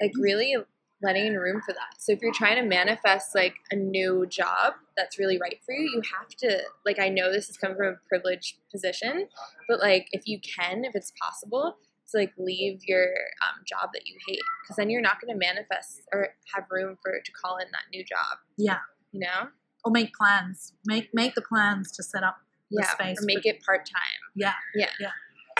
like 0.00 0.12
really 0.16 0.54
letting 1.02 1.26
in 1.26 1.36
room 1.36 1.60
for 1.64 1.72
that 1.72 1.94
so 1.98 2.12
if 2.12 2.20
you're 2.20 2.32
trying 2.34 2.56
to 2.56 2.68
manifest 2.68 3.34
like 3.34 3.54
a 3.70 3.76
new 3.76 4.26
job 4.28 4.74
that's 4.96 5.18
really 5.18 5.38
right 5.38 5.58
for 5.64 5.72
you 5.72 5.90
you 5.94 6.02
have 6.18 6.28
to 6.28 6.60
like 6.84 6.98
i 6.98 7.08
know 7.08 7.32
this 7.32 7.46
has 7.46 7.56
come 7.56 7.74
from 7.74 7.86
a 7.86 7.96
privileged 8.08 8.56
position 8.70 9.26
but 9.68 9.80
like 9.80 10.08
if 10.12 10.22
you 10.26 10.38
can 10.40 10.84
if 10.84 10.94
it's 10.94 11.12
possible 11.20 11.76
to 12.10 12.18
like 12.18 12.32
leave 12.38 12.80
your 12.86 13.04
um, 13.42 13.62
job 13.66 13.90
that 13.94 14.02
you 14.06 14.14
hate 14.28 14.40
because 14.64 14.76
then 14.76 14.90
you're 14.90 15.00
not 15.00 15.20
going 15.20 15.32
to 15.32 15.38
manifest 15.38 16.00
or 16.12 16.28
have 16.54 16.64
room 16.70 16.96
for 17.02 17.12
to 17.24 17.32
call 17.32 17.56
in 17.58 17.66
that 17.72 17.84
new 17.92 18.04
job 18.04 18.38
Yeah. 18.58 18.78
you 19.12 19.20
know 19.20 19.48
Or 19.84 19.90
make 19.92 20.12
plans. 20.14 20.74
Make 20.86 21.08
make 21.14 21.34
the 21.34 21.40
plans 21.42 21.92
to 21.92 22.02
set 22.02 22.22
up 22.24 22.36
the 22.70 22.82
yeah 22.82 22.90
space 22.90 23.22
or 23.22 23.26
make 23.26 23.42
for- 23.44 23.48
it 23.50 23.62
part-time 23.64 24.20
Yeah. 24.34 24.52
yeah 24.74 24.90
Yeah. 24.98 25.10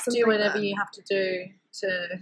Something 0.00 0.22
do 0.22 0.26
whatever 0.28 0.58
that. 0.58 0.64
you 0.64 0.74
have 0.76 0.90
to 0.90 1.02
do 1.08 1.46
to 1.80 2.18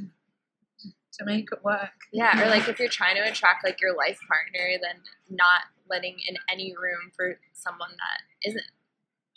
to 1.19 1.25
make 1.25 1.49
it 1.53 1.65
work. 1.65 1.91
Yeah, 2.13 2.43
or 2.43 2.49
like 2.49 2.69
if 2.69 2.79
you're 2.79 2.89
trying 2.89 3.17
to 3.17 3.23
attract 3.23 3.65
like 3.65 3.81
your 3.81 3.97
life 3.97 4.19
partner, 4.29 4.79
then 4.81 5.03
not 5.29 5.63
letting 5.89 6.17
in 6.27 6.37
any 6.51 6.75
room 6.77 7.11
for 7.17 7.39
someone 7.53 7.91
that 7.91 8.49
isn't 8.49 8.65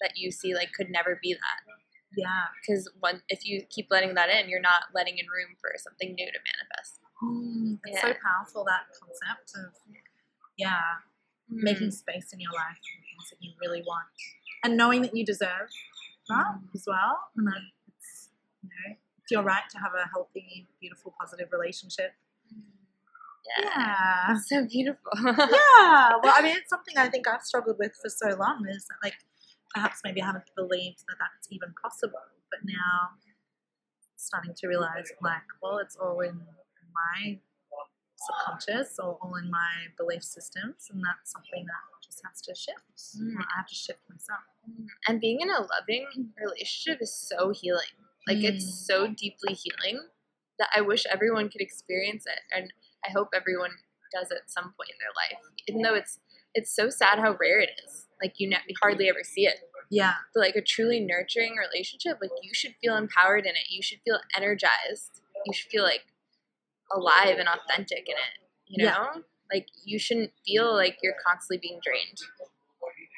that 0.02 0.14
you 0.16 0.32
see 0.32 0.54
like 0.56 0.74
could 0.74 0.90
never 0.90 1.20
be 1.22 1.34
that. 1.34 1.74
Yeah. 2.18 2.46
Because 2.60 2.90
one, 3.00 3.22
if 3.30 3.46
you 3.46 3.64
keep 3.70 3.88
letting 3.90 4.16
that 4.16 4.30
in, 4.30 4.50
you're 4.50 4.62
not 4.62 4.84
letting 4.94 5.18
in 5.18 5.26
room 5.28 5.56
for 5.60 5.72
something 5.78 6.14
new 6.14 6.26
to 6.26 6.40
manifest. 6.44 7.00
Mm, 7.24 7.80
it's 7.86 8.02
so 8.02 8.14
powerful 8.22 8.66
that 8.66 8.88
concept 9.00 9.54
of 9.56 9.74
yeah, 10.58 11.00
making 11.48 11.88
Mm. 11.88 11.94
space 11.94 12.34
in 12.34 12.40
your 12.40 12.52
life 12.52 12.78
for 12.78 13.02
things 13.02 13.30
that 13.30 13.38
you 13.40 13.54
really 13.62 13.82
want. 13.82 14.08
And 14.64 14.78
knowing 14.78 15.02
that 15.02 15.16
you 15.16 15.26
deserve 15.26 15.70
that 16.28 16.46
Mm. 16.54 16.76
as 16.76 16.84
well. 16.86 17.30
And 17.36 17.48
that 17.48 17.62
it's 17.88 18.30
you 18.62 18.70
know, 18.70 18.96
your 19.32 19.44
right 19.44 19.64
to 19.72 19.78
have 19.80 19.94
a 19.94 20.08
healthy, 20.10 20.68
beautiful, 20.80 21.14
positive 21.20 21.50
relationship. 21.52 22.14
Yeah. 23.58 23.66
Yeah. 23.66 24.38
So 24.46 24.68
beautiful. 24.68 25.12
yeah. 25.26 26.14
Well, 26.22 26.34
I 26.36 26.42
mean, 26.44 26.56
it's 26.58 26.70
something 26.70 26.98
I 26.98 27.10
think 27.10 27.28
I've 27.28 27.42
struggled 27.42 27.78
with 27.80 27.94
for 28.02 28.10
so 28.10 28.36
long. 28.38 28.66
Is 28.70 28.86
that, 28.86 28.98
like 29.04 29.16
perhaps 29.74 30.02
maybe 30.04 30.22
I 30.22 30.28
haven't 30.28 30.52
believed 30.56 31.00
that 31.08 31.18
that's 31.20 31.48
even 31.50 31.74
possible, 31.82 32.20
but 32.52 32.60
now 32.64 33.18
starting 34.16 34.54
to 34.58 34.68
realize 34.68 35.12
like, 35.22 35.48
well, 35.62 35.80
it's 35.80 35.96
all 35.96 36.20
in 36.22 36.40
my 36.94 37.40
subconscious 38.22 39.00
or 39.00 39.18
all 39.22 39.36
in 39.36 39.50
my 39.50 39.90
belief 39.98 40.24
systems, 40.24 40.88
and 40.92 41.02
that's 41.04 41.32
something 41.32 41.66
that 41.66 42.06
just 42.06 42.22
has 42.26 42.42
to 42.42 42.54
shift. 42.56 43.20
Mm. 43.20 43.40
I 43.40 43.58
have 43.58 43.68
to 43.68 43.76
shift 43.76 44.00
myself. 44.10 44.42
and 45.08 45.20
being 45.20 45.42
in 45.42 45.50
a 45.50 45.62
loving 45.62 46.32
relationship 46.40 47.02
is 47.02 47.14
so 47.14 47.50
healing. 47.50 47.98
Like 48.28 48.44
it's 48.44 48.66
Mm. 48.66 48.86
so 48.86 49.08
deeply 49.08 49.54
healing 49.54 50.10
that 50.60 50.70
I 50.76 50.82
wish 50.82 51.06
everyone 51.08 51.50
could 51.50 51.62
experience 51.62 52.26
it, 52.28 52.40
and 52.56 52.72
I 53.06 53.12
hope 53.12 53.30
everyone 53.34 53.72
does 54.14 54.32
at 54.32 54.50
some 54.52 54.74
point 54.78 54.92
in 54.92 54.98
their 55.00 55.14
life. 55.16 55.44
Even 55.68 55.82
though 55.82 55.96
it's 55.96 56.20
it's 56.54 56.70
so 56.76 56.90
sad 56.90 57.18
how 57.20 57.38
rare 57.40 57.60
it 57.62 57.70
is. 57.86 58.08
Like 58.22 58.34
you, 58.38 58.50
ne- 58.50 58.58
you 58.68 58.76
hardly 58.82 59.08
ever 59.10 59.24
see 59.24 59.46
it. 59.48 59.62
Yeah. 59.90 60.16
But 60.34 60.42
like 60.42 60.56
a 60.58 60.62
truly 60.62 61.00
nurturing 61.00 61.56
relationship, 61.56 62.18
like 62.22 62.30
you 62.44 62.54
should 62.54 62.76
feel 62.82 62.98
empowered 62.98 63.46
in 63.46 63.56
it. 63.56 63.70
You 63.70 63.82
should 63.82 64.00
feel 64.04 64.20
energized. 64.36 65.22
You 65.46 65.54
should 65.54 65.72
feel 65.72 65.84
like 65.84 66.06
alive 66.94 67.38
and 67.40 67.48
authentic 67.48 68.00
in 68.10 68.16
it. 68.16 68.50
You 68.68 68.84
know, 68.86 68.92
Yeah. 69.16 69.22
like 69.52 69.68
you 69.86 69.98
shouldn't 69.98 70.34
feel 70.46 70.74
like 70.76 70.98
you're 71.02 71.16
constantly 71.26 71.58
being 71.66 71.80
drained. 71.82 72.20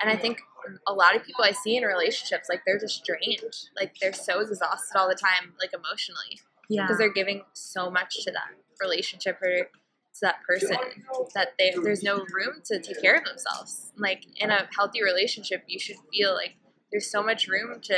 And 0.02 0.10
I 0.10 0.16
think 0.16 0.39
a 0.88 0.94
lot 0.94 1.16
of 1.16 1.24
people 1.24 1.44
I 1.44 1.52
see 1.52 1.78
in 1.78 1.84
relationships, 1.84 2.48
like 2.50 2.62
they're 2.66 2.80
just 2.80 3.04
drained. 3.06 3.41
Like 3.76 3.94
they're 4.02 4.14
so 4.14 4.39
exhausted 4.39 4.98
all 4.98 5.08
the 5.08 5.16
time, 5.16 5.54
like 5.60 5.72
emotionally, 5.74 6.39
Yeah. 6.70 6.84
because 6.84 6.98
they're 6.98 7.14
giving 7.14 7.44
so 7.54 7.89
much 7.89 8.24
to 8.26 8.32
that 8.32 8.52
relationship 8.82 9.38
or 9.41 9.64
to 9.66 10.22
that 10.22 10.36
person 10.48 10.78
that 11.36 11.50
they, 11.58 11.74
there's 11.84 12.04
no 12.04 12.18
room 12.34 12.62
to 12.66 12.80
take 12.80 13.02
care 13.02 13.16
of 13.18 13.24
themselves. 13.26 13.91
Like 13.98 14.26
in 14.38 14.52
a 14.52 14.68
healthy 14.76 15.04
relationship, 15.04 15.64
you 15.68 15.80
should 15.80 15.98
feel 16.12 16.34
like 16.34 16.56
there's 16.91 17.10
so 17.12 17.24
much 17.24 17.48
room 17.48 17.80
to 17.82 17.96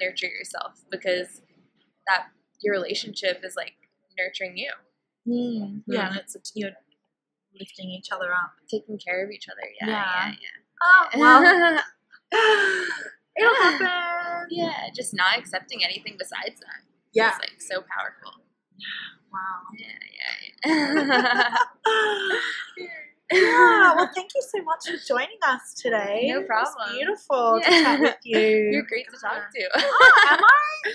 nurture 0.00 0.26
yourself 0.28 0.80
because 0.90 1.42
that 2.06 2.28
your 2.62 2.72
relationship 2.74 3.40
is 3.44 3.54
like 3.56 3.74
nurturing 4.18 4.56
you, 4.56 4.70
Mm, 5.28 5.82
yeah, 5.86 6.08
and 6.08 6.16
it's 6.16 6.34
you're 6.54 6.70
lifting 7.58 7.90
each 7.90 8.08
other 8.10 8.32
up. 8.32 8.52
taking 8.70 8.98
care 8.98 9.22
of 9.24 9.30
each 9.30 9.46
other. 9.50 9.60
Yeah, 9.80 9.86
Yeah. 9.88 10.28
yeah, 10.30 10.36
Oh, 10.82 11.06
yeah. 11.14 11.18
well, 11.20 11.82
it'll 13.36 13.54
happen. 13.62 13.88
yeah, 14.50 14.88
just 14.94 15.14
not 15.14 15.38
accepting 15.38 15.84
anything 15.84 16.16
besides 16.18 16.60
that. 16.60 16.82
Yeah. 17.12 17.30
It's 17.30 17.38
like 17.40 17.60
so 17.60 17.82
powerful. 17.82 18.40
Wow. 19.32 19.62
Yeah, 19.78 19.86
yeah, 20.66 20.94
yeah. 20.94 21.56
Yeah. 23.32 23.94
Well, 23.94 24.10
thank 24.14 24.30
you 24.34 24.42
so 24.42 24.62
much 24.64 24.86
for 24.86 24.96
joining 25.06 25.38
us 25.46 25.74
today. 25.74 26.26
No 26.32 26.42
problem. 26.44 26.96
beautiful 26.96 27.60
to 27.64 27.70
Yeah. 27.70 27.82
chat 27.82 28.00
with 28.00 28.16
you. 28.24 28.38
You're 28.38 28.82
great 28.82 29.06
to 29.10 29.16
talk 29.20 29.50
to. 29.54 29.70
Oh, 29.76 30.28
am 30.30 30.40
I? 30.44 30.92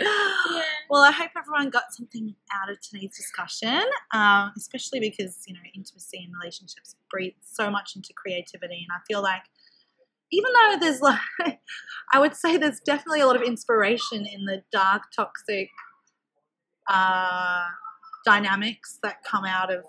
Yeah. 0.00 0.62
Well, 0.88 1.02
I 1.02 1.12
hope 1.12 1.30
everyone 1.36 1.70
got 1.70 1.92
something 1.92 2.34
out 2.52 2.70
of 2.70 2.80
today's 2.80 3.14
discussion, 3.16 3.80
um, 4.12 4.52
especially 4.56 4.98
because 5.00 5.42
you 5.46 5.54
know 5.54 5.60
intimacy 5.74 6.22
and 6.24 6.32
relationships 6.40 6.96
breathe 7.10 7.34
so 7.42 7.70
much 7.70 7.94
into 7.96 8.12
creativity, 8.14 8.86
and 8.88 8.88
I 8.92 9.00
feel 9.06 9.22
like 9.22 9.42
even 10.32 10.50
though 10.52 10.76
there's 10.80 11.00
like, 11.00 11.18
I 12.12 12.18
would 12.18 12.34
say 12.34 12.56
there's 12.56 12.80
definitely 12.80 13.20
a 13.20 13.26
lot 13.26 13.36
of 13.36 13.42
inspiration 13.42 14.26
in 14.26 14.46
the 14.46 14.62
dark, 14.72 15.02
toxic 15.14 15.68
uh, 16.88 17.64
dynamics 18.24 18.98
that 19.02 19.22
come 19.24 19.44
out 19.44 19.72
of 19.72 19.84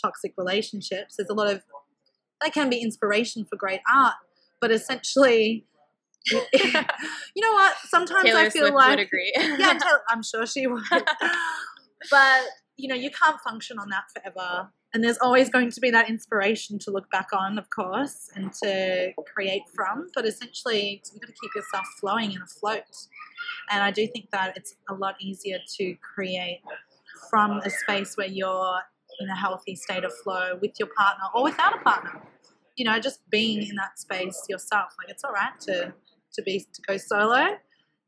toxic 0.00 0.34
relationships. 0.36 1.16
There's 1.16 1.28
a 1.28 1.34
lot 1.34 1.48
of 1.48 1.62
that 2.40 2.52
can 2.52 2.70
be 2.70 2.78
inspiration 2.78 3.44
for 3.44 3.56
great 3.56 3.80
art, 3.92 4.14
but 4.60 4.70
essentially. 4.70 5.64
you 6.30 6.42
know 7.36 7.52
what? 7.52 7.74
Sometimes 7.88 8.24
Taylor 8.24 8.40
I 8.40 8.50
feel 8.50 8.64
Swift 8.64 8.74
like 8.74 8.90
would 8.90 8.98
agree. 8.98 9.32
yeah, 9.36 9.78
Taylor, 9.78 10.02
I'm 10.08 10.22
sure 10.22 10.46
she 10.46 10.66
would. 10.66 10.82
but 12.10 12.40
you 12.76 12.88
know, 12.88 12.94
you 12.94 13.10
can't 13.10 13.40
function 13.40 13.78
on 13.78 13.88
that 13.90 14.04
forever, 14.14 14.68
and 14.92 15.02
there's 15.02 15.18
always 15.18 15.48
going 15.48 15.70
to 15.70 15.80
be 15.80 15.90
that 15.90 16.08
inspiration 16.08 16.78
to 16.80 16.90
look 16.90 17.10
back 17.10 17.28
on, 17.32 17.58
of 17.58 17.70
course, 17.70 18.30
and 18.34 18.52
to 18.62 19.12
create 19.32 19.62
from. 19.74 20.08
But 20.14 20.26
essentially, 20.26 21.02
you've 21.12 21.20
got 21.20 21.28
to 21.28 21.34
keep 21.40 21.54
yourself 21.54 21.86
flowing 21.98 22.32
and 22.32 22.42
afloat. 22.42 22.84
And 23.70 23.82
I 23.82 23.90
do 23.90 24.06
think 24.06 24.30
that 24.32 24.56
it's 24.56 24.74
a 24.88 24.94
lot 24.94 25.16
easier 25.20 25.58
to 25.78 25.94
create 26.14 26.60
from 27.30 27.58
a 27.64 27.70
space 27.70 28.16
where 28.16 28.28
you're 28.28 28.80
in 29.20 29.28
a 29.28 29.36
healthy 29.36 29.74
state 29.74 30.04
of 30.04 30.12
flow 30.22 30.58
with 30.60 30.72
your 30.78 30.88
partner 30.96 31.24
or 31.34 31.44
without 31.44 31.74
a 31.74 31.82
partner. 31.82 32.22
You 32.76 32.84
know, 32.84 32.98
just 33.00 33.28
being 33.30 33.62
in 33.62 33.74
that 33.76 33.98
space 33.98 34.40
yourself. 34.48 34.94
Like 34.98 35.10
it's 35.10 35.24
all 35.24 35.32
right 35.32 35.58
to 35.62 35.92
to 36.34 36.42
be 36.42 36.60
to 36.60 36.82
go 36.86 36.96
solo 36.96 37.56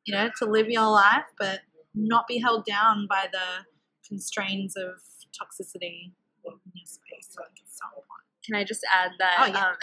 you 0.06 0.14
know, 0.14 0.30
to 0.38 0.44
live 0.44 0.68
your 0.68 0.90
life, 0.90 1.24
but 1.38 1.60
not 1.94 2.26
be 2.26 2.38
held 2.38 2.64
down 2.64 3.06
by 3.08 3.26
the 3.32 3.64
constraints 4.06 4.76
of 4.76 4.94
toxicity 5.40 6.12
in 6.44 6.58
your 6.74 6.86
space. 6.86 7.36
I 7.38 7.44
think 7.46 7.58
it's 7.64 7.78
so 7.78 7.86
important. 7.88 8.28
Can 8.44 8.54
I 8.54 8.64
just 8.64 8.84
add 8.92 9.12
that? 9.18 9.78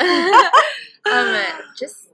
Oh, 1.05 1.11
um, 1.11 1.35
um, 1.35 1.61
just 1.79 2.09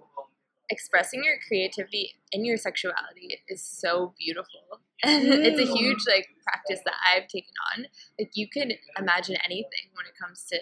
expressing 0.70 1.24
your 1.24 1.36
creativity 1.47 2.11
in 2.32 2.45
your 2.45 2.57
sexuality 2.57 3.41
is 3.47 3.64
so 3.64 4.14
beautiful. 4.18 4.82
it's 5.06 5.60
a 5.60 5.74
huge 5.74 6.06
like 6.08 6.28
practice 6.43 6.80
that 6.86 6.95
I've 7.06 7.28
taken 7.28 7.54
on. 7.76 7.86
Like 8.20 8.32
you 8.34 8.47
can 8.47 8.72
imagine 8.97 9.38
anything 9.43 9.91
when 9.93 10.06
it 10.06 10.14
comes 10.20 10.45
to 10.49 10.58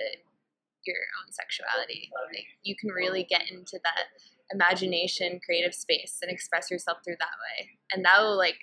your 0.86 0.98
own 1.22 1.32
sexuality. 1.32 2.10
Like 2.34 2.46
you 2.64 2.76
can 2.76 2.90
really 2.90 3.24
get 3.24 3.44
into 3.52 3.80
that 3.84 4.06
imagination, 4.52 5.40
creative 5.46 5.74
space, 5.74 6.20
and 6.22 6.32
express 6.32 6.72
yourself 6.72 7.00
through 7.06 7.18
that 7.20 7.38
way. 7.38 7.70
And 7.94 8.04
that 8.06 8.22
will 8.22 8.38
like 8.38 8.58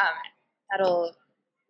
um, 0.00 0.14
that'll 0.70 1.12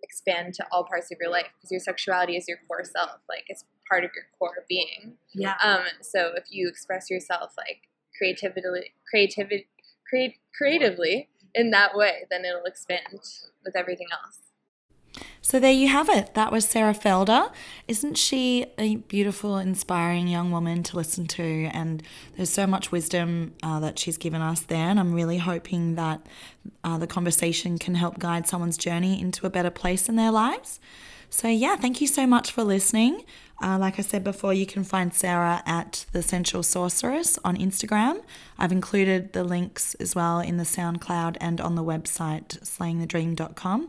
expand 0.02 0.54
to 0.54 0.66
all 0.70 0.84
parts 0.84 1.10
of 1.10 1.18
your 1.20 1.30
life 1.30 1.46
because 1.56 1.70
your 1.70 1.80
sexuality 1.80 2.36
is 2.36 2.46
your 2.46 2.58
core 2.68 2.84
self. 2.84 3.20
Like 3.28 3.44
it's 3.48 3.64
part 3.88 4.04
of 4.04 4.10
your 4.14 4.24
core 4.38 4.64
being. 4.68 5.14
Yeah. 5.34 5.54
Um, 5.62 5.86
so 6.02 6.32
if 6.36 6.44
you 6.50 6.68
express 6.68 7.10
yourself 7.10 7.54
like 7.56 7.88
creativity, 8.16 8.92
creativity, 9.08 9.68
create, 10.08 10.34
creatively 10.56 11.28
in 11.56 11.70
that 11.70 11.96
way, 11.96 12.26
then 12.30 12.44
it'll 12.44 12.64
expand 12.64 13.18
with 13.64 13.74
everything 13.74 14.06
else. 14.12 14.38
So 15.40 15.58
there 15.58 15.72
you 15.72 15.88
have 15.88 16.08
it. 16.08 16.34
That 16.34 16.52
was 16.52 16.68
Sarah 16.68 16.92
Felder. 16.92 17.50
Isn't 17.88 18.18
she 18.18 18.66
a 18.78 18.96
beautiful, 18.96 19.56
inspiring 19.56 20.28
young 20.28 20.50
woman 20.50 20.82
to 20.82 20.96
listen 20.96 21.26
to? 21.28 21.70
And 21.72 22.02
there's 22.36 22.50
so 22.50 22.66
much 22.66 22.92
wisdom 22.92 23.54
uh, 23.62 23.80
that 23.80 23.98
she's 23.98 24.18
given 24.18 24.42
us 24.42 24.60
there. 24.60 24.88
And 24.88 25.00
I'm 25.00 25.14
really 25.14 25.38
hoping 25.38 25.94
that 25.94 26.26
uh, 26.84 26.98
the 26.98 27.06
conversation 27.06 27.78
can 27.78 27.94
help 27.94 28.18
guide 28.18 28.46
someone's 28.46 28.76
journey 28.76 29.20
into 29.20 29.46
a 29.46 29.50
better 29.50 29.70
place 29.70 30.08
in 30.08 30.16
their 30.16 30.32
lives. 30.32 30.80
So, 31.30 31.48
yeah, 31.48 31.76
thank 31.76 32.00
you 32.00 32.06
so 32.06 32.26
much 32.26 32.52
for 32.52 32.62
listening. 32.62 33.24
Uh, 33.62 33.78
like 33.78 33.98
I 33.98 34.02
said 34.02 34.22
before, 34.22 34.52
you 34.52 34.66
can 34.66 34.84
find 34.84 35.14
Sarah 35.14 35.62
at 35.64 36.04
The 36.12 36.22
Sensual 36.22 36.62
Sorceress 36.62 37.38
on 37.42 37.56
Instagram. 37.56 38.22
I've 38.58 38.72
included 38.72 39.32
the 39.32 39.44
links 39.44 39.94
as 39.94 40.14
well 40.14 40.40
in 40.40 40.58
the 40.58 40.64
SoundCloud 40.64 41.38
and 41.40 41.60
on 41.60 41.74
the 41.74 41.82
website 41.82 42.60
slayingthedream.com 42.60 43.88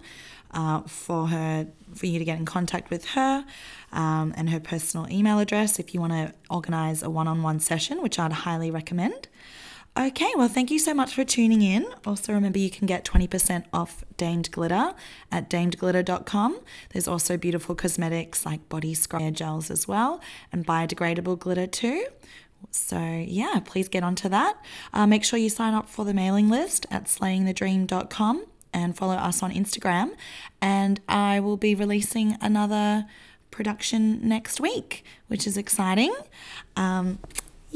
uh, 0.51 0.81
for 0.81 1.27
her 1.27 1.67
for 1.93 2.05
you 2.05 2.19
to 2.19 2.25
get 2.25 2.39
in 2.39 2.45
contact 2.45 2.89
with 2.89 3.05
her 3.05 3.45
um, 3.91 4.33
and 4.37 4.49
her 4.49 4.59
personal 4.59 5.09
email 5.11 5.39
address 5.39 5.79
if 5.79 5.93
you 5.93 5.99
want 5.99 6.13
to 6.13 6.33
organize 6.49 7.03
a 7.03 7.09
one-on-one 7.09 7.59
session, 7.59 8.01
which 8.01 8.17
I'd 8.19 8.31
highly 8.31 8.71
recommend. 8.71 9.27
Okay, 9.97 10.31
well, 10.35 10.47
thank 10.47 10.69
you 10.69 10.77
so 10.77 10.93
much 10.93 11.15
for 11.15 11.23
tuning 11.23 11.63
in. 11.63 11.87
Also, 12.05 12.31
remember 12.31 12.59
you 12.59 12.69
can 12.69 12.85
get 12.85 13.03
20% 13.03 13.63
off 13.73 14.05
Damed 14.15 14.51
Glitter 14.51 14.93
at 15.31 15.49
damedglitter.com. 15.49 16.59
There's 16.91 17.07
also 17.07 17.35
beautiful 17.35 17.73
cosmetics 17.73 18.45
like 18.45 18.69
body 18.69 18.93
scrub 18.93 19.33
gels 19.33 19.71
as 19.71 19.87
well, 19.87 20.21
and 20.51 20.67
biodegradable 20.67 21.39
glitter 21.39 21.65
too. 21.65 22.05
So, 22.69 22.99
yeah, 23.27 23.59
please 23.65 23.87
get 23.89 24.03
onto 24.03 24.29
that. 24.29 24.63
Uh, 24.93 25.07
make 25.07 25.23
sure 25.23 25.39
you 25.39 25.49
sign 25.49 25.73
up 25.73 25.89
for 25.89 26.05
the 26.05 26.13
mailing 26.13 26.47
list 26.47 26.85
at 26.91 27.05
slayingthedream.com 27.05 28.45
and 28.71 28.95
follow 28.95 29.15
us 29.15 29.41
on 29.41 29.51
Instagram. 29.51 30.11
And 30.61 31.01
I 31.09 31.39
will 31.39 31.57
be 31.57 31.73
releasing 31.73 32.37
another 32.39 33.07
production 33.49 34.27
next 34.27 34.61
week, 34.61 35.03
which 35.25 35.47
is 35.47 35.57
exciting. 35.57 36.13
Um, 36.75 37.17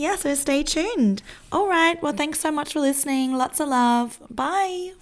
yeah, 0.02 0.16
so 0.16 0.34
stay 0.34 0.64
tuned. 0.64 1.22
All 1.52 1.68
right. 1.70 2.02
Well, 2.02 2.14
thanks 2.14 2.40
so 2.40 2.52
much 2.52 2.74
for 2.74 2.80
listening. 2.80 3.34
Lots 3.38 3.60
of 3.60 3.70
love. 3.70 4.20
Bye. 4.30 4.94